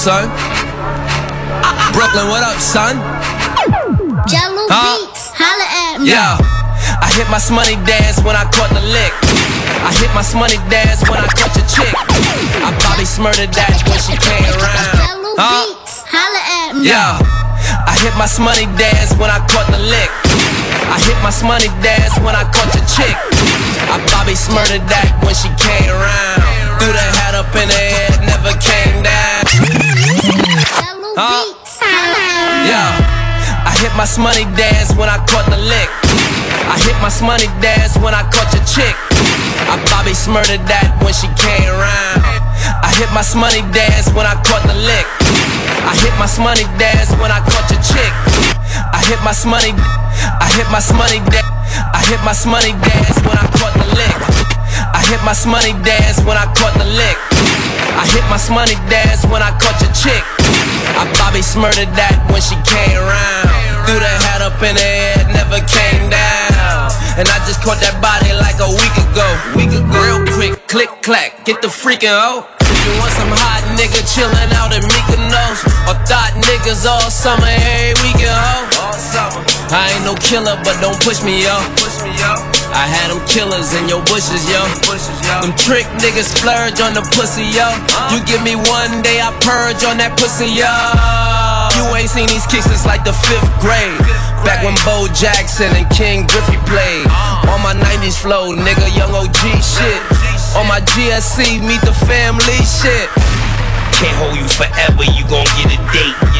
son? 0.00 0.32
Brooklyn, 1.92 2.32
what 2.32 2.40
up, 2.40 2.56
son? 2.56 2.96
Jahlil 4.24 4.64
Huh? 4.72 4.96
Beats, 4.96 5.28
holla 5.36 5.66
at 5.92 6.00
me. 6.00 6.08
Yeah. 6.08 6.40
I 7.04 7.12
hit 7.12 7.28
my 7.28 7.36
shmoney 7.36 7.76
dance 7.84 8.16
when 8.24 8.32
I 8.32 8.48
caught 8.48 8.72
the 8.72 8.80
lick. 8.80 9.12
I 9.84 9.92
hit 10.00 10.08
my 10.16 10.24
shmoney 10.24 10.56
dance 10.72 11.04
when 11.04 11.20
I 11.20 11.28
caught 11.36 11.52
your 11.52 11.68
chick. 11.68 11.92
I 12.64 12.72
probably 12.80 13.04
smurdered 13.04 13.52
that 13.52 13.76
when 13.92 14.00
she 14.00 14.16
came 14.16 14.48
around. 14.56 14.96
Jahlil 15.04 15.36
Huh? 15.36 15.68
Beats, 15.68 16.00
holla 16.08 16.40
at 16.64 16.80
me. 16.80 16.88
Yeah. 16.88 17.20
I 17.84 17.92
hit 18.00 18.16
my 18.16 18.24
shmoney 18.24 18.72
dance 18.80 19.12
when 19.20 19.28
I 19.28 19.44
caught 19.52 19.68
the 19.68 19.84
lick. 19.84 20.08
I 20.88 20.96
hit 21.04 21.18
my 21.20 21.28
shmoney 21.28 21.68
dance 21.84 22.16
when 22.24 22.32
I 22.32 22.48
caught 22.48 22.72
your 22.72 22.88
chick. 22.88 23.12
I 23.92 24.00
probably 24.08 24.34
smurdered 24.34 24.80
that 24.88 25.12
when 25.20 25.36
she 25.36 25.52
Shmoney 34.10 34.42
dance 34.58 34.90
when 34.98 35.06
I 35.06 35.22
caught 35.30 35.46
the 35.46 35.56
lick. 35.70 35.86
I 36.66 36.74
hit 36.82 36.98
my 36.98 37.06
shmoney 37.06 37.46
dance 37.62 37.94
when 38.02 38.10
I 38.10 38.26
caught 38.26 38.50
your 38.50 38.66
chick. 38.66 38.90
I 39.70 39.78
probably 39.86 40.18
smurdered 40.18 40.66
that 40.66 40.90
when 40.98 41.14
she 41.14 41.30
came 41.38 41.70
around. 41.70 42.26
I 42.82 42.90
hit 42.98 43.06
my 43.14 43.22
shmoney 43.22 43.62
dance 43.70 44.10
when 44.10 44.26
I 44.26 44.34
caught 44.42 44.66
the 44.66 44.74
lick. 44.74 45.06
I 45.86 45.94
hit 45.94 46.10
my 46.18 46.26
shmoney 46.26 46.66
dance 46.74 47.14
when 47.22 47.30
I 47.30 47.38
caught 47.38 47.70
your 47.70 47.78
chick. 47.86 48.10
I 48.90 48.98
hit 49.06 49.22
my 49.22 49.30
shmoney, 49.30 49.78
I 49.78 50.46
hit 50.58 50.66
my 50.74 50.82
shmoney 50.82 51.22
dance. 51.30 51.46
I 51.94 52.02
hit 52.10 52.18
my 52.26 52.34
shmoney 52.34 52.74
dance 52.82 53.14
when 53.22 53.38
I 53.38 53.46
caught 53.62 53.78
the 53.78 53.86
lick. 53.94 54.18
I 54.90 55.06
hit 55.06 55.22
my 55.22 55.38
shmoney 55.38 55.78
dance 55.86 56.18
when 56.26 56.34
I 56.34 56.50
caught 56.58 56.74
the 56.82 56.88
lick. 56.98 57.18
I 57.94 58.10
hit 58.10 58.26
my 58.26 58.42
shmoney 58.42 58.74
dance 58.90 59.22
when 59.30 59.38
I 59.38 59.54
caught 59.62 59.78
your 59.78 59.94
chick. 59.94 60.26
I 60.98 61.06
probably 61.14 61.46
smurdered 61.46 61.94
that 61.94 62.18
when 62.34 62.42
she 62.42 62.58
came 62.66 62.98
around. 62.98 63.59
Threw 63.90 63.98
the 63.98 64.06
hat 64.06 64.38
up 64.38 64.54
in 64.62 64.78
the 64.78 64.86
air, 64.86 65.18
never 65.34 65.58
came 65.66 66.06
down. 66.06 66.94
And 67.18 67.26
I 67.26 67.42
just 67.42 67.58
caught 67.58 67.82
that 67.82 67.98
body 67.98 68.30
like 68.38 68.62
a 68.62 68.70
week 68.70 68.94
ago. 69.02 69.26
Week 69.58 69.74
ago. 69.74 69.98
Real 69.98 70.22
quick, 70.30 70.54
click 70.70 71.02
clack, 71.02 71.42
get 71.42 71.58
the 71.58 71.66
freaking 71.66 72.14
hoe. 72.14 72.46
You 72.70 72.92
want 73.02 73.10
some 73.18 73.34
hot 73.34 73.66
nigga 73.74 74.06
chillin' 74.06 74.54
out 74.54 74.70
in 74.70 74.86
Mykonos 74.86 75.66
Or 75.90 75.98
thought 76.06 76.38
niggas 76.38 76.86
all 76.86 77.10
summer, 77.10 77.50
every 77.50 78.14
weekend, 78.14 78.30
ho 78.30 78.86
All 78.86 78.94
summer 78.94 79.42
I 79.74 79.90
ain't 79.90 80.04
no 80.06 80.14
killer, 80.22 80.54
but 80.62 80.78
don't 80.80 80.98
push 81.02 81.20
me, 81.24 81.42
yo 81.42 81.58
Push 81.74 82.06
me, 82.06 82.14
yo 82.14 82.59
I 82.72 82.86
had 82.86 83.10
them 83.10 83.20
killers 83.26 83.74
in 83.74 83.88
your 83.90 84.02
bushes, 84.06 84.46
yo. 84.46 84.62
Them 85.42 85.52
trick 85.58 85.86
niggas 85.98 86.30
splurge 86.30 86.78
on 86.80 86.94
the 86.94 87.02
pussy, 87.14 87.46
yo. 87.50 87.66
You 88.14 88.22
give 88.24 88.42
me 88.46 88.54
one 88.54 89.02
day, 89.02 89.18
I 89.18 89.34
purge 89.42 89.82
on 89.84 89.98
that 89.98 90.14
pussy, 90.14 90.48
yo. 90.48 90.70
You 91.76 91.84
ain't 91.96 92.10
seen 92.10 92.28
these 92.30 92.46
kicks 92.46 92.66
since 92.66 92.86
like 92.86 93.02
the 93.02 93.14
fifth 93.26 93.50
grade. 93.58 93.98
Back 94.46 94.64
when 94.64 94.74
Bo 94.86 95.10
Jackson 95.12 95.70
and 95.76 95.88
Ken 95.90 96.26
Griffey 96.26 96.58
played. 96.66 97.06
On 97.50 97.60
my 97.60 97.74
90s 97.74 98.16
flow, 98.18 98.54
nigga, 98.54 98.88
young 98.96 99.12
OG 99.12 99.42
shit. 99.60 100.00
On 100.56 100.66
my 100.66 100.80
GSC, 100.94 101.60
meet 101.62 101.82
the 101.82 101.94
family 102.06 102.60
shit. 102.64 103.10
Can't 104.00 104.16
hold 104.16 104.34
you 104.38 104.48
forever, 104.48 105.04
you 105.12 105.22
gon' 105.28 105.44
get 105.60 105.68
a 105.74 105.78
date. 105.92 106.39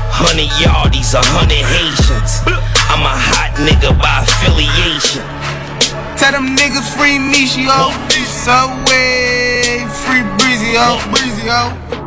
Hundred 0.11 0.51
yardies, 0.59 1.13
a 1.13 1.21
hundred 1.33 1.63
Haitians. 1.63 2.43
I'm 2.91 3.01
a 3.01 3.15
hot 3.15 3.55
nigga 3.57 3.95
by 3.97 4.23
affiliation. 4.23 5.23
Tell 6.17 6.31
them 6.31 6.55
niggas 6.55 6.87
free 6.95 7.17
Michio. 7.17 7.89
Subway, 8.27 9.85
free 10.03 10.23
Breezy, 10.37 10.73
yo. 10.73 10.99
Breezy, 11.11 11.47
yo. 11.47 12.00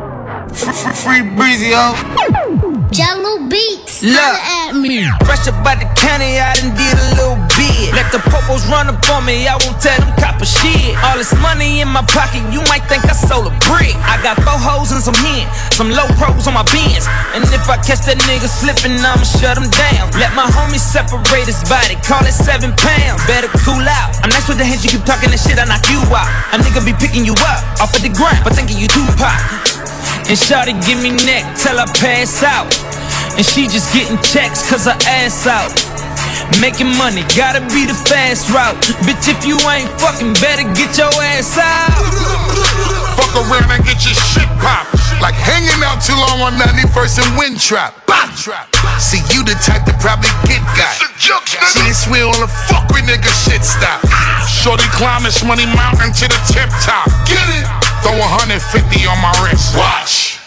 Free, 0.55 1.19
Breezy, 1.21 1.75
yo. 1.75 1.91
Jahlil 2.95 3.51
Beats. 3.51 3.99
Look. 3.99 4.15
At 4.15 4.71
me. 4.71 5.03
Fresh 5.27 5.51
up 5.51 5.59
out 5.67 5.83
the 5.83 5.87
county, 5.99 6.39
I 6.39 6.55
done 6.55 6.71
did 6.79 6.95
a 6.95 7.07
little 7.19 7.35
bit. 7.59 7.91
Let 7.91 8.07
the 8.15 8.23
popos 8.31 8.63
run 8.71 8.87
up 8.87 9.03
on 9.11 9.27
me, 9.27 9.51
I 9.51 9.59
won't 9.59 9.83
tell 9.83 9.99
them 9.99 10.15
cop 10.15 10.39
a 10.39 10.47
shit. 10.47 10.95
All 11.03 11.19
this 11.19 11.35
money 11.43 11.83
in 11.83 11.91
my 11.91 12.07
pocket, 12.07 12.39
you 12.55 12.63
might 12.71 12.87
think 12.87 13.03
I 13.03 13.11
sold 13.11 13.51
a 13.51 13.53
brick. 13.67 13.99
I 14.07 14.15
got 14.23 14.39
four 14.47 14.55
hoes 14.55 14.95
and 14.95 15.03
some 15.03 15.17
hen, 15.27 15.43
some 15.75 15.91
low 15.91 16.07
pros 16.15 16.47
on 16.47 16.55
my 16.55 16.63
bins. 16.71 17.03
And 17.35 17.43
if 17.51 17.67
I 17.67 17.75
catch 17.83 18.07
that 18.07 18.15
nigga 18.23 18.47
slipping, 18.47 18.95
I'ma 18.95 19.27
shut 19.27 19.59
him 19.59 19.67
down. 19.67 20.07
Let 20.15 20.31
my 20.39 20.47
homies 20.47 20.87
separate 20.87 21.51
his 21.51 21.59
body, 21.67 21.99
call 21.99 22.23
it 22.23 22.31
seven 22.31 22.71
pounds. 22.79 23.19
Better 23.27 23.51
cool 23.67 23.83
out. 23.83 24.15
I'm 24.23 24.31
nice 24.31 24.47
with 24.47 24.55
the 24.55 24.63
hands, 24.63 24.87
you 24.87 24.89
keep 24.95 25.03
talking 25.03 25.35
that 25.35 25.41
shit, 25.43 25.59
I 25.59 25.67
knock 25.67 25.83
you 25.91 25.99
out. 26.15 26.31
A 26.55 26.63
nigga 26.63 26.79
be 26.79 26.95
picking 26.95 27.27
you 27.27 27.35
up 27.43 27.59
off 27.83 27.91
of 27.91 27.99
the 27.99 28.13
ground, 28.15 28.39
but 28.47 28.55
thinking 28.55 28.79
you 28.79 28.87
Tupac. 28.87 29.74
And 30.25 30.33
Shawty 30.33 30.73
give 30.89 30.97
me 31.05 31.13
neck 31.29 31.45
till 31.53 31.77
I 31.77 31.85
pass 32.01 32.41
out. 32.41 32.65
And 33.37 33.45
she 33.45 33.69
just 33.69 33.93
getting 33.93 34.17
checks 34.25 34.65
cause 34.65 34.89
her 34.89 34.97
ass 35.05 35.45
out. 35.45 35.69
Making 36.57 36.89
money, 36.97 37.21
gotta 37.37 37.61
be 37.69 37.85
the 37.85 37.93
fast 37.93 38.49
route. 38.49 38.73
Bitch, 39.05 39.29
if 39.29 39.45
you 39.45 39.53
ain't 39.69 39.85
fucking, 40.01 40.33
better 40.41 40.65
get 40.73 40.97
your 40.97 41.13
ass 41.29 41.61
out. 41.61 41.93
Fuck 43.13 43.37
around 43.37 43.69
and 43.69 43.85
get 43.85 44.01
your 44.01 44.17
shit 44.17 44.49
popped. 44.57 44.97
Like 45.21 45.37
hanging 45.37 45.77
out 45.85 46.01
too 46.01 46.17
long 46.17 46.41
on 46.41 46.57
91st 46.57 47.21
and 47.21 47.29
wind 47.37 47.61
trap. 47.61 47.93
Bop 48.09 48.33
trap. 48.33 48.65
See, 48.97 49.21
you 49.29 49.45
the 49.45 49.53
type 49.61 49.85
that 49.85 50.01
probably 50.01 50.33
get 50.49 50.65
got. 50.73 50.97
See, 51.69 51.85
this 51.85 52.09
we 52.09 52.25
on 52.25 52.33
the 52.41 52.49
fuck 52.65 52.89
with 52.89 53.05
nigga 53.05 53.29
shit 53.45 53.61
stop. 53.61 54.01
Shorty 54.49 54.89
climb 54.97 55.21
this 55.21 55.45
money 55.45 55.69
mountain 55.69 56.09
to 56.17 56.25
the 56.25 56.39
tip 56.49 56.73
top. 56.81 57.13
Get 57.29 57.45
it? 57.61 57.84
Throw 58.05 58.21
150 58.21 58.53
on 59.09 59.17
my 59.17 59.33
wrist. 59.41 59.73
Watch. 59.73 60.37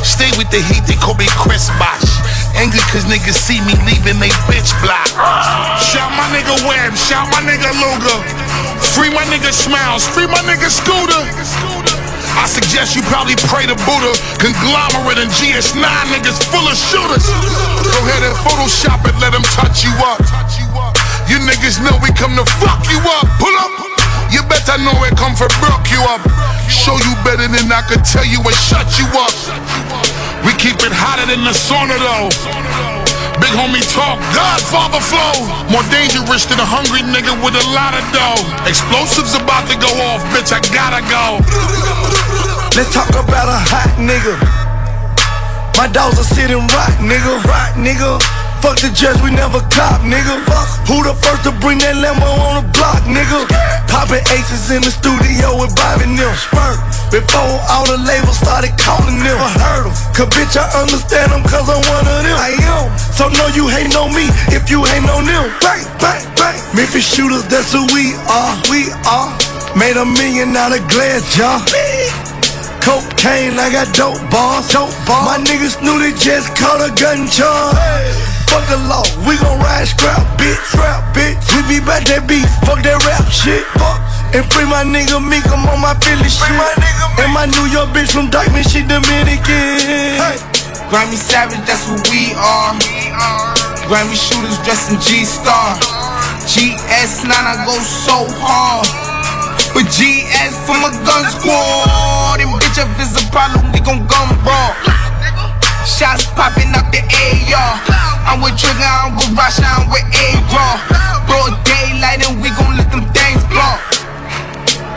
Stay 0.00 0.32
with 0.40 0.48
the 0.48 0.64
heat, 0.64 0.80
they 0.88 0.96
call 0.96 1.12
me 1.20 1.28
Chris 1.36 1.68
Bosh. 1.76 2.08
Angry 2.56 2.80
cause 2.88 3.04
niggas 3.04 3.36
see 3.36 3.60
me 3.68 3.76
leaving 3.84 4.16
they 4.16 4.32
bitch 4.48 4.72
block. 4.80 5.04
Shout 5.76 6.08
my 6.16 6.24
nigga 6.32 6.56
Webb, 6.64 6.96
shout 6.96 7.28
my 7.28 7.44
nigga 7.44 7.68
Luger. 7.84 8.16
Free 8.96 9.12
my 9.12 9.28
nigga 9.28 9.52
Smiles, 9.52 10.08
free 10.08 10.24
my 10.24 10.40
nigga 10.48 10.72
Scooter. 10.72 11.20
I 12.40 12.48
suggest 12.48 12.96
you 12.96 13.04
probably 13.12 13.36
pray 13.44 13.68
to 13.68 13.76
Buddha. 13.84 14.16
Conglomerate 14.40 15.20
and 15.20 15.28
GS9 15.36 15.84
niggas 16.16 16.40
full 16.48 16.64
of 16.64 16.80
shooters. 16.80 17.28
Go 17.92 18.00
ahead 18.08 18.24
and 18.24 18.32
Photoshop 18.40 19.04
it, 19.04 19.12
let 19.20 19.36
them 19.36 19.44
touch 19.52 19.84
you 19.84 19.92
up. 20.00 20.24
You 21.28 21.44
niggas 21.44 21.76
know 21.84 21.92
we 22.00 22.08
come 22.16 22.32
to 22.40 22.46
fuck 22.56 22.88
you 22.88 22.96
up. 23.04 23.28
Pull 23.36 23.52
up. 23.60 23.95
Better 24.66 24.82
know 24.82 25.04
it 25.08 25.16
come 25.16 25.32
for 25.32 25.48
broke 25.56 25.88
you 25.88 26.02
up. 26.04 26.20
Show 26.68 26.98
you 27.00 27.14
better 27.24 27.48
than 27.48 27.64
I 27.72 27.80
could 27.88 28.04
tell 28.04 28.26
you 28.28 28.44
and 28.44 28.58
shut 28.60 28.84
you 29.00 29.08
up. 29.16 29.32
We 30.44 30.52
keep 30.60 30.76
it 30.84 30.92
hotter 30.92 31.24
than 31.24 31.48
the 31.48 31.56
sauna 31.56 31.96
though. 31.96 32.28
Big 33.40 33.56
homie 33.56 33.80
talk, 33.88 34.20
Godfather 34.36 35.00
flow. 35.00 35.48
More 35.72 35.86
dangerous 35.88 36.44
than 36.44 36.60
a 36.60 36.68
hungry 36.68 37.00
nigga 37.08 37.32
with 37.40 37.56
a 37.56 37.66
lot 37.72 37.96
of 37.96 38.04
dough. 38.12 38.42
Explosives 38.68 39.32
about 39.32 39.64
to 39.72 39.80
go 39.80 39.88
off, 40.12 40.20
bitch, 40.36 40.52
I 40.52 40.60
gotta 40.68 41.00
go. 41.08 41.40
Let's 42.76 42.92
talk 42.92 43.08
about 43.16 43.48
a 43.48 43.56
hot 43.56 43.96
nigga. 43.96 44.36
My 45.80 45.88
dogs 45.88 46.20
are 46.20 46.28
sitting 46.36 46.60
right, 46.76 46.96
nigga. 47.00 47.40
Right, 47.48 47.72
nigga. 47.80 48.45
Fuck 48.66 48.82
the 48.82 48.90
judge, 48.90 49.14
we 49.22 49.30
never 49.30 49.62
cop, 49.70 50.02
nigga. 50.02 50.42
Fuck. 50.42 50.90
Who 50.90 50.98
the 51.06 51.14
first 51.22 51.46
to 51.46 51.54
bring 51.62 51.78
that 51.86 52.02
Lambo 52.02 52.26
on 52.50 52.58
the 52.58 52.66
block, 52.74 52.98
nigga? 53.06 53.46
Popping 53.86 54.26
aces 54.34 54.74
in 54.74 54.82
the 54.82 54.90
studio 54.90 55.54
with 55.54 55.70
Bobby 55.78 56.10
Nim. 56.10 56.26
Spurt. 56.34 56.74
Before 57.14 57.46
all 57.70 57.86
the 57.86 57.94
labels 57.94 58.42
started 58.42 58.74
calling 58.74 59.22
them. 59.22 59.38
I 59.38 59.54
heard 59.54 59.86
'em. 59.86 59.94
Cause 60.10 60.34
bitch, 60.34 60.58
I 60.58 60.66
understand 60.82 61.30
them 61.30 61.46
cause 61.46 61.70
I'm 61.70 61.78
one 61.78 62.10
of 62.10 62.26
them. 62.26 62.34
I 62.34 62.58
am. 62.66 62.90
So 63.14 63.30
no, 63.38 63.46
you 63.54 63.70
hating 63.70 63.94
on 63.94 64.10
me 64.10 64.26
if 64.50 64.66
you 64.66 64.82
hating 64.82 65.14
on 65.14 65.30
them. 65.30 65.46
Bang, 65.62 65.86
bang, 66.02 66.26
bang. 66.34 66.58
Memphis 66.74 67.06
shooters, 67.06 67.46
that's 67.46 67.70
who 67.70 67.86
we 67.94 68.18
are. 68.26 68.50
We 68.66 68.90
are. 69.06 69.30
Made 69.78 69.94
a 69.94 70.02
million 70.02 70.58
out 70.58 70.74
of 70.74 70.82
glass 70.90 71.22
jar. 71.38 71.62
Cocaine, 72.82 73.62
I 73.62 73.70
got 73.70 73.94
dope 73.94 74.18
bars. 74.26 74.66
Dope 74.74 74.90
bars. 75.06 75.22
My 75.30 75.38
niggas 75.38 75.78
knew 75.86 76.02
they 76.02 76.10
just 76.18 76.50
caught 76.58 76.82
a 76.82 76.90
gun 76.98 77.30
charge. 77.30 78.35
Fuck 78.48 78.64
the 78.70 78.78
law, 78.88 79.04
we 79.26 79.36
gon' 79.38 79.58
ride 79.60 79.86
scrap, 79.86 80.22
bitch. 80.38 80.58
Scrap, 80.72 81.14
bitch. 81.14 81.38
We 81.54 81.60
be 81.66 81.78
back 81.84 82.06
that 82.10 82.26
beef, 82.26 82.48
fuck 82.66 82.82
that 82.82 82.98
rap 83.06 83.26
shit. 83.30 83.64
Fuck. 83.78 84.00
And 84.34 84.44
free 84.52 84.66
my 84.66 84.82
nigga 84.82 85.22
Meek, 85.22 85.46
I'm 85.48 85.64
on 85.70 85.80
my 85.80 85.94
Philly 86.02 86.28
shit. 86.28 86.50
My 86.54 86.70
nigga 86.76 87.24
and 87.24 87.32
my 87.32 87.46
New 87.46 87.66
York 87.72 87.90
bitch 87.96 88.12
from 88.12 88.28
Dyckman, 88.28 88.66
she 88.66 88.82
Dominican. 88.84 89.80
Hey. 90.20 90.38
Grammy 90.90 91.18
Savage, 91.18 91.58
that's 91.66 91.88
who 91.88 91.98
we 92.14 92.30
are. 92.38 92.74
Grammy 93.90 94.14
shooters 94.14 94.58
dressed 94.62 94.90
in 94.90 95.00
G-Star. 95.00 95.74
GS9, 96.46 97.30
I 97.34 97.66
go 97.66 97.74
so 97.82 98.26
hard. 98.38 98.86
But 99.74 99.90
GS 99.90 100.54
from 100.62 100.86
a 100.86 100.92
gun 101.02 101.24
squad. 101.26 102.38
And 102.38 102.50
bitch, 102.62 102.78
if 102.78 102.86
it's 103.02 103.18
a 103.18 103.30
problem, 103.30 103.72
we 103.72 103.80
gon' 103.80 104.06
gun 104.06 104.30
brawl. 104.46 104.74
Shots 105.86 106.26
popping 106.34 106.70
out 106.74 106.92
the 106.92 107.02
AR. 107.02 108.05
I'm 108.26 108.42
with 108.42 108.58
Trigger, 108.58 108.82
I'm 108.82 109.14
with 109.14 109.30
Rasha, 109.38 109.62
I'm 109.62 109.86
with 109.86 110.02
A-Raw. 110.02 110.82
Broad 111.30 111.54
daylight 111.62 112.26
and 112.26 112.42
we 112.42 112.50
gon' 112.50 112.74
let 112.74 112.90
them 112.90 113.06
things 113.14 113.42
blow. 113.46 113.78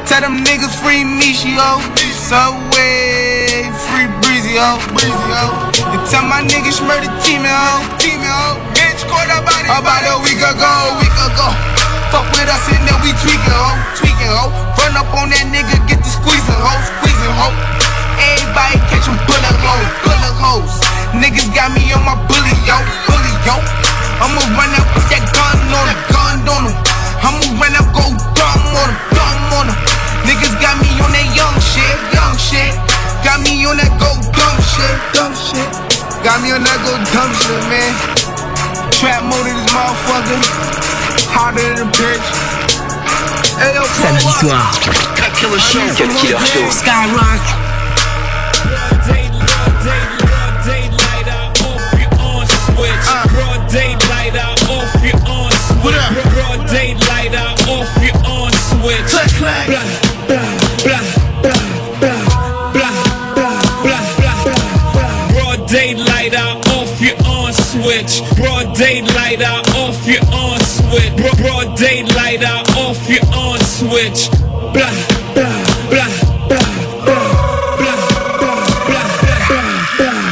Tell 0.09 0.25
them 0.25 0.41
niggas 0.41 0.73
free 0.81 1.05
me, 1.05 1.37
she 1.37 1.53
Michio. 1.53 1.77
Subway, 2.09 3.69
free 3.85 4.09
Breezy, 4.25 4.57
yo. 4.57 4.81
Breezy, 4.97 5.13
yo. 5.29 5.45
And 5.93 6.01
tell 6.09 6.25
my 6.25 6.41
niggas 6.41 6.81
murder 6.81 7.13
team, 7.21 7.45
yo. 7.45 7.61
Team, 8.01 8.25
yo. 8.25 8.57
Bitch, 8.73 9.05
caught 9.05 9.29
about 9.29 9.61
it. 9.61 9.69
About 9.69 10.01
a 10.09 10.17
week 10.25 10.41
ago, 10.41 10.97
week 10.97 11.13
ago. 11.13 11.53
Fuck 12.09 12.25
with 12.33 12.49
us 12.49 12.65
and 12.73 12.81
then 12.89 12.97
we 13.05 13.13
tweaking, 13.21 13.53
ho. 13.53 13.77
Tweaking, 13.93 14.33
ho. 14.33 14.49
Run 14.81 14.97
up 14.97 15.13
on 15.13 15.29
that 15.29 15.45
nigga, 15.53 15.77
get 15.85 16.01
the 16.01 16.09
squeezing, 16.09 16.57
ho. 16.57 16.73
Squeezing, 16.97 17.33
ho. 17.37 17.53
Everybody 18.17 18.81
catch 18.89 19.05
bullet 19.05 19.57
hoes, 19.61 19.89
bullet 20.01 20.35
hoes. 20.41 20.88
Niggas 21.17 21.49
got 21.57 21.73
me 21.73 21.89
on 21.89 22.05
my 22.05 22.13
bully, 22.29 22.53
yo. 22.69 22.77
Bully, 23.09 23.33
yo. 23.41 23.57
I'ma 24.21 24.43
run 24.53 24.71
up 24.77 24.85
with 24.93 25.09
that 25.09 25.25
gun 25.33 25.57
on 25.73 25.87
him, 25.89 25.99
gun 26.13 26.37
on 26.45 26.63
him. 26.69 26.75
I'ma 27.25 27.41
run 27.57 27.73
up, 27.79 27.87
go 27.95 28.05
dumb 28.37 28.63
on 28.77 28.89
him, 28.93 28.99
dumb 29.15 29.53
on 29.57 29.65
him. 29.73 29.77
Niggas 30.27 30.53
got 30.61 30.77
me 30.77 30.89
on 31.01 31.09
that 31.09 31.27
young 31.33 31.57
shit, 31.57 31.97
young 32.13 32.35
shit. 32.37 32.75
Got 33.25 33.41
me 33.41 33.65
on 33.65 33.81
that 33.81 33.89
go 33.97 34.11
dumb 34.35 34.57
shit, 34.61 34.95
dumb 35.17 35.33
shit. 35.33 35.69
Got 36.21 36.43
me 36.45 36.53
on 36.53 36.61
that 36.61 36.79
go 36.85 36.93
dumb 37.15 37.31
shit, 37.41 37.63
man. 37.71 37.93
Trap 38.93 39.25
mode 39.25 39.49
in 39.49 39.55
this 39.57 39.71
motherfucker. 39.73 40.39
Harder 41.33 41.63
than 41.73 41.87
a 41.87 41.91
bitch. 41.97 42.27
Samedi 43.97 44.29
soir, 44.39 44.67
Killer 45.39 45.59
Show. 45.59 45.79
Cut 45.95 46.11
Killer 46.19 46.39
Show. 46.45 46.67
Skyrock. 46.69 47.68
On 55.85 55.91
switch. 55.91 56.33
Broad 56.33 56.67
daylight 56.67 57.35
out 57.35 57.67
off 57.67 58.03
your 58.03 58.15
on 58.25 58.51
switch. 58.51 59.11
Blah, 59.39 59.65
blah, 59.65 59.83
blah, 60.27 60.53
blah, 60.83 61.03
blah, 61.41 61.59
blah, 62.01 62.21
blah, 62.73 63.01
blah, 63.33 63.61
blah, 63.83 64.43
blah. 64.93 65.31
Broad 65.31 65.67
daylight 65.67 66.35
off 66.35 67.01
your 67.01 67.15
on 67.25 67.53
switch. 67.53 68.21
Broad 68.35 68.75
daylight 68.75 69.41
out 69.41 69.67
off 69.75 70.05
your 70.07 70.23
on 70.33 70.59
switch. 70.59 71.15
Bro- 71.17 71.37
Broad 71.43 71.77
daylight 71.77 72.43
out 72.43 72.69
off 72.77 73.09
your 73.09 73.23
on 73.33 73.59
switch. 73.59 74.29
Blah, 74.29 74.91
blah, 75.33 75.49
blah, 75.89 76.09
blah, 76.47 76.69
blah, 77.05 77.05
blah, 77.05 77.37
blah, 77.77 77.99
blah, 78.87 79.07
blah, 79.47 79.85
blah. 79.97 80.31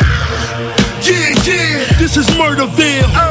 Yeah, 1.02 1.30
yeah, 1.46 1.98
this 2.00 2.18
is 2.18 2.28
Murderville. 2.36 3.27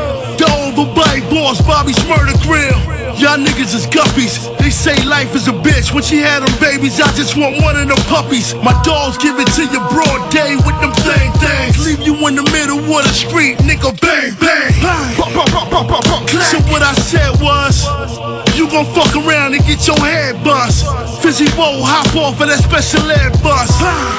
Bobby 1.67 1.93
Shmurda 1.93 2.41
grill. 2.45 2.76
Y'all 3.37 3.45
niggas 3.45 3.75
is 3.75 3.85
guppies. 3.89 4.49
They 4.57 4.71
say 4.71 4.97
life 5.05 5.37
is 5.37 5.47
a 5.47 5.53
bitch. 5.53 5.93
When 5.93 6.03
she 6.03 6.21
had 6.25 6.41
them 6.41 6.59
babies, 6.59 6.99
I 6.99 7.13
just 7.21 7.37
want 7.37 7.61
one 7.61 7.77
of 7.77 7.87
them 7.87 8.01
puppies. 8.09 8.55
My 8.65 8.73
dogs 8.81 9.19
give 9.19 9.37
it 9.39 9.49
to 9.61 9.65
you 9.69 9.81
broad 9.93 10.33
day 10.33 10.57
with 10.57 10.81
them 10.81 10.93
thing 11.05 11.33
things. 11.37 11.77
Leave 11.85 12.01
you 12.01 12.17
in 12.29 12.37
the 12.37 12.47
middle 12.49 12.81
of 12.81 13.05
the 13.05 13.13
street, 13.13 13.59
nigga, 13.59 13.93
bang, 14.01 14.33
bang. 14.41 14.73
Pop, 15.21 15.29
pop, 15.37 15.49
pop, 15.53 15.69
pop, 15.69 15.87
pop, 15.87 16.05
pop. 16.05 16.29
So 16.49 16.61
what 16.73 16.81
I 16.81 16.95
said 16.95 17.37
was, 17.45 17.85
you 18.57 18.71
gon' 18.71 18.87
fuck 18.97 19.13
around 19.13 19.53
and 19.53 19.65
get 19.67 19.87
your 19.87 20.01
head 20.01 20.43
bust. 20.43 20.89
Fizzy 21.21 21.45
Woe, 21.59 21.85
hop 21.85 22.09
off 22.17 22.41
of 22.41 22.49
that 22.49 22.63
special 22.65 23.05
ed 23.11 23.37
bus. 23.43 23.69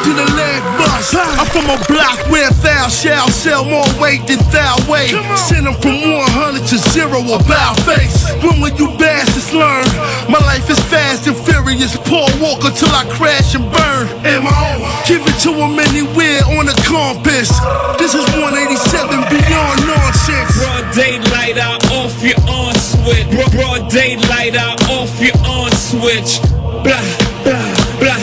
Do 0.06 0.14
the 0.14 0.28
leg 0.38 0.62
bust. 0.78 1.16
I'm 1.18 1.48
from 1.50 1.66
a 1.74 1.80
block 1.90 2.20
where 2.30 2.52
thou 2.62 2.88
shall 2.88 3.30
sell 3.30 3.66
more 3.66 3.88
weight 3.98 4.28
than 4.28 4.44
thou 4.54 4.78
weigh. 4.86 5.10
Send 5.38 5.66
them 5.66 5.74
from 5.82 5.98
100 6.04 6.68
to 6.68 6.78
zero 6.94 7.24
about 7.34 7.80
face. 7.82 8.30
When 8.44 8.62
will 8.62 8.76
you 8.78 8.94
bastards 9.08 9.54
learn? 9.56 9.88
My 10.28 10.40
life 10.44 10.68
is 10.70 10.80
fast 10.92 11.28
and 11.28 11.38
furious. 11.48 11.96
Paul 12.12 12.28
Walker 12.44 12.72
till 12.76 12.92
I 12.92 13.08
crash 13.16 13.56
and 13.56 13.64
burn. 13.72 14.06
Am 14.28 14.44
I 14.44 14.60
Give 15.08 15.24
it 15.24 15.38
to 15.48 15.52
him 15.56 15.80
anywhere 15.80 16.44
on 16.60 16.68
the 16.68 16.76
compass. 16.84 17.48
This 17.96 18.12
is 18.14 18.26
187 18.36 19.24
beyond 19.32 19.78
nonsense. 19.88 20.52
Broad 20.60 20.86
daylight 20.92 21.58
out 21.58 21.80
off 21.96 22.20
your 22.22 22.40
on 22.52 22.76
switch. 22.76 23.28
Bro- 23.32 23.52
Broad 23.56 23.90
daylight 23.90 24.56
out 24.60 24.78
off 24.92 25.16
your 25.24 25.38
on 25.48 25.72
switch. 25.72 26.44
Blah, 26.84 27.00
blah, 27.48 27.64
blah, 28.04 28.20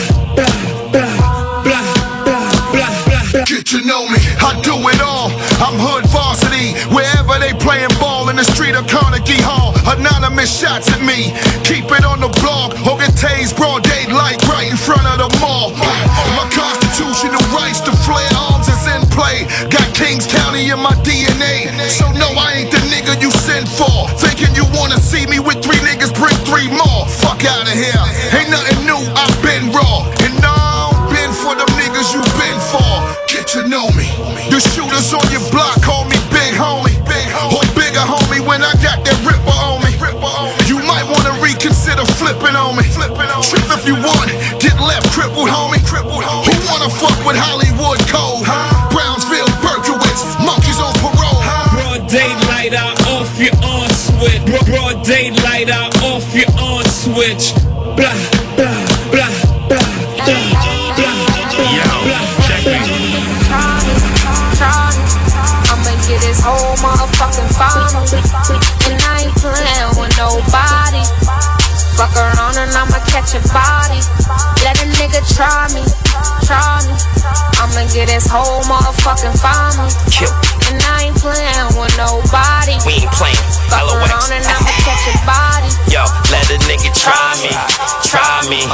the 8.35 8.43
street 8.43 8.75
of 8.75 8.83
Carnegie 8.87 9.39
Hall. 9.39 9.71
Anonymous 9.87 10.51
shots 10.51 10.91
at 10.91 10.99
me, 10.99 11.31
keep 11.63 11.87
it 11.87 12.03
on 12.03 12.19
the 12.19 12.31
blog. 12.43 12.75
Or 12.83 12.99
get 12.99 13.15
tased 13.15 13.55
broad 13.55 13.83
daylight 13.83 14.43
right 14.51 14.67
in 14.67 14.75
front 14.75 15.07
of 15.07 15.23
the 15.23 15.29
mall. 15.39 15.71
My 16.35 16.47
constitutional 16.51 17.41
rights 17.55 17.79
to 17.87 17.91
flare 18.03 18.27
arms 18.35 18.67
is 18.67 18.83
in 18.91 19.03
play. 19.15 19.47
Got 19.71 19.87
Kings 19.95 20.27
County 20.27 20.67
in 20.67 20.79
my 20.79 20.93
DNA, 21.07 21.71
so 21.87 22.11
no, 22.11 22.27
I 22.35 22.59
ain't 22.59 22.71
the 22.71 22.81
nigga 22.91 23.15
you 23.23 23.31
send 23.31 23.67
for. 23.71 24.11
Thinking 24.19 24.51
you 24.55 24.67
wanna 24.75 24.99
see 24.99 25.25
me 25.27 25.39
with 25.39 25.63
three 25.63 25.79
niggas, 25.87 26.11
bring 26.19 26.35
three 26.43 26.67
more. 26.67 27.07
Fuck 27.23 27.47
out 27.47 27.63
of 27.63 27.75
here, 27.75 28.05
ain't 28.35 28.51
nothing 28.51 28.83
new. 28.83 28.99
I've 29.15 29.37
been 29.39 29.71
raw, 29.71 30.03
and 30.27 30.35
I've 30.43 31.07
been 31.07 31.31
for 31.31 31.55
them 31.55 31.71
niggas 31.79 32.11
you 32.11 32.21
been 32.35 32.59
for. 32.67 32.91
Get 33.31 33.47
to 33.55 33.67
know 33.71 33.87
me. 33.95 34.11
The 34.51 34.59
shooters 34.59 35.13
on 35.15 35.23
your 35.31 35.43
block 35.51 35.79
with 47.25 47.35
Hollywood 47.35 47.99
Code? 48.07 48.45
Brownsville, 48.93 49.49
Berkowitz, 49.65 50.23
monkeys 50.45 50.79
on 50.79 50.93
parole. 51.01 51.41
Broad 51.73 52.07
daylight 52.07 52.73
out 52.73 52.95
off 53.09 53.39
your 53.39 53.53
on 53.65 53.89
switch. 53.89 54.45
Bro- 54.45 54.65
Broad 54.69 55.03
daylight 55.03 55.69
out 55.69 55.95
off 56.03 56.33
your 56.35 56.49
on 56.61 56.85
switch. 56.85 57.53
Blah, 57.97 58.13
blah, 58.55 58.77
blah, 59.11 59.29
blah, 59.67 59.81
blah, 60.21 60.45
blah, 60.95 61.17
blah, 61.57 62.05
blah. 62.05 63.25
I'ma 64.65 65.91
get 66.07 66.23
his 66.23 66.39
whole 66.41 66.75
motherfucking 66.77 67.49
family. 67.57 68.64
Catch 73.15 73.39
a 73.39 73.41
body. 73.55 74.03
Let 74.67 74.75
a 74.83 74.91
nigga 74.99 75.23
try 75.23 75.71
me, 75.71 75.79
try 76.43 76.83
me. 76.83 76.91
I'ma 77.63 77.87
get 77.95 78.11
this 78.11 78.27
whole 78.27 78.59
motherfucking 78.67 79.39
family. 79.39 79.87
Kill. 80.11 80.27
And 80.67 80.83
I 80.83 81.07
ain't 81.07 81.15
playing 81.23 81.79
with 81.79 81.95
nobody. 81.95 82.75
We 82.83 82.99
ain't 82.99 83.15
playing. 83.15 83.39
LOX. 83.71 83.95
around 83.95 84.35
and 84.35 84.43
I'ma 84.43 84.67
catch 84.83 85.07
a 85.07 85.15
body. 85.23 85.71
Yo, 85.87 86.03
let 86.27 86.43
a 86.51 86.59
nigga 86.67 86.91
try 86.91 87.39
me, 87.39 87.55
try 88.03 88.43
me. 88.51 88.67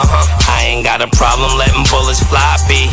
I 0.49 0.73
ain't 0.73 0.89
got 0.89 1.05
a 1.05 1.09
problem 1.13 1.53
letting 1.61 1.85
bullets 1.93 2.25
fly, 2.25 2.57
B. 2.65 2.89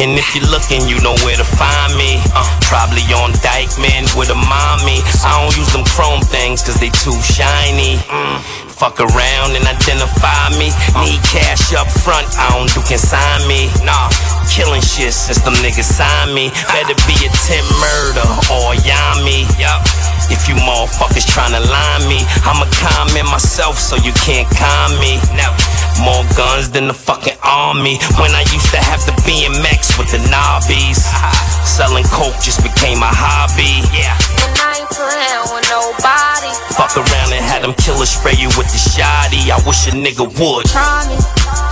And 0.00 0.18
if 0.18 0.34
you're 0.34 0.48
looking, 0.48 0.88
you 0.88 0.98
know 1.04 1.12
where 1.20 1.36
to 1.36 1.44
find 1.44 1.92
me. 1.94 2.16
Uh, 2.32 2.42
probably 2.66 3.04
on 3.12 3.30
Dyckman 3.44 4.08
with 4.16 4.32
a 4.32 4.38
mommy. 4.50 5.04
I 5.20 5.36
don't 5.36 5.52
use 5.52 5.68
them 5.70 5.84
chrome 5.84 6.24
things 6.26 6.64
cause 6.64 6.80
they 6.80 6.88
too 6.90 7.14
shiny. 7.20 8.00
Mm, 8.08 8.40
fuck 8.82 8.98
around 8.98 9.54
and 9.54 9.62
identify 9.62 10.50
me. 10.58 10.74
Need 11.06 11.22
cash 11.30 11.70
up 11.70 11.86
front, 11.86 12.26
I 12.34 12.50
don't 12.50 12.66
do 12.74 12.82
consign 12.82 13.46
me. 13.46 13.70
Nah, 13.86 14.10
killing 14.50 14.82
shit 14.82 15.14
since 15.14 15.38
them 15.46 15.54
niggas 15.62 15.86
signed 15.86 16.34
me. 16.34 16.50
Better 16.74 16.98
be 17.06 17.14
a 17.22 17.30
10 17.30 17.62
murder 17.78 18.26
or 18.50 18.74
yami. 18.82 19.46
Yup. 19.54 19.86
If 20.34 20.50
you 20.50 20.58
motherfuckers 20.66 21.30
tryna 21.30 21.62
line 21.62 22.10
me, 22.10 22.26
I'ma 22.42 22.66
comment 22.82 23.30
myself 23.30 23.78
so 23.78 23.94
you 24.02 24.10
can't 24.26 24.50
con 24.50 24.98
me. 24.98 25.22
Never. 25.38 25.54
More 26.02 26.26
guns 26.34 26.66
than 26.74 26.90
the 26.90 26.94
fucking 26.94 27.38
army. 27.46 28.02
When 28.18 28.34
I 28.34 28.42
used 28.50 28.74
to 28.74 28.82
have 28.82 29.06
the 29.06 29.14
BMX 29.22 29.94
with 29.94 30.10
the 30.10 30.18
knobbies. 30.26 31.06
Uh-huh. 31.06 31.52
Selling 31.62 32.04
coke 32.10 32.34
just 32.42 32.66
became 32.66 32.98
a 32.98 33.12
hobby. 33.14 33.86
Yeah. 33.94 34.18
And 34.42 34.52
I 34.58 34.82
ain't 34.82 34.90
playing 34.90 35.46
with 35.54 35.70
nobody. 35.82 36.50
Fuck 36.78 36.94
around 36.96 37.30
and 37.34 37.42
had 37.42 37.66
them 37.66 37.74
killers 37.74 38.10
spray 38.14 38.38
you 38.38 38.48
with 38.54 38.70
the 38.70 38.78
shoddy. 38.78 39.50
I 39.50 39.58
wish 39.66 39.90
a 39.90 39.92
nigga 39.92 40.26
would. 40.38 40.64
Try 40.70 41.02
me, 41.10 41.18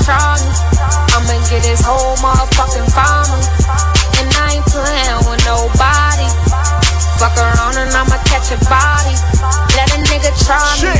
try 0.02 0.34
me. 0.42 0.50
I'ma 1.14 1.38
get 1.46 1.62
his 1.62 1.80
whole 1.82 2.18
motherfucking 2.18 2.90
family. 2.90 3.44
And 4.18 4.28
I 4.34 4.58
ain't 4.58 4.66
playing 4.66 5.22
with 5.30 5.40
nobody. 5.46 6.26
Fuck 7.22 7.36
around 7.36 7.76
and 7.76 7.92
I'ma 7.92 8.18
catch 8.26 8.50
a 8.50 8.58
body. 8.66 9.14
Let 9.76 9.92
a 9.94 9.98
nigga 10.08 10.32
try 10.40 10.58
me, 10.80 10.96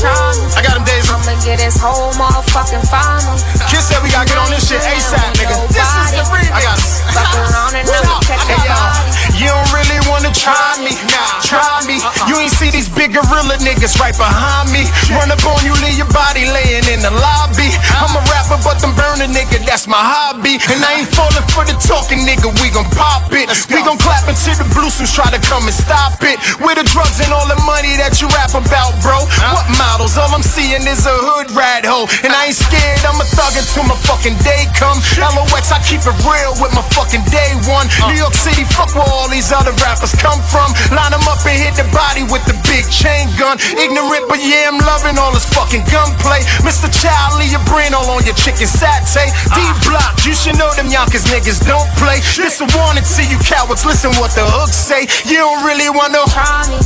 try 0.00 0.16
me. 0.34 0.44
I 0.56 0.64
got 0.64 0.80
him, 0.80 0.84
Daisy. 0.84 1.12
I'ma 1.12 1.36
get 1.44 1.60
his 1.60 1.76
whole 1.76 2.10
motherfucking 2.16 2.82
family. 2.88 3.38
Kid 3.68 3.84
said 3.84 4.00
we 4.02 4.10
gotta 4.10 4.26
get 4.26 4.40
on 4.40 4.50
this 4.50 4.64
shit 4.66 4.80
ASAP, 4.80 5.36
nigga. 5.36 5.56
This 5.68 5.84
is 5.84 6.08
the 6.16 6.24
remix. 6.32 6.50
I 6.50 6.60
got. 6.64 6.78
Fuck 7.12 7.32
around 7.36 7.76
and 7.76 7.84
I'ma 7.84 8.16
catch 8.24 8.48
a 8.48 8.56
body. 8.64 9.27
You 9.38 9.46
don't 9.46 9.70
really 9.70 10.02
wanna 10.10 10.34
try 10.34 10.74
me. 10.82 10.90
Nah. 11.06 11.38
try 11.46 11.78
me. 11.86 12.02
You 12.26 12.34
ain't 12.42 12.52
see 12.52 12.74
these 12.74 12.90
big 12.90 13.14
gorilla 13.14 13.54
niggas 13.62 13.94
right 14.02 14.14
behind 14.18 14.74
me. 14.74 14.82
Run 15.14 15.30
up 15.30 15.42
on 15.46 15.62
you, 15.62 15.72
leave 15.78 15.94
your 15.94 16.10
body 16.10 16.42
laying 16.50 16.86
in 16.90 17.00
the 17.00 17.14
lobby. 17.14 17.70
I'm 18.02 18.10
a 18.18 18.22
rapper, 18.26 18.58
but 18.66 18.82
them 18.82 18.92
burning 18.98 19.30
nigga, 19.30 19.62
that's 19.62 19.86
my 19.86 19.98
hobby. 19.98 20.58
And 20.74 20.82
I 20.82 21.02
ain't 21.02 21.10
falling 21.14 21.46
for 21.54 21.62
the 21.62 21.78
talking 21.86 22.26
nigga, 22.26 22.50
we 22.58 22.68
gon' 22.74 22.90
pop 22.98 23.30
it. 23.30 23.46
We 23.70 23.78
gon' 23.86 23.98
clap 24.02 24.26
until 24.26 24.58
the 24.58 24.66
blue 24.74 24.90
suits 24.90 25.14
try 25.14 25.30
to 25.30 25.40
come 25.46 25.70
and 25.70 25.76
stop 25.76 26.18
it. 26.26 26.42
With 26.58 26.82
the 26.82 26.86
drugs 26.90 27.22
and 27.22 27.30
all 27.30 27.46
the 27.46 27.58
money 27.62 27.94
that 28.02 28.18
you 28.18 28.26
rap 28.34 28.58
about, 28.58 28.98
bro? 29.06 29.22
What 29.54 29.66
models? 29.78 30.18
All 30.18 30.34
I'm 30.34 30.42
seeing 30.42 30.82
is 30.82 31.06
a 31.06 31.14
hood 31.14 31.54
rat 31.54 31.86
hoe. 31.86 32.10
And 32.26 32.34
I 32.34 32.50
ain't 32.50 32.58
scared, 32.58 33.06
I'm 33.06 33.22
a 33.22 33.26
thug 33.38 33.54
until 33.54 33.86
my 33.86 33.98
fucking 34.02 34.34
day 34.42 34.66
come. 34.74 34.98
LOX, 35.22 35.70
I 35.70 35.78
keep 35.86 36.02
it 36.02 36.16
real 36.26 36.58
with 36.58 36.74
my 36.74 36.82
fucking 36.90 37.22
day 37.30 37.54
one. 37.70 37.86
New 38.10 38.18
York 38.18 38.34
City, 38.34 38.66
fuck 38.74 38.90
where 38.98 39.06
all 39.06 39.27
these 39.28 39.52
other 39.52 39.72
rappers 39.84 40.12
come 40.16 40.40
from. 40.48 40.72
Line 40.90 41.12
them 41.12 41.24
up 41.28 41.40
and 41.44 41.56
hit 41.56 41.76
the 41.76 41.86
body 41.94 42.24
with 42.28 42.44
the 42.48 42.56
big 42.68 42.88
chain 42.88 43.28
gun. 43.36 43.60
Ignorant, 43.76 44.26
but 44.28 44.40
yeah, 44.40 44.72
I'm 44.72 44.80
loving 44.82 45.16
all 45.20 45.32
this 45.32 45.46
fucking 45.52 45.84
gunplay. 45.92 46.42
Mr. 46.64 46.88
Child, 46.88 47.38
leave 47.38 47.52
your 47.52 47.64
brain 47.68 47.92
all 47.92 48.08
on 48.10 48.24
your 48.24 48.36
chicken 48.36 48.66
satay. 48.66 49.28
D 49.52 49.58
block, 49.86 50.24
you 50.24 50.32
should 50.34 50.56
know 50.56 50.72
them 50.74 50.88
Yonkers 50.88 51.28
niggas 51.28 51.62
don't 51.68 51.88
play. 52.00 52.20
This 52.36 52.60
a 52.60 52.66
warning 52.74 53.04
to 53.04 53.22
you 53.28 53.38
cowards, 53.44 53.84
listen 53.84 54.10
what 54.16 54.32
the 54.32 54.44
hooks 54.44 54.76
say. 54.76 55.06
You 55.28 55.38
don't 55.38 55.62
really 55.64 55.92
wanna 55.92 56.24
Try 56.32 56.64
me, 56.72 56.78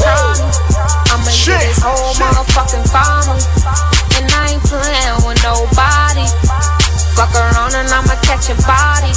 try 0.00 0.16
me. 0.40 0.48
I'ma 1.12 1.28
get 1.28 1.62
his 1.62 1.78
whole 1.84 2.16
motherfucking 2.16 2.88
family. 2.88 3.44
And 4.16 4.26
I 4.32 4.56
ain't 4.56 4.62
playing 4.64 5.20
with 5.28 5.42
nobody. 5.44 6.71
Catch 8.42 8.48
a 8.50 8.56
body. 8.66 9.12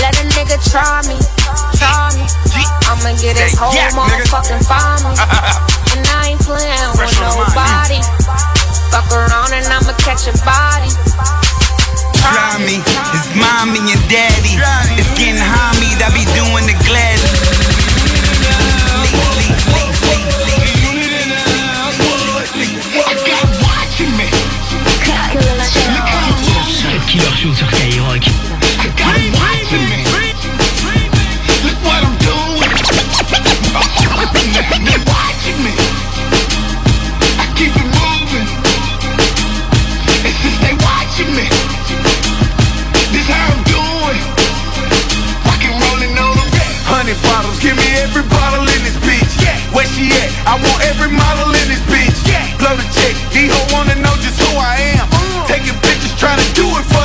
Let 0.00 0.14
a 0.20 0.24
nigga 0.36 0.58
try 0.70 1.00
me, 1.08 1.16
try 1.78 2.10
me. 2.14 2.24
I'ma 2.86 3.16
get 3.20 3.36
his 3.38 3.56
whole 3.58 3.72
Yeah, 3.74 3.90
motherfucking 3.90 4.62
family. 4.66 5.16
And 5.90 6.06
I 6.06 6.30
ain't 6.30 6.40
playing 6.46 6.70
with 6.94 7.02
Fresh 7.02 7.18
on 7.18 7.34
the 7.34 7.50
mind. 7.50 7.98
nobody. 7.98 8.00
Fuck 8.94 9.10
around 9.10 9.50
and 9.52 9.66
I'ma 9.66 9.92
catch 9.98 10.28
a 10.30 10.34
body. 10.46 10.90
Try 12.14 12.62
me, 12.62 12.78
it's 13.10 13.26
mommy 13.34 13.80
and 13.90 14.02
daddy. 14.06 14.54
It's 14.94 15.10
getting 15.18 15.40
homie, 15.42 15.98
I 15.98 16.14
be 16.14 16.22
doing 16.38 16.70
it 16.70 16.78
gladly. 16.86 17.40
The 27.48 27.64
red. 27.72 27.80
Hundred 46.84 47.16
bottles, 47.22 47.58
give 47.60 47.74
me 47.74 47.88
every 48.04 48.22
bottle 48.28 48.60
in 48.60 48.80
this 48.84 49.00
bitch. 49.00 49.40
Where 49.72 49.86
she 49.86 50.12
at? 50.12 50.28
I 50.44 50.60
want 50.60 50.84
every 50.84 51.08
model 51.08 51.48
in 51.48 51.66
this 51.72 51.80
bitch. 51.88 52.20
Blow 52.58 52.76
the 52.76 52.84
check, 52.92 53.16
hoes 53.32 53.72
wanna 53.72 53.94
know 53.96 54.12
just 54.20 54.36
who 54.36 54.58
I 54.58 54.76
am. 54.92 55.08
Uh. 55.08 55.46
Taking 55.46 55.78
pictures, 55.80 56.12
trying 56.20 56.38
to 56.38 56.54
do 56.54 56.68
it 56.76 56.84
for. 56.92 56.99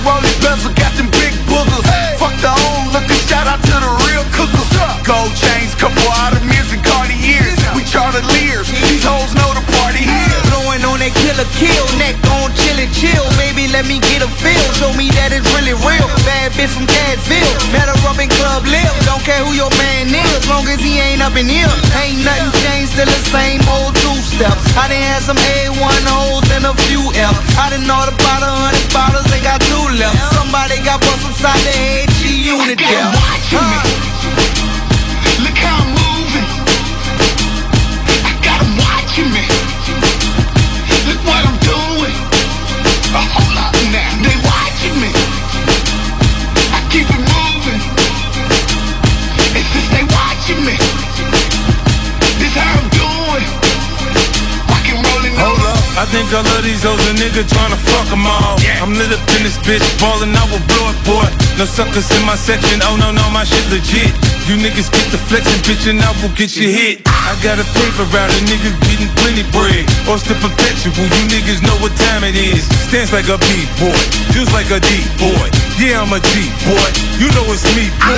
Presidential 0.00 0.12
rolling 0.12 0.40
bezel, 0.40 0.72
got 0.74 0.92
them 0.96 1.10
big 1.12 1.34
boogers. 1.48 1.84
Fuck 2.16 2.34
the 2.40 2.48
old 2.48 2.92
looking, 2.92 3.20
shout 3.28 3.46
out 3.46 3.60
to 3.60 3.76
the 3.76 3.90
real 4.08 4.24
cookers. 4.32 4.68
Gold 5.04 5.32
chains, 5.36 5.74
couple 5.74 6.02
Ottomans 6.08 6.72
and 6.72 6.82
Cartiers. 6.84 7.56
We 7.74 7.84
charter 7.84 8.24
Lears, 8.32 8.68
these 8.88 9.04
hoes 9.04 9.34
know 9.34 9.50
the 9.52 9.64
party 9.76 10.04
here. 10.04 10.40
Blowing 10.48 10.84
on 10.84 11.00
that 11.00 11.12
killer 11.20 11.48
kill, 11.56 11.86
neck 11.98 12.16
on 12.40 12.52
chill 12.56 12.78
and 12.80 12.92
chill. 12.94 13.24
Baby, 13.36 13.68
let 13.68 13.86
me 13.86 14.00
get 14.00 14.22
a 14.22 14.28
feel. 14.40 14.72
Show 14.80 14.92
me 14.96 15.10
that 15.20 15.32
it's 15.32 15.46
really 15.52 15.76
real. 15.84 16.09
Bad 16.24 16.52
bitch 16.52 16.72
from 16.72 16.86
Cadville. 16.86 17.56
Met 17.72 17.88
her 17.88 17.96
up 18.08 18.18
in 18.20 18.28
Club 18.28 18.64
Lip. 18.68 18.92
Don't 19.08 19.22
care 19.24 19.40
who 19.44 19.52
your 19.52 19.70
man 19.80 20.12
is, 20.12 20.48
long 20.48 20.66
as 20.68 20.80
he 20.80 21.00
ain't 21.00 21.22
up 21.22 21.36
in 21.36 21.48
here. 21.48 21.70
Ain't 21.96 22.24
nothing 22.24 22.52
changed, 22.64 22.92
still 22.92 23.06
the 23.08 23.20
same 23.32 23.60
old 23.68 23.96
two 23.96 24.16
step. 24.20 24.56
I 24.76 24.88
done 24.88 25.00
had 25.00 25.22
some 25.22 25.36
A1 25.36 26.04
hoes 26.06 26.46
and 26.52 26.64
a 26.66 26.74
few 26.88 27.02
F. 27.16 27.36
I 27.56 27.70
done 27.70 27.86
know 27.86 28.00
about 28.04 28.42
a 28.44 28.52
hundred 28.52 28.88
bottles, 28.92 29.26
they 29.32 29.40
got 29.40 29.60
two 29.64 29.84
left. 29.96 30.16
Somebody 30.36 30.80
got 30.84 31.00
bust 31.00 31.24
upside 31.26 31.60
the 31.64 31.72
head, 31.72 32.10
she 32.20 32.52
unit 32.52 32.78
there. 32.78 33.10
Look 35.40 35.56
how 35.56 35.82
I'm 35.82 35.90
moving. 35.96 36.48
I 38.28 38.32
got 38.44 38.60
watching 38.76 39.32
me. 39.32 39.49
I 56.00 56.06
think 56.08 56.32
all 56.32 56.40
of 56.40 56.64
these 56.64 56.80
hoes 56.80 56.96
a 56.96 57.12
nigga 57.12 57.44
tryna 57.44 57.76
fuck 57.76 58.08
'em 58.08 58.24
all. 58.24 58.56
I'm 58.80 58.96
lit 58.96 59.12
up 59.12 59.20
in 59.36 59.44
this 59.44 59.60
bitch, 59.68 59.84
ballin' 60.00 60.32
out 60.32 60.48
with 60.48 60.64
blow 60.72 60.88
it, 60.88 60.96
boy. 61.04 61.28
No 61.60 61.68
suckers 61.68 62.08
in 62.16 62.24
my 62.24 62.40
section, 62.40 62.80
oh 62.88 62.96
no, 62.96 63.12
no, 63.12 63.28
my 63.28 63.44
shit 63.44 63.68
legit. 63.68 64.08
You 64.48 64.56
niggas 64.56 64.88
get 64.88 65.06
the 65.12 65.20
flexin', 65.28 65.60
bitch, 65.68 65.84
and 65.92 66.00
I 66.00 66.08
will 66.24 66.32
get 66.32 66.56
you 66.56 66.72
hit. 66.72 67.04
I 67.04 67.36
got 67.44 67.60
a 67.60 67.66
paper 67.76 68.08
route, 68.16 68.32
a 68.32 68.40
nigga 68.48 68.72
getting 68.88 69.12
plenty 69.20 69.44
bread. 69.52 69.84
Oyster 70.08 70.36
perpetual, 70.40 71.04
you 71.04 71.24
niggas 71.36 71.60
know 71.60 71.76
what 71.84 71.92
time 72.08 72.24
it 72.24 72.34
is. 72.34 72.64
Stands 72.88 73.12
like 73.12 73.28
a 73.28 73.36
B-boy, 73.36 74.00
just 74.32 74.56
like 74.56 74.72
a 74.72 74.80
D-boy. 74.80 75.46
Yeah, 75.76 76.00
I'm 76.00 76.16
a 76.16 76.20
G-boy, 76.32 76.88
you 77.20 77.28
know 77.36 77.44
it's 77.52 77.68
me, 77.76 77.92
boy. 78.00 78.16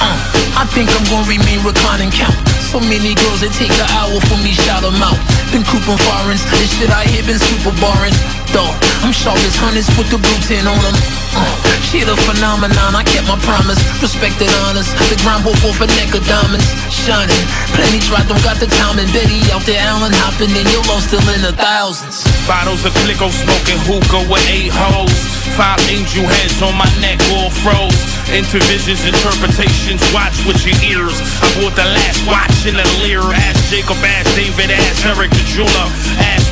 Uh, 0.00 0.16
I 0.56 0.64
think 0.72 0.88
I'm 0.96 1.04
gonna 1.12 1.28
remain 1.28 1.60
reclining 1.60 2.10
count. 2.10 2.34
So 2.72 2.80
many 2.80 3.14
girls, 3.14 3.42
it 3.42 3.52
take 3.52 3.72
an 3.72 3.88
hour 3.96 4.16
for 4.28 4.36
me 4.44 4.52
shout 4.64 4.84
'em 4.84 5.00
out. 5.02 5.16
Been 5.52 5.64
cooping 5.64 5.96
foreigns, 6.04 6.44
this 6.52 6.68
shit 6.76 6.90
I 6.92 7.04
hit 7.08 7.17
been 7.26 7.40
super 7.40 7.74
boring. 7.80 8.14
Though, 8.54 8.72
I'm 9.04 9.12
sharp 9.12 9.38
as 9.44 9.56
hundreds 9.56 9.88
with 9.96 10.08
the 10.08 10.18
blue 10.18 10.40
tin 10.46 10.64
on 10.64 10.78
them. 10.80 10.96
Uh, 11.36 11.44
shit 11.84 12.08
a 12.08 12.16
phenomenon, 12.16 12.96
I 12.96 13.04
kept 13.04 13.28
my 13.28 13.36
promise. 13.44 13.78
Respected 14.00 14.48
honors, 14.64 14.88
the 15.12 15.18
ground 15.20 15.44
broke 15.44 15.60
off 15.66 15.80
a 15.84 15.88
neck 16.00 16.16
of 16.16 16.24
diamonds. 16.24 16.64
Shining, 16.88 17.44
plenty 17.76 18.00
dry, 18.08 18.24
don't 18.24 18.40
got 18.40 18.56
the 18.56 18.70
time. 18.80 18.96
And 18.96 19.10
Betty 19.12 19.44
out 19.52 19.62
there, 19.68 19.78
Allen 19.78 20.14
hopping, 20.24 20.52
and 20.52 20.66
your 20.72 20.82
low 20.88 21.00
still 21.00 21.22
in 21.32 21.44
the 21.44 21.52
thousands. 21.52 22.24
Bottles 22.48 22.84
of 22.88 22.92
Clicquot 23.04 23.34
smoking 23.34 23.80
hookah 23.84 24.24
with 24.30 24.44
eight 24.48 24.72
hoes. 24.72 25.12
Five 25.58 25.82
angel 25.90 26.22
heads 26.22 26.62
on 26.62 26.78
my 26.78 26.88
neck, 27.02 27.18
all 27.34 27.50
froze. 27.50 27.98
Intervisions, 28.30 29.02
interpretations, 29.04 30.00
watch 30.14 30.36
with 30.46 30.60
your 30.62 30.76
ears. 30.86 31.16
I 31.42 31.48
bought 31.58 31.74
the 31.74 31.88
last 31.88 32.20
watch 32.28 32.68
in 32.68 32.76
the 32.76 32.86
leer. 33.02 33.24
Ask 33.24 33.72
Jacob, 33.72 33.98
ask 34.04 34.28
David, 34.36 34.70
ask 34.70 35.04
Eric 35.04 35.30
the 35.34 35.44
jeweler. 35.50 35.88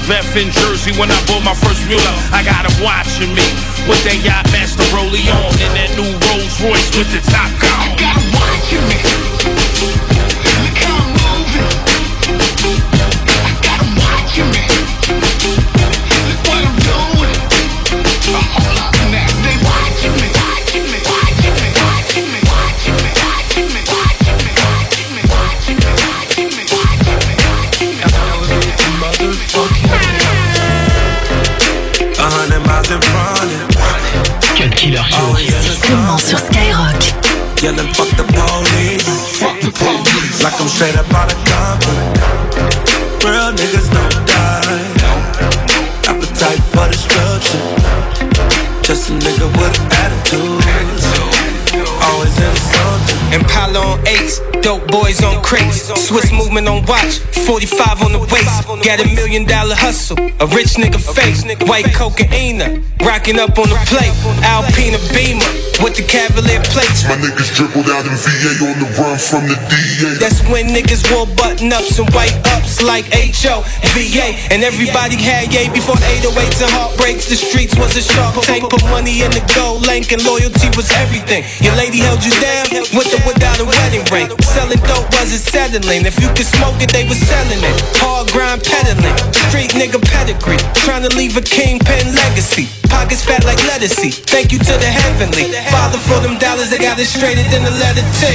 Beth 0.06 0.36
in 0.36 0.52
Jersey 0.52 0.92
when 1.00 1.10
I 1.10 1.18
bought 1.26 1.42
my 1.42 1.54
first 1.54 1.82
mule. 1.88 1.98
I 2.30 2.44
got 2.44 2.62
got 2.62 2.70
'em 2.70 2.80
watching 2.80 3.34
me 3.34 3.42
with 3.88 4.02
that 4.04 4.22
yacht 4.22 4.46
master 4.52 4.84
rollie 4.94 5.26
on 5.34 5.50
and 5.58 5.74
that 5.74 5.90
new 5.98 6.06
Rolls 6.30 6.60
Royce 6.62 6.96
with 6.96 7.10
the 7.10 7.20
top 7.28 7.50
gone. 7.58 7.96
Got 7.98 8.16
'em 8.16 8.32
watching 8.32 8.86
me. 8.86 8.98
I 13.42 13.50
got 13.62 13.82
watching 13.98 14.50
me. 14.52 15.75
Yelling 37.66 37.92
fuck 37.94 38.06
the 38.14 38.22
police. 38.22 39.42
Fuck 39.42 39.58
the 39.58 39.74
police. 39.74 40.38
Like 40.38 40.54
I'm 40.54 40.68
straight 40.70 40.94
up 40.94 41.10
out 41.10 41.34
of 41.34 41.38
Compton. 41.50 41.98
Real 43.26 43.50
niggas 43.58 43.90
don't 43.90 44.22
die. 44.30 44.86
Appetite 46.06 46.62
for 46.70 46.86
destruction. 46.86 47.58
Just 48.86 49.10
a 49.10 49.18
nigga 49.18 49.50
with 49.58 49.74
an 49.82 49.86
attitude. 49.98 50.62
Always 52.06 52.38
in 52.38 52.54
something. 52.54 53.34
Impala 53.34 53.80
on 53.80 53.98
eights, 54.06 54.38
dope 54.62 54.86
boys 54.86 55.24
on 55.24 55.42
crates, 55.42 55.90
Swiss 56.06 56.30
movement 56.30 56.68
on 56.68 56.86
watch, 56.86 57.18
45 57.50 58.02
on 58.02 58.12
the 58.12 58.20
waist. 58.30 58.62
Got 58.86 59.00
a 59.00 59.08
million 59.16 59.44
dollar 59.44 59.74
hustle, 59.74 60.18
a 60.38 60.46
rich 60.54 60.78
nigga 60.78 61.02
face, 61.02 61.42
white 61.66 61.92
cocaine, 61.92 62.62
rocking 63.02 63.40
up 63.40 63.58
on 63.58 63.68
the 63.68 63.78
plate, 63.90 64.14
Alpina 64.46 64.98
Beamer 65.12 65.65
with 65.82 65.96
the 65.96 66.04
Cavalier 66.04 66.62
plates. 66.72 67.04
My 67.04 67.16
niggas 67.20 67.52
dribbled 67.52 67.88
out 67.92 68.06
in 68.08 68.16
VA 68.16 68.52
on 68.64 68.76
the 68.80 68.88
run 68.96 69.18
from 69.18 69.44
the 69.48 69.56
DEA. 69.68 70.16
That's 70.16 70.40
when 70.48 70.72
niggas 70.72 71.04
wore 71.12 71.28
button 71.36 71.72
ups 71.72 71.98
and 71.98 72.08
white 72.16 72.36
ups 72.56 72.80
like 72.80 73.08
HO, 73.12 73.64
VA, 73.92 74.36
and 74.52 74.64
everybody 74.64 75.16
had 75.20 75.52
yay 75.52 75.68
before 75.68 75.96
808s 75.96 76.62
and 76.64 76.72
heartbreaks. 76.72 77.28
The 77.28 77.36
streets 77.36 77.76
was 77.76 77.96
a 77.96 78.04
shark 78.04 78.40
tank, 78.44 78.68
put 78.70 78.84
money 78.88 79.20
in 79.20 79.30
the 79.32 79.44
gold 79.52 79.84
link, 79.86 80.12
and 80.12 80.22
loyalty 80.24 80.68
was 80.76 80.88
everything. 80.96 81.44
Your 81.60 81.74
lady 81.76 82.00
held 82.00 82.24
you 82.24 82.32
down 82.40 82.70
with 82.96 83.12
or 83.12 83.22
without 83.28 83.60
a 83.60 83.66
wedding 83.66 84.04
ring. 84.08 84.30
Selling 84.42 84.80
dope 84.88 85.08
wasn't 85.18 85.44
settling. 85.44 86.06
If 86.06 86.16
you 86.22 86.28
could 86.32 86.48
smoke 86.48 86.80
it, 86.80 86.92
they 86.92 87.04
was 87.04 87.18
selling 87.20 87.60
it. 87.60 87.76
Hard 88.00 88.32
grind 88.32 88.64
peddling, 88.64 89.16
street 89.50 89.76
nigga 89.76 90.00
pedigree, 90.00 90.60
trying 90.84 91.04
to 91.04 91.12
leave 91.16 91.36
a 91.36 91.44
kingpin 91.44 92.14
legacy. 92.14 92.85
Pockets 92.88 93.24
fat 93.24 93.44
like 93.44 93.58
lettucey. 93.68 94.12
Thank 94.26 94.52
you 94.52 94.58
to 94.58 94.74
the 94.78 94.90
heavenly. 94.90 95.52
Father 95.70 95.98
for 95.98 96.20
them 96.20 96.38
dollars. 96.38 96.70
They 96.70 96.78
got 96.78 96.98
it 96.98 97.06
straighter 97.06 97.42
than 97.50 97.62
the 97.64 97.74
letter 97.82 98.04
T. 98.18 98.26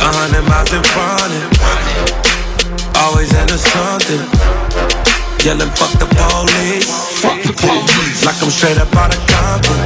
A 0.00 0.08
hundred 0.14 0.44
miles 0.46 0.72
in 0.72 0.82
front 0.94 1.32
of 1.34 1.58
Always 2.98 3.30
into 3.34 3.58
something. 3.58 4.22
Yelling 5.44 5.70
fuck 5.74 5.92
the 5.98 6.08
police. 6.10 6.88
Fuck 7.22 7.42
the 7.46 7.54
police. 7.54 8.24
Like 8.26 8.40
I'm 8.42 8.50
straight 8.50 8.78
up 8.78 8.94
out 8.96 9.14
of 9.14 9.22
Compton. 9.30 9.78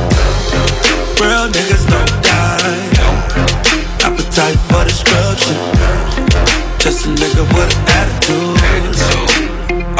Real 1.20 1.46
niggas 1.52 1.84
don't 1.92 2.14
die. 2.24 2.86
Appetite 4.04 4.58
for 4.68 4.84
destruction. 4.84 5.56
Just 6.78 7.06
a 7.06 7.10
nigga 7.10 7.44
with 7.54 7.70
an 7.70 7.84
attitude 7.88 9.21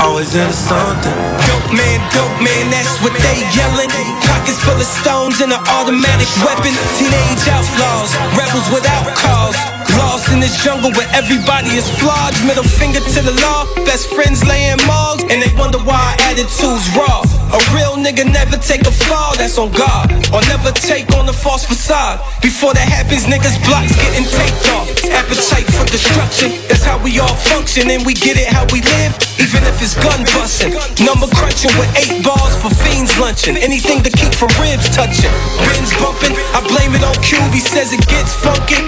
Always 0.03 0.35
into 0.35 0.53
something. 0.53 1.15
Dope 1.47 1.71
man, 1.79 2.03
dope 2.11 2.39
man, 2.43 2.75
that's 2.75 2.99
what 3.07 3.15
they 3.23 3.39
yelling. 3.55 3.87
Pockets 4.27 4.59
full 4.59 4.75
of 4.75 4.83
stones 4.83 5.41
and 5.41 5.55
an 5.55 5.63
automatic 5.79 6.27
weapon. 6.43 6.75
Teenage 6.99 7.47
outlaws, 7.47 8.11
rebels 8.35 8.67
without 8.75 9.07
cause. 9.15 9.55
Lost 10.03 10.33
in 10.35 10.41
this 10.41 10.59
jungle 10.65 10.91
where 10.99 11.07
everybody 11.15 11.79
is 11.79 11.87
flawed. 12.03 12.35
Middle 12.43 12.67
finger 12.67 12.99
to 12.99 13.21
the 13.23 13.35
law. 13.47 13.63
Best 13.87 14.11
friends 14.11 14.43
laying 14.45 14.83
mogs, 14.91 15.23
and 15.31 15.39
they 15.39 15.55
wonder 15.55 15.79
why 15.79 16.17
attitude's 16.27 16.91
raw. 16.99 17.23
A 17.53 17.61
real 17.77 18.01
nigga 18.01 18.25
never 18.25 18.57
take 18.57 18.89
a 18.89 18.91
fall, 18.91 19.37
that's 19.37 19.59
on 19.59 19.71
God. 19.73 20.09
Or 20.33 20.41
never 20.49 20.73
take 20.73 21.13
on 21.13 21.29
a 21.29 21.33
false 21.33 21.65
facade. 21.69 22.17
Before 22.41 22.73
that 22.73 22.89
happens, 22.89 23.29
niggas 23.29 23.61
blocks 23.69 23.93
getting 23.93 24.25
taped 24.25 24.65
off. 24.73 24.89
Appetite 25.13 25.69
for 25.77 25.85
destruction, 25.85 26.57
that's 26.73 26.81
how 26.81 26.97
we 27.05 27.21
all 27.21 27.37
function. 27.53 27.93
And 27.93 28.09
we 28.09 28.15
get 28.17 28.41
it 28.41 28.49
how 28.49 28.65
we 28.73 28.81
live, 28.97 29.13
even 29.37 29.61
if 29.69 29.85
it's 29.85 29.93
gun 29.93 30.25
busting. 30.33 30.73
Number 31.05 31.29
crunching 31.37 31.77
with 31.77 31.93
eight 32.01 32.25
balls 32.25 32.57
for 32.57 32.73
fiends 32.73 33.13
lunching. 33.21 33.61
Anything 33.61 34.01
to 34.01 34.09
keep 34.09 34.33
from 34.33 34.49
ribs 34.57 34.89
touching. 34.89 35.33
Bins 35.69 35.93
bumping, 36.01 36.33
I 36.57 36.65
blame 36.73 36.97
it 36.97 37.05
on 37.05 37.13
he 37.53 37.61
says 37.61 37.93
it 37.93 38.01
gets 38.09 38.33
funky. 38.33 38.81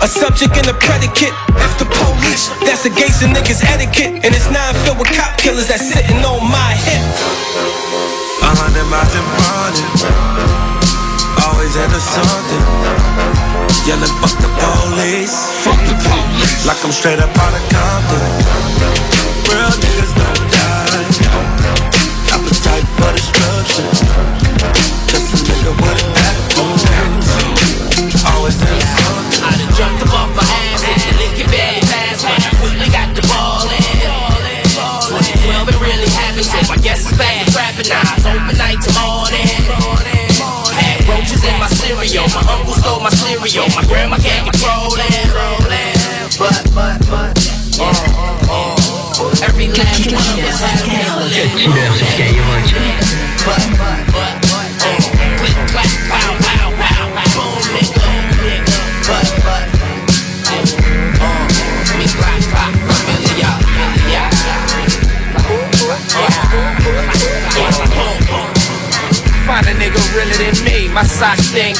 A 0.00 0.08
subject 0.08 0.56
and 0.56 0.68
a 0.68 0.74
predicate. 0.74 1.32
If 1.56 1.72
the 1.78 1.88
police, 1.88 2.48
that's 2.60 2.84
against 2.84 3.20
the 3.20 3.26
niggas' 3.26 3.64
etiquette. 3.64 4.24
And 4.24 4.34
it's 4.34 4.50
nine 4.50 4.74
filled 4.84 4.98
with 4.98 5.08
cop 5.16 5.38
killers 5.38 5.68
that's 5.68 5.88
sitting 5.88 6.20
on 6.24 6.40
my 6.50 6.72
hip. 6.84 7.89
A 8.50 8.52
hundred 8.58 8.82
miles 8.90 9.14
in 9.14 9.22
project. 9.38 10.10
Always 11.46 11.70
into 11.78 12.02
something. 12.02 12.66
Yelling, 13.86 14.10
fuck 14.18 14.34
the 14.42 14.50
police. 14.58 15.38
Fuck 15.62 15.78
the 15.86 15.94
police. 16.02 16.66
Like 16.66 16.82
I'm 16.82 16.90
straight 16.90 17.22
up 17.22 17.30
out 17.30 17.54
of 17.54 17.62
Compton. 17.70 18.26
Real 19.46 19.70
niggas 19.70 20.12
don't 20.18 20.50
die. 20.50 21.06
Appetite 22.34 22.90
for 22.98 23.14
destruction. 23.14 23.86
Just 25.06 25.30
a 25.30 25.46
nigga 25.46 25.70
with 25.70 26.02
an 26.02 26.10
attitude. 26.10 26.82
Always 28.34 28.58
into 28.58 28.82
something. 28.98 29.46
I 29.46 29.54
done 29.62 29.70
jumped 29.78 30.02
up 30.02 30.09
stole 42.80 43.00
my 43.00 43.10
cereal, 43.10 43.68
my 43.76 43.84
grandma 43.84 44.16
can't 44.16 44.48
control 44.48 44.88
it. 44.96 45.28
But, 46.40 46.64
but, 46.72 46.96
but, 47.12 47.36
uh, 47.76 47.92
uh, 48.48 49.44
every 49.44 49.68
last 49.68 50.08
one 50.08 50.16
of 50.16 50.40
us 50.48 50.60
has. 50.64 50.80
But, 53.44 53.64
but, 53.76 54.00
but, 54.16 54.32
uh, 54.80 54.96
click, 55.36 55.56
clack, 55.68 55.92
pow, 56.08 56.32
pow, 56.40 56.72
pow, 56.80 57.04
boom, 57.36 57.60
nigga, 57.76 58.00
nigga. 58.40 58.78
But, 59.04 59.28
but, 59.44 59.68
uh, 59.76 60.64
uh, 61.20 61.44
me 62.00 62.06
clack, 62.08 62.40
clack, 62.48 62.72
familiar, 62.88 63.52
familiar. 63.60 64.28
Find 69.44 69.66
a 69.66 69.74
nigga 69.74 70.00
realer 70.14 70.38
than 70.40 70.56
me, 70.64 70.88
my 70.88 71.04
socks 71.04 71.46
stink. 71.48 71.76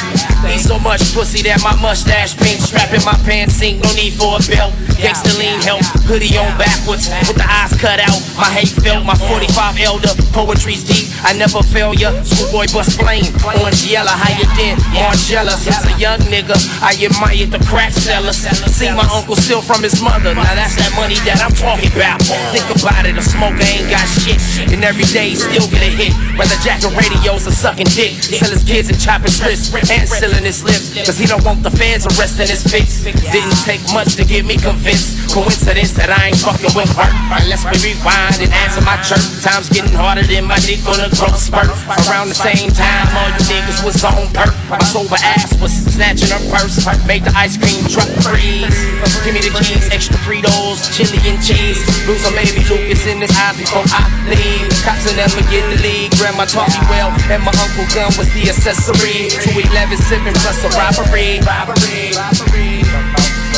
Eat 0.49 0.59
so 0.59 0.79
much 0.79 1.13
pussy 1.13 1.41
that 1.43 1.61
my 1.63 1.75
mustache 1.81 2.35
pink. 2.35 2.59
Strapping 2.61 3.03
my 3.05 3.13
pants 3.25 3.55
sink, 3.55 3.83
no 3.83 3.93
need 3.93 4.13
for 4.13 4.37
a 4.37 4.41
belt. 4.47 4.90
Gangsta 5.01 5.33
lean 5.41 5.57
help, 5.65 5.81
hoodie 6.05 6.37
on 6.37 6.53
backwards, 6.61 7.09
with 7.25 7.33
the 7.33 7.47
eyes 7.49 7.73
cut 7.81 7.97
out. 7.97 8.21
My 8.37 8.45
hate 8.53 8.69
felt, 8.69 9.01
my 9.01 9.17
45 9.17 9.81
elder, 9.81 10.13
poetry's 10.29 10.85
deep. 10.85 11.09
I 11.25 11.33
never 11.33 11.65
fail 11.65 11.97
ya. 11.97 12.13
Schoolboy 12.21 12.69
bust 12.69 13.01
flame, 13.01 13.25
orange 13.41 13.81
yellow, 13.89 14.13
how 14.13 14.29
you 14.37 14.45
did? 14.53 14.77
Margella, 14.93 15.57
since 15.57 15.81
a 15.89 15.93
young 15.97 16.21
nigga, 16.29 16.53
I 16.85 16.93
admired 17.01 17.49
the 17.49 17.57
crack 17.65 17.97
sellers. 17.97 18.45
See 18.69 18.93
my 18.93 19.01
uncle 19.09 19.33
steal 19.33 19.65
from 19.65 19.81
his 19.81 19.97
mother, 20.05 20.37
now 20.37 20.53
that's 20.53 20.77
that 20.77 20.93
money 20.93 21.17
that 21.25 21.41
I'm 21.41 21.53
talking 21.57 21.89
about. 21.97 22.21
Think 22.53 22.69
about 22.69 23.09
it, 23.09 23.17
a 23.17 23.25
smoker 23.25 23.65
ain't 23.65 23.89
got 23.89 24.05
shit, 24.05 24.37
and 24.69 24.85
every 24.85 25.09
day 25.09 25.33
he 25.33 25.35
still 25.35 25.65
get 25.73 25.81
a 25.81 25.89
hit. 25.89 26.13
Whether 26.37 26.61
jacking 26.61 26.93
radios 26.93 27.49
or 27.49 27.57
sucking 27.57 27.89
dick, 27.97 28.21
sell 28.21 28.53
his 28.53 28.61
kids 28.61 28.93
and 28.93 29.01
chopping 29.01 29.33
strips, 29.33 29.73
and 29.73 30.05
sealing 30.05 30.45
his 30.45 30.61
lips, 30.61 30.93
cause 30.93 31.17
he 31.17 31.25
don't 31.25 31.41
want 31.41 31.65
the 31.65 31.73
feds 31.73 32.05
arresting 32.05 32.53
his 32.53 32.61
face. 32.61 33.01
Didn't 33.01 33.57
take 33.65 33.81
much 33.89 34.13
to 34.21 34.23
get 34.25 34.45
me 34.45 34.61
convinced. 34.61 34.90
Coincidence 35.31 35.95
that 35.95 36.11
I 36.11 36.27
ain't 36.27 36.43
fucking 36.43 36.75
with 36.75 36.91
work. 36.99 37.07
Unless 37.31 37.63
we 37.63 37.95
rewind 37.95 38.43
and 38.43 38.51
answer 38.51 38.83
my 38.83 38.99
chirp. 38.99 39.23
Time's 39.39 39.71
getting 39.71 39.95
harder 39.95 40.27
than 40.27 40.43
my 40.43 40.59
dick 40.59 40.83
on 40.83 40.99
a 40.99 41.07
growth 41.15 41.39
spurt. 41.39 41.71
Around 42.11 42.27
the 42.27 42.35
same 42.35 42.67
time, 42.67 43.07
all 43.15 43.31
you 43.31 43.43
niggas 43.47 43.79
was 43.79 44.03
on 44.03 44.27
perk. 44.35 44.51
My 44.67 44.75
sober 44.83 45.15
ass 45.23 45.55
was 45.63 45.71
snatching 45.71 46.35
her 46.35 46.43
purse. 46.51 46.83
Made 47.07 47.23
the 47.23 47.31
ice 47.31 47.55
cream 47.55 47.79
truck 47.87 48.11
freeze. 48.19 48.75
Give 49.23 49.31
me 49.31 49.39
the 49.39 49.55
keys, 49.63 49.87
extra 49.95 50.19
Fritos, 50.27 50.91
chili 50.91 51.15
and 51.23 51.39
cheese. 51.39 51.79
Lose 52.03 52.19
some 52.19 52.35
maybe 52.35 52.59
Lucas 52.67 53.07
in 53.07 53.23
his 53.23 53.31
eyes 53.31 53.55
before 53.55 53.87
I 53.87 54.03
leave. 54.27 54.67
Cops 54.83 55.07
will 55.07 55.15
never 55.15 55.39
get 55.47 55.63
the 55.71 55.79
lead. 55.79 56.11
Grandma 56.19 56.43
taught 56.43 56.67
me 56.75 56.83
well, 56.91 57.07
and 57.31 57.39
my 57.39 57.55
uncle 57.55 57.87
gun 57.95 58.11
was 58.19 58.27
the 58.35 58.51
accessory. 58.51 59.31
211 59.31 59.95
sipping 60.11 60.35
plus 60.43 60.59
a 60.67 60.69
robbery. 60.75 61.39
Robbery. 61.47 62.11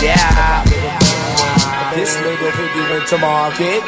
Yeah. 0.05 0.72
This 2.03 2.19
little 2.19 2.51
piggy 2.51 2.83
went 2.91 3.07
to 3.15 3.17
market. 3.17 3.79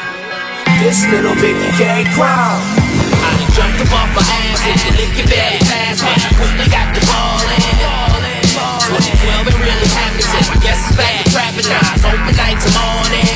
This 0.80 1.04
little 1.12 1.36
piggy 1.36 1.68
can't 1.76 2.08
cry. 2.16 2.64
I 3.12 3.44
jumped 3.52 3.84
up 3.84 3.92
off 3.92 4.08
my 4.16 4.24
ass 4.24 4.64
and 4.64 4.80
the 4.96 5.04
it 5.04 5.28
very 5.28 5.60
fast 5.68 6.00
when 6.00 6.16
I 6.16 6.32
quickly 6.40 6.64
got 6.72 6.96
the 6.96 7.04
ball 7.12 7.44
in. 7.44 7.60
2012 8.88 9.52
it 9.52 9.58
really 9.60 9.90
happened, 10.00 10.24
so 10.24 10.40
I 10.48 10.56
guess 10.64 10.80
it's 10.80 10.96
back. 10.96 11.28
Trapping 11.28 11.68
eyes, 11.68 12.08
open 12.08 12.36
night 12.40 12.56
to 12.64 12.72
morning. 12.72 13.28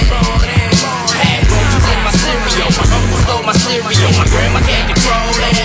Had 1.12 1.44
roaches 1.44 1.84
in 1.84 2.00
my 2.00 2.14
cereal, 2.16 2.72
my 2.72 2.86
uncle 2.88 3.20
stole 3.20 3.44
my 3.44 3.56
cereal, 3.60 4.12
my 4.16 4.32
grandma 4.32 4.64
can't 4.64 4.96
control 4.96 5.44
it. 5.44 5.59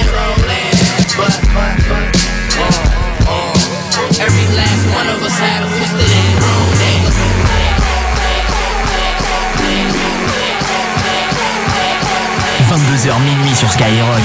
22h 12.95 13.21
minuit 13.23 13.57
sur 13.57 13.69
Skyrock. 13.71 14.23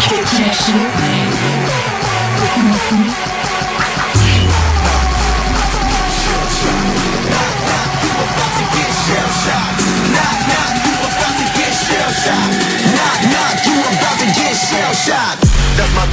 That's 15.78 15.94
my. 15.96 16.10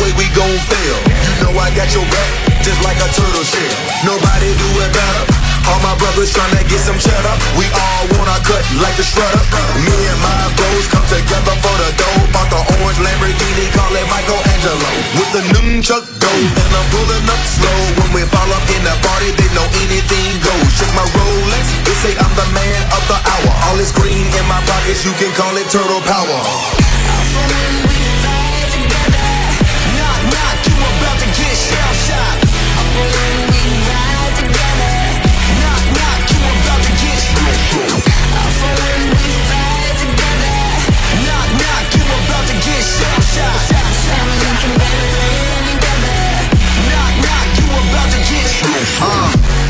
Way 0.00 0.12
we 0.16 0.26
gon' 0.32 0.58
fail. 0.68 0.96
You 1.40 1.50
know 1.50 1.58
I 1.58 1.68
got 1.74 1.90
your 1.92 2.06
back, 2.06 2.30
just 2.62 2.80
like 2.86 2.98
a 3.00 3.08
turtle 3.12 3.44
shell. 3.44 3.72
Nobody 4.06 4.48
do 4.54 4.68
it 4.80 4.92
better. 4.92 5.24
All 5.68 5.78
my 5.78 5.94
brothers 5.94 6.34
tryna 6.34 6.62
get 6.66 6.82
some 6.82 6.98
cheddar. 6.98 7.34
We 7.54 7.66
all 7.70 8.04
wanna 8.18 8.38
cut 8.42 8.62
like 8.82 8.96
the 8.98 9.06
shredder. 9.06 9.42
Me 9.86 9.94
and 9.94 10.20
my 10.22 10.50
bros 10.58 10.86
come 10.90 11.06
together 11.06 11.54
for 11.62 11.74
the 11.78 11.90
dough. 11.94 12.20
Bought 12.34 12.50
the 12.50 12.60
orange 12.82 12.98
Lamborghini, 12.98 13.70
call 13.74 13.92
it 13.94 14.06
Michelangelo. 14.10 14.90
With 15.18 15.30
the 15.34 15.42
nunchuck 15.54 16.04
dough, 16.18 16.44
and 16.50 16.72
I'm 16.74 16.86
pulling 16.90 17.26
up 17.30 17.42
slow. 17.46 17.78
When 18.02 18.10
we 18.10 18.22
fall 18.26 18.50
up 18.50 18.66
in 18.74 18.82
the 18.82 18.94
party, 19.06 19.30
they 19.38 19.48
know 19.54 19.66
anything 19.86 20.30
goes. 20.42 20.70
Check 20.78 20.90
my 20.98 21.06
Rolex, 21.14 21.64
they 21.86 21.96
say 22.02 22.12
I'm 22.18 22.32
the 22.34 22.48
man 22.50 22.80
of 22.98 23.02
the 23.06 23.18
hour. 23.22 23.50
All 23.70 23.76
this 23.78 23.94
green 23.94 24.26
in 24.26 24.46
my 24.50 24.58
pockets, 24.66 25.06
you 25.06 25.14
can 25.14 25.30
call 25.38 25.54
it 25.54 25.70
turtle 25.70 26.02
power. 26.10 26.38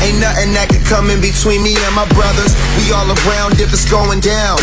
Ain't 0.03 0.19
nothing 0.19 0.51
that 0.59 0.69
can 0.69 0.83
come 0.85 1.09
in 1.09 1.23
between 1.23 1.63
me 1.63 1.79
and 1.79 1.95
my 1.95 2.07
brothers. 2.13 2.53
We 2.79 2.91
all 2.91 3.07
around 3.07 3.63
if 3.63 3.71
it's 3.71 3.87
going 3.87 4.21
down. 4.21 4.59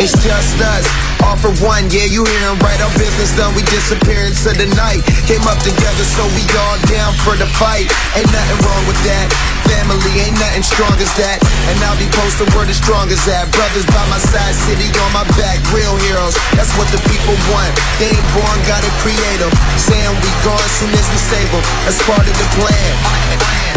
It's 0.00 0.16
just 0.18 0.56
us, 0.62 0.86
all 1.22 1.36
for 1.36 1.52
one. 1.60 1.92
Yeah, 1.92 2.08
you 2.08 2.24
hear 2.24 2.44
him 2.48 2.58
right. 2.64 2.80
Our 2.80 2.92
business 2.96 3.34
done. 3.36 3.52
We 3.52 3.62
disappear 3.68 4.24
into 4.24 4.56
the 4.56 4.68
night. 4.78 5.04
Came 5.28 5.44
up 5.44 5.60
together, 5.60 6.04
so 6.04 6.24
we 6.32 6.44
all 6.56 6.78
down 6.88 7.12
for 7.22 7.36
the 7.36 7.48
fight. 7.60 7.90
Ain't 8.16 8.30
nothing 8.32 8.58
wrong 8.64 8.84
with 8.88 9.00
that. 9.04 9.57
Family, 9.68 10.12
ain't 10.24 10.38
nothing 10.40 10.64
strong 10.64 10.96
as 10.98 11.12
that. 11.20 11.38
And 11.68 11.76
I'll 11.84 11.98
be 12.00 12.08
posting 12.16 12.48
word 12.56 12.72
as 12.72 12.80
strong 12.80 13.12
as 13.12 13.20
that. 13.28 13.48
Brothers 13.52 13.86
by 13.92 14.04
my 14.08 14.20
side, 14.20 14.56
city 14.66 14.88
on 15.04 15.10
my 15.12 15.24
back, 15.36 15.60
real 15.70 15.94
heroes. 16.08 16.34
That's 16.56 16.72
what 16.80 16.88
the 16.88 17.00
people 17.12 17.36
want. 17.52 17.72
They 18.00 18.08
ain't 18.10 18.28
born, 18.32 18.56
gotta 18.64 18.90
create 19.04 19.40
them. 19.40 19.52
Saying 19.76 20.14
we 20.24 20.30
gone 20.44 20.68
soon 20.80 20.92
as 20.96 21.06
we 21.12 21.18
save 21.20 21.48
them. 21.52 21.64
That's 21.84 22.00
part 22.08 22.24
of 22.24 22.34
the 22.34 22.48
plan. 22.56 22.92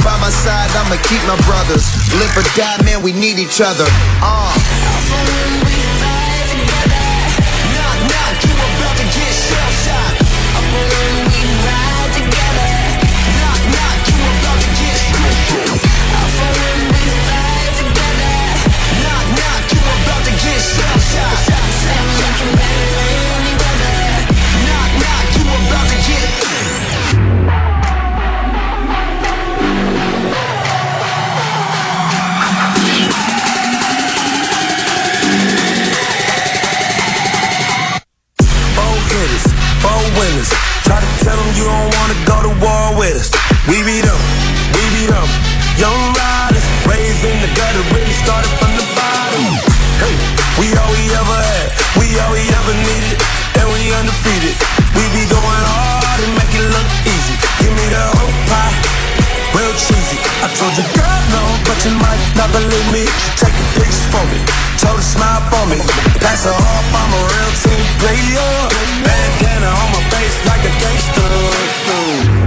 By 0.02 0.16
my 0.18 0.32
side, 0.32 0.72
I'ma 0.82 0.98
keep 1.06 1.22
my 1.30 1.38
brothers. 1.46 1.86
Live 2.18 2.34
or 2.34 2.46
die, 2.58 2.80
man, 2.88 3.04
we 3.04 3.12
need 3.12 3.38
each 3.38 3.62
other. 3.62 3.86
Uh. 4.24 5.81
Believe 62.52 62.90
me. 62.92 63.04
Take 63.40 63.56
a 63.56 63.66
picture 63.80 64.08
for 64.12 64.24
me, 64.32 64.40
told 64.78 65.00
her 65.00 65.08
smile 65.08 65.42
for 65.48 65.64
me. 65.72 65.80
Pass 66.20 66.46
her 66.46 66.56
off, 66.56 66.88
I'm 66.94 67.12
a 67.16 67.22
real 67.32 67.52
team 67.64 67.86
player. 68.04 68.52
Bandana 69.04 69.72
on 69.72 69.90
my 69.96 70.04
face 70.12 70.38
like 70.46 70.64
a 70.68 70.74
gangster. 70.80 71.32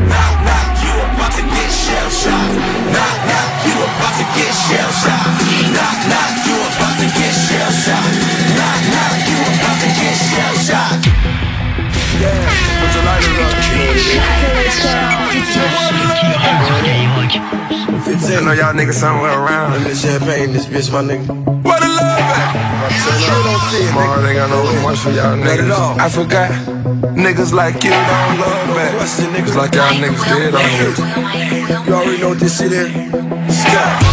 Knock, 0.08 0.34
knock, 0.44 0.68
you 0.84 0.94
about 0.94 1.32
to 1.36 1.44
get 1.44 1.70
shell 1.72 2.08
shocked. 2.12 2.56
Knock, 2.92 3.18
knock, 3.28 3.50
you 3.66 3.76
about 3.80 4.14
to 4.20 4.26
get 4.36 4.52
shell 4.52 4.92
shocked. 4.92 5.40
Knock, 5.72 5.98
knock, 6.12 6.32
you 6.46 6.56
about 6.60 6.96
to 7.00 7.06
get 7.08 7.34
shell 7.34 7.72
shocked. 7.72 8.16
Knock, 8.54 8.80
knock, 8.92 9.16
you 9.24 9.38
about 9.40 9.78
to 9.82 9.88
get 9.88 10.14
shell 10.14 10.54
shocked. 10.68 11.06
Yeah, 12.20 12.44
put 12.80 12.90
your 12.94 13.04
lighter 13.04 13.34
up. 15.10 15.13
I 18.26 18.40
know 18.40 18.52
y'all 18.52 18.72
niggas 18.72 18.94
somewhere 18.94 19.38
around. 19.38 19.72
Let 19.72 19.86
me 19.86 19.94
champagne 19.94 20.52
this 20.52 20.64
bitch, 20.66 20.90
my 20.90 21.02
nigga. 21.02 21.28
What 21.62 21.82
a 21.82 21.88
love 21.88 22.18
at? 22.18 22.54
Tomorrow 23.70 24.26
ain't 24.26 24.36
got 24.36 24.48
no 24.48 24.82
much 24.82 24.98
for 24.98 25.10
y'all 25.10 25.36
niggas. 25.36 25.98
I 25.98 26.08
forgot. 26.08 26.50
Niggas 27.14 27.52
like 27.52 27.84
you 27.84 27.90
don't 27.90 28.38
love 28.40 28.74
back. 28.74 28.94
It's 29.02 29.54
like 29.54 29.74
y'all 29.74 29.92
niggas 29.94 30.24
did 30.24 30.54
on. 30.54 31.86
You 31.86 31.94
already 31.94 32.18
know 32.20 32.30
what 32.30 32.40
this 32.40 32.58
shit 32.58 32.72
is. 32.72 32.90
Scott. 33.54 34.03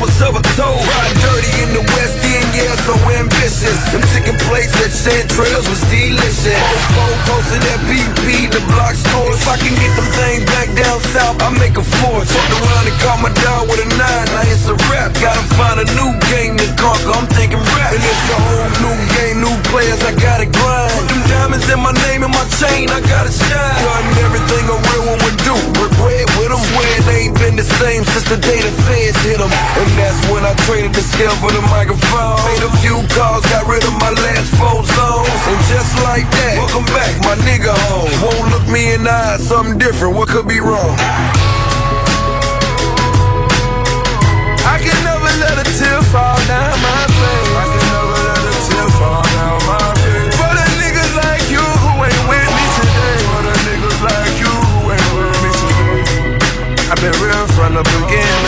Was 0.00 0.22
ever 0.22 0.42
told. 0.54 0.78
Riding 0.86 1.18
dirty 1.20 1.62
in 1.62 1.70
the 1.74 1.82
West 1.94 2.27
yeah, 2.58 2.74
so 2.82 2.94
ambitious. 3.14 3.78
Them 3.94 4.02
chicken 4.10 4.36
plates 4.50 4.74
at 4.82 4.90
Chantrails 4.90 5.66
was 5.70 5.82
delicious. 5.90 6.58
Four 6.94 7.14
posted 7.26 7.62
at 7.70 7.80
BP, 7.86 8.50
the 8.50 8.62
block 8.74 8.94
store. 8.94 9.30
If 9.30 9.46
I 9.46 9.56
can 9.58 9.74
get 9.78 9.92
them 9.94 10.08
things 10.18 10.42
back 10.50 10.68
down 10.74 10.98
south, 11.14 11.38
I 11.42 11.50
make 11.58 11.76
a 11.78 11.84
force. 12.02 12.30
Fucked 12.30 12.54
around 12.58 12.84
and 12.90 12.98
caught 13.02 13.20
my 13.22 13.32
dog 13.46 13.70
with 13.70 13.82
a 13.82 13.88
nine. 13.94 14.26
Now 14.34 14.50
it's 14.50 14.66
a 14.66 14.76
rap. 14.90 15.14
Gotta 15.22 15.44
find 15.54 15.78
a 15.78 15.86
new 15.94 16.10
game 16.30 16.58
to 16.58 16.66
conquer. 16.74 17.14
I'm 17.14 17.28
thinking 17.30 17.62
rap. 17.78 17.94
And 17.94 18.02
it's 18.02 18.26
a 18.34 18.38
whole 18.38 18.70
new 18.82 18.96
game, 19.18 19.36
new 19.44 19.56
players. 19.70 20.02
I 20.02 20.12
gotta 20.18 20.48
grind. 20.50 20.92
Put 20.98 21.06
them 21.08 21.22
diamonds 21.30 21.66
in 21.70 21.78
my 21.78 21.94
name 22.10 22.26
and 22.26 22.34
my 22.34 22.46
chain. 22.58 22.90
I 22.90 22.98
gotta 23.06 23.30
shine. 23.30 23.78
Done 23.86 24.06
everything 24.26 24.64
a 24.66 24.76
real 24.76 25.04
one 25.14 25.20
would 25.22 25.38
do. 25.46 25.54
Break 25.78 25.92
bread 26.00 26.26
with 26.38 26.50
them. 26.50 26.62
Swear 26.74 26.90
it 26.98 27.06
ain't 27.06 27.34
been 27.38 27.56
the 27.56 27.66
same 27.78 28.02
since 28.02 28.26
the 28.26 28.38
day 28.38 28.58
the 28.58 28.72
feds 28.86 29.18
hit 29.22 29.38
them. 29.38 29.50
And 29.50 29.90
that's 29.94 30.18
when 30.30 30.42
I 30.42 30.54
traded 30.66 30.94
the 30.94 31.04
scale 31.04 31.34
for 31.38 31.52
the 31.52 31.62
microphone. 31.70 32.47
Made 32.48 32.64
a 32.64 32.72
few 32.80 32.96
calls, 33.12 33.44
got 33.52 33.68
rid 33.68 33.84
of 33.84 33.92
my 34.00 34.08
last 34.08 34.48
four 34.56 34.80
zones. 34.80 35.42
And 35.52 35.60
just 35.68 35.92
like 36.00 36.24
that, 36.32 36.56
welcome 36.56 36.88
back, 36.96 37.12
my 37.28 37.36
nigga 37.44 37.76
home. 37.92 38.08
Won't 38.24 38.48
look 38.48 38.64
me 38.72 38.96
in 38.96 39.04
the 39.04 39.12
eye, 39.12 39.36
something 39.36 39.76
different. 39.76 40.16
What 40.16 40.32
could 40.32 40.48
be 40.48 40.56
wrong? 40.56 40.96
I 44.64 44.80
can 44.80 44.96
never 45.04 45.28
let 45.44 45.60
a 45.60 45.66
tear 45.76 46.00
fall 46.08 46.40
down 46.48 46.72
my 46.80 47.04
face. 47.20 47.52
I 47.52 47.64
can 47.68 47.84
never 47.92 48.16
let 48.16 48.40
a 48.40 48.54
tear 48.64 48.88
fall 48.96 49.22
down 49.36 49.60
my 49.68 49.92
face. 50.00 50.32
For 50.40 50.48
the 50.48 50.66
niggas 50.80 51.12
like 51.20 51.44
you 51.52 51.60
who 51.60 51.92
ain't 52.00 52.24
with 52.32 52.48
me 52.48 52.64
today. 52.80 53.16
For 53.28 53.40
the 53.44 53.56
niggas 53.68 53.98
like 54.08 54.34
you 54.40 54.52
who 54.72 54.88
ain't 54.96 55.10
with 55.20 55.36
me 55.44 55.50
today. 55.52 56.88
I've 56.88 57.00
been 57.04 57.12
real 57.20 57.44
from 57.52 57.76
the 57.76 57.84
beginning. 57.84 58.47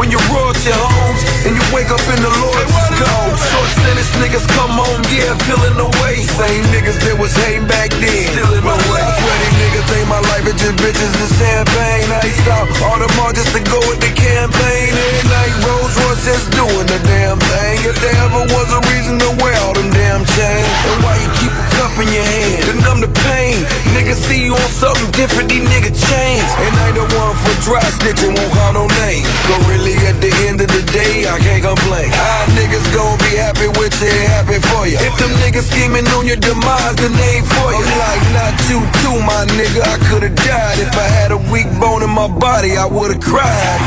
When 0.00 0.10
you 0.10 0.16
roll 0.32 0.50
to 0.50 0.64
your 0.64 0.80
homes 0.80 1.20
and 1.44 1.54
you 1.54 1.62
wake 1.76 1.90
up 1.90 2.00
in 2.08 2.16
the 2.24 2.32
Lord's 2.40 2.89
cold. 3.00 3.34
Short 3.50 3.70
sentence 3.80 4.12
niggas 4.20 4.46
come 4.56 4.76
home, 4.76 5.02
yeah, 5.08 5.32
feeling 5.48 5.76
the 5.80 5.88
way. 6.04 6.20
Same 6.36 6.64
niggas 6.72 7.00
that 7.08 7.16
was 7.16 7.32
hating 7.32 7.66
back 7.66 7.90
then. 7.96 8.28
Still 8.36 8.52
in 8.52 8.64
my 8.64 8.76
way. 8.92 9.04
Sweaty 9.20 9.50
niggas 9.56 9.86
think 9.88 10.04
my 10.08 10.20
life 10.32 10.44
is 10.44 10.56
just 10.60 10.76
bitches 10.80 11.12
and 11.16 11.32
champagne. 11.40 12.08
I 12.12 12.28
stop 12.44 12.66
all 12.84 12.98
the 13.00 13.08
more 13.16 13.32
just 13.32 13.52
to 13.56 13.60
go 13.64 13.80
with 13.88 14.00
the 14.00 14.12
campaign. 14.12 14.92
Every 14.92 15.24
night 15.28 15.54
Rolls 15.64 15.94
Royces 16.04 16.44
doing 16.52 16.88
the 16.88 17.00
damn 17.08 17.40
thing. 17.40 17.76
If 17.88 17.96
there 18.04 18.16
ever 18.28 18.44
was 18.52 18.68
a 18.76 18.80
reason 18.92 19.16
to 19.24 19.28
wear 19.40 19.56
all 19.64 19.74
them 19.74 19.88
damn 19.90 20.22
chains, 20.36 20.68
then 20.84 20.98
why 21.00 21.16
you 21.16 21.30
keep 21.40 21.52
a 21.52 21.64
cup 21.80 21.92
in 21.96 22.08
your 22.12 22.26
hand 22.26 22.60
to 22.68 22.72
numb 22.84 23.00
the 23.00 23.12
pain? 23.28 23.64
Niggas 23.96 24.20
see 24.28 24.44
you 24.44 24.54
on 24.54 24.70
something 24.70 25.10
different, 25.16 25.48
these 25.48 25.64
niggas 25.64 25.96
change. 25.96 26.48
And 26.64 26.72
I 26.76 26.92
ain't 26.92 26.96
the 26.96 27.06
one 27.16 27.34
for 27.40 27.54
dry 27.64 27.84
snitching, 28.00 28.36
won't 28.36 28.52
call 28.52 28.72
no 28.72 28.84
names. 29.04 29.28
So 29.48 29.54
really 29.70 29.96
at 30.06 30.20
the 30.20 30.32
end 30.46 30.60
of 30.60 30.68
the 30.68 30.84
day, 30.92 31.26
I 31.26 31.38
can't 31.40 31.64
complain. 31.64 32.10
How 32.10 32.46
niggas 32.56 32.86
gon' 32.94 33.18
be 33.18 33.38
happy 33.38 33.68
with 33.78 33.94
you, 34.02 34.12
happy 34.30 34.58
for 34.70 34.86
you. 34.86 34.98
If 34.98 35.14
them 35.18 35.30
niggas 35.42 35.70
scheming 35.70 36.06
on 36.16 36.26
your 36.26 36.36
demise, 36.36 36.96
then 36.96 37.12
they 37.14 37.40
ain't 37.40 37.46
for 37.46 37.70
you. 37.72 37.82
I'm 37.82 37.98
like, 37.98 38.22
not 38.34 38.54
you 38.70 38.78
too, 39.02 39.16
my 39.22 39.42
nigga. 39.58 39.80
I 39.86 39.96
could've 40.10 40.34
died 40.34 40.78
if 40.78 40.92
I 40.96 41.06
had 41.06 41.30
a 41.32 41.40
weak 41.50 41.68
bone 41.78 42.02
in 42.02 42.10
my 42.10 42.28
body. 42.28 42.76
I 42.76 42.86
would've 42.86 43.20
cried. 43.20 43.80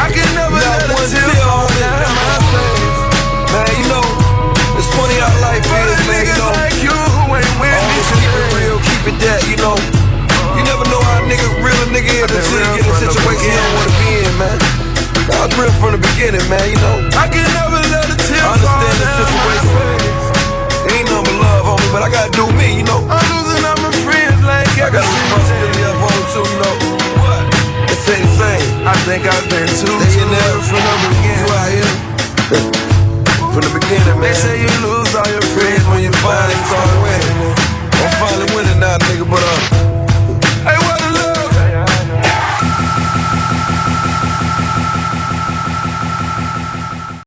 I 0.00 0.06
can 0.12 0.28
never 0.34 0.56
let 0.56 0.84
a 0.84 0.96
tear 1.12 1.28
fall 1.44 1.68
down 1.78 2.08
my 2.08 2.36
face. 2.50 3.00
Man, 3.52 3.70
you 3.76 3.86
know, 3.92 4.06
it's 4.80 4.90
funny 4.96 5.16
how 5.20 5.32
life 5.44 5.64
is, 5.64 6.00
man. 6.08 6.24
You 6.24 6.36
know, 6.40 6.50
like 6.56 6.76
you 6.80 6.94
who 6.94 7.22
ain't 7.36 7.54
with 7.60 7.74
me 7.74 8.00
keep 8.16 8.32
it 8.32 8.46
real, 8.56 8.76
keep 8.80 9.02
it 9.12 9.16
that, 9.24 9.40
you 9.50 9.56
know. 9.60 9.76
You 10.56 10.62
never 10.66 10.84
know 10.90 11.00
how 11.00 11.22
a 11.22 11.28
nigga, 11.28 11.46
real 11.62 11.78
a 11.84 11.86
nigga 11.94 12.10
is 12.10 12.30
until 12.30 12.58
you 12.58 12.70
get 12.76 12.84
in 12.84 12.90
a 12.90 13.00
situation 13.00 13.48
you 13.48 13.56
don't 13.56 13.74
wanna 13.76 13.94
be 14.00 14.08
in, 14.24 14.34
man. 14.38 14.79
I 15.36 15.46
was 15.46 15.54
real 15.58 15.72
from 15.78 15.92
the 15.94 16.00
beginning, 16.02 16.42
man, 16.50 16.64
you 16.66 16.78
know. 16.82 16.96
I 17.14 17.30
can 17.30 17.46
never 17.54 17.80
let 17.92 18.10
a 18.10 18.16
tear 18.18 18.42
I 18.42 18.56
understand 18.56 18.96
the 18.98 19.08
situation. 19.20 20.10
Ain't 20.90 21.06
nothing 21.06 21.28
but 21.28 21.36
love, 21.38 21.62
homie, 21.70 21.90
but 21.94 22.02
I 22.02 22.08
gotta 22.10 22.32
do 22.34 22.48
me, 22.56 22.82
you 22.82 22.86
know. 22.86 23.00
I'm 23.06 23.22
losing 23.30 23.62
all 23.62 23.78
my 23.84 23.92
friends 24.02 24.40
like 24.42 24.68
I 24.80 24.88
got 24.90 25.04
some 25.04 25.20
responsibility 25.20 25.82
up 25.86 26.00
on 26.02 26.20
too, 26.34 26.44
you 26.44 26.58
know. 26.60 26.74
What? 27.20 27.42
They 27.86 27.96
say 28.00 28.18
the 28.18 28.32
same. 28.34 28.66
I 28.88 28.94
think 29.06 29.22
I've 29.28 29.46
been 29.52 29.68
too. 29.70 29.92
They 29.92 30.10
ain't 30.18 30.30
never 30.32 30.60
from 30.66 30.82
the 30.82 30.94
beginning. 31.06 31.38
You 31.38 31.58
out 31.60 31.70
here. 31.70 31.94
from 33.52 33.62
the 33.66 33.72
beginning, 33.76 34.18
man. 34.18 34.24
They 34.24 34.34
say 34.34 34.54
you 34.58 34.72
lose 34.82 35.12
all 35.14 35.28
your 35.28 35.46
friends 35.54 35.84
when 35.92 36.00
you 36.02 36.12
finally 36.18 36.58
start 36.66 36.90
winning. 37.04 37.54
I'm 38.00 38.12
finally 38.18 38.48
winning 38.56 38.80
now, 38.80 38.96
nigga, 38.98 39.28
but 39.28 39.42
uh. 39.44 39.89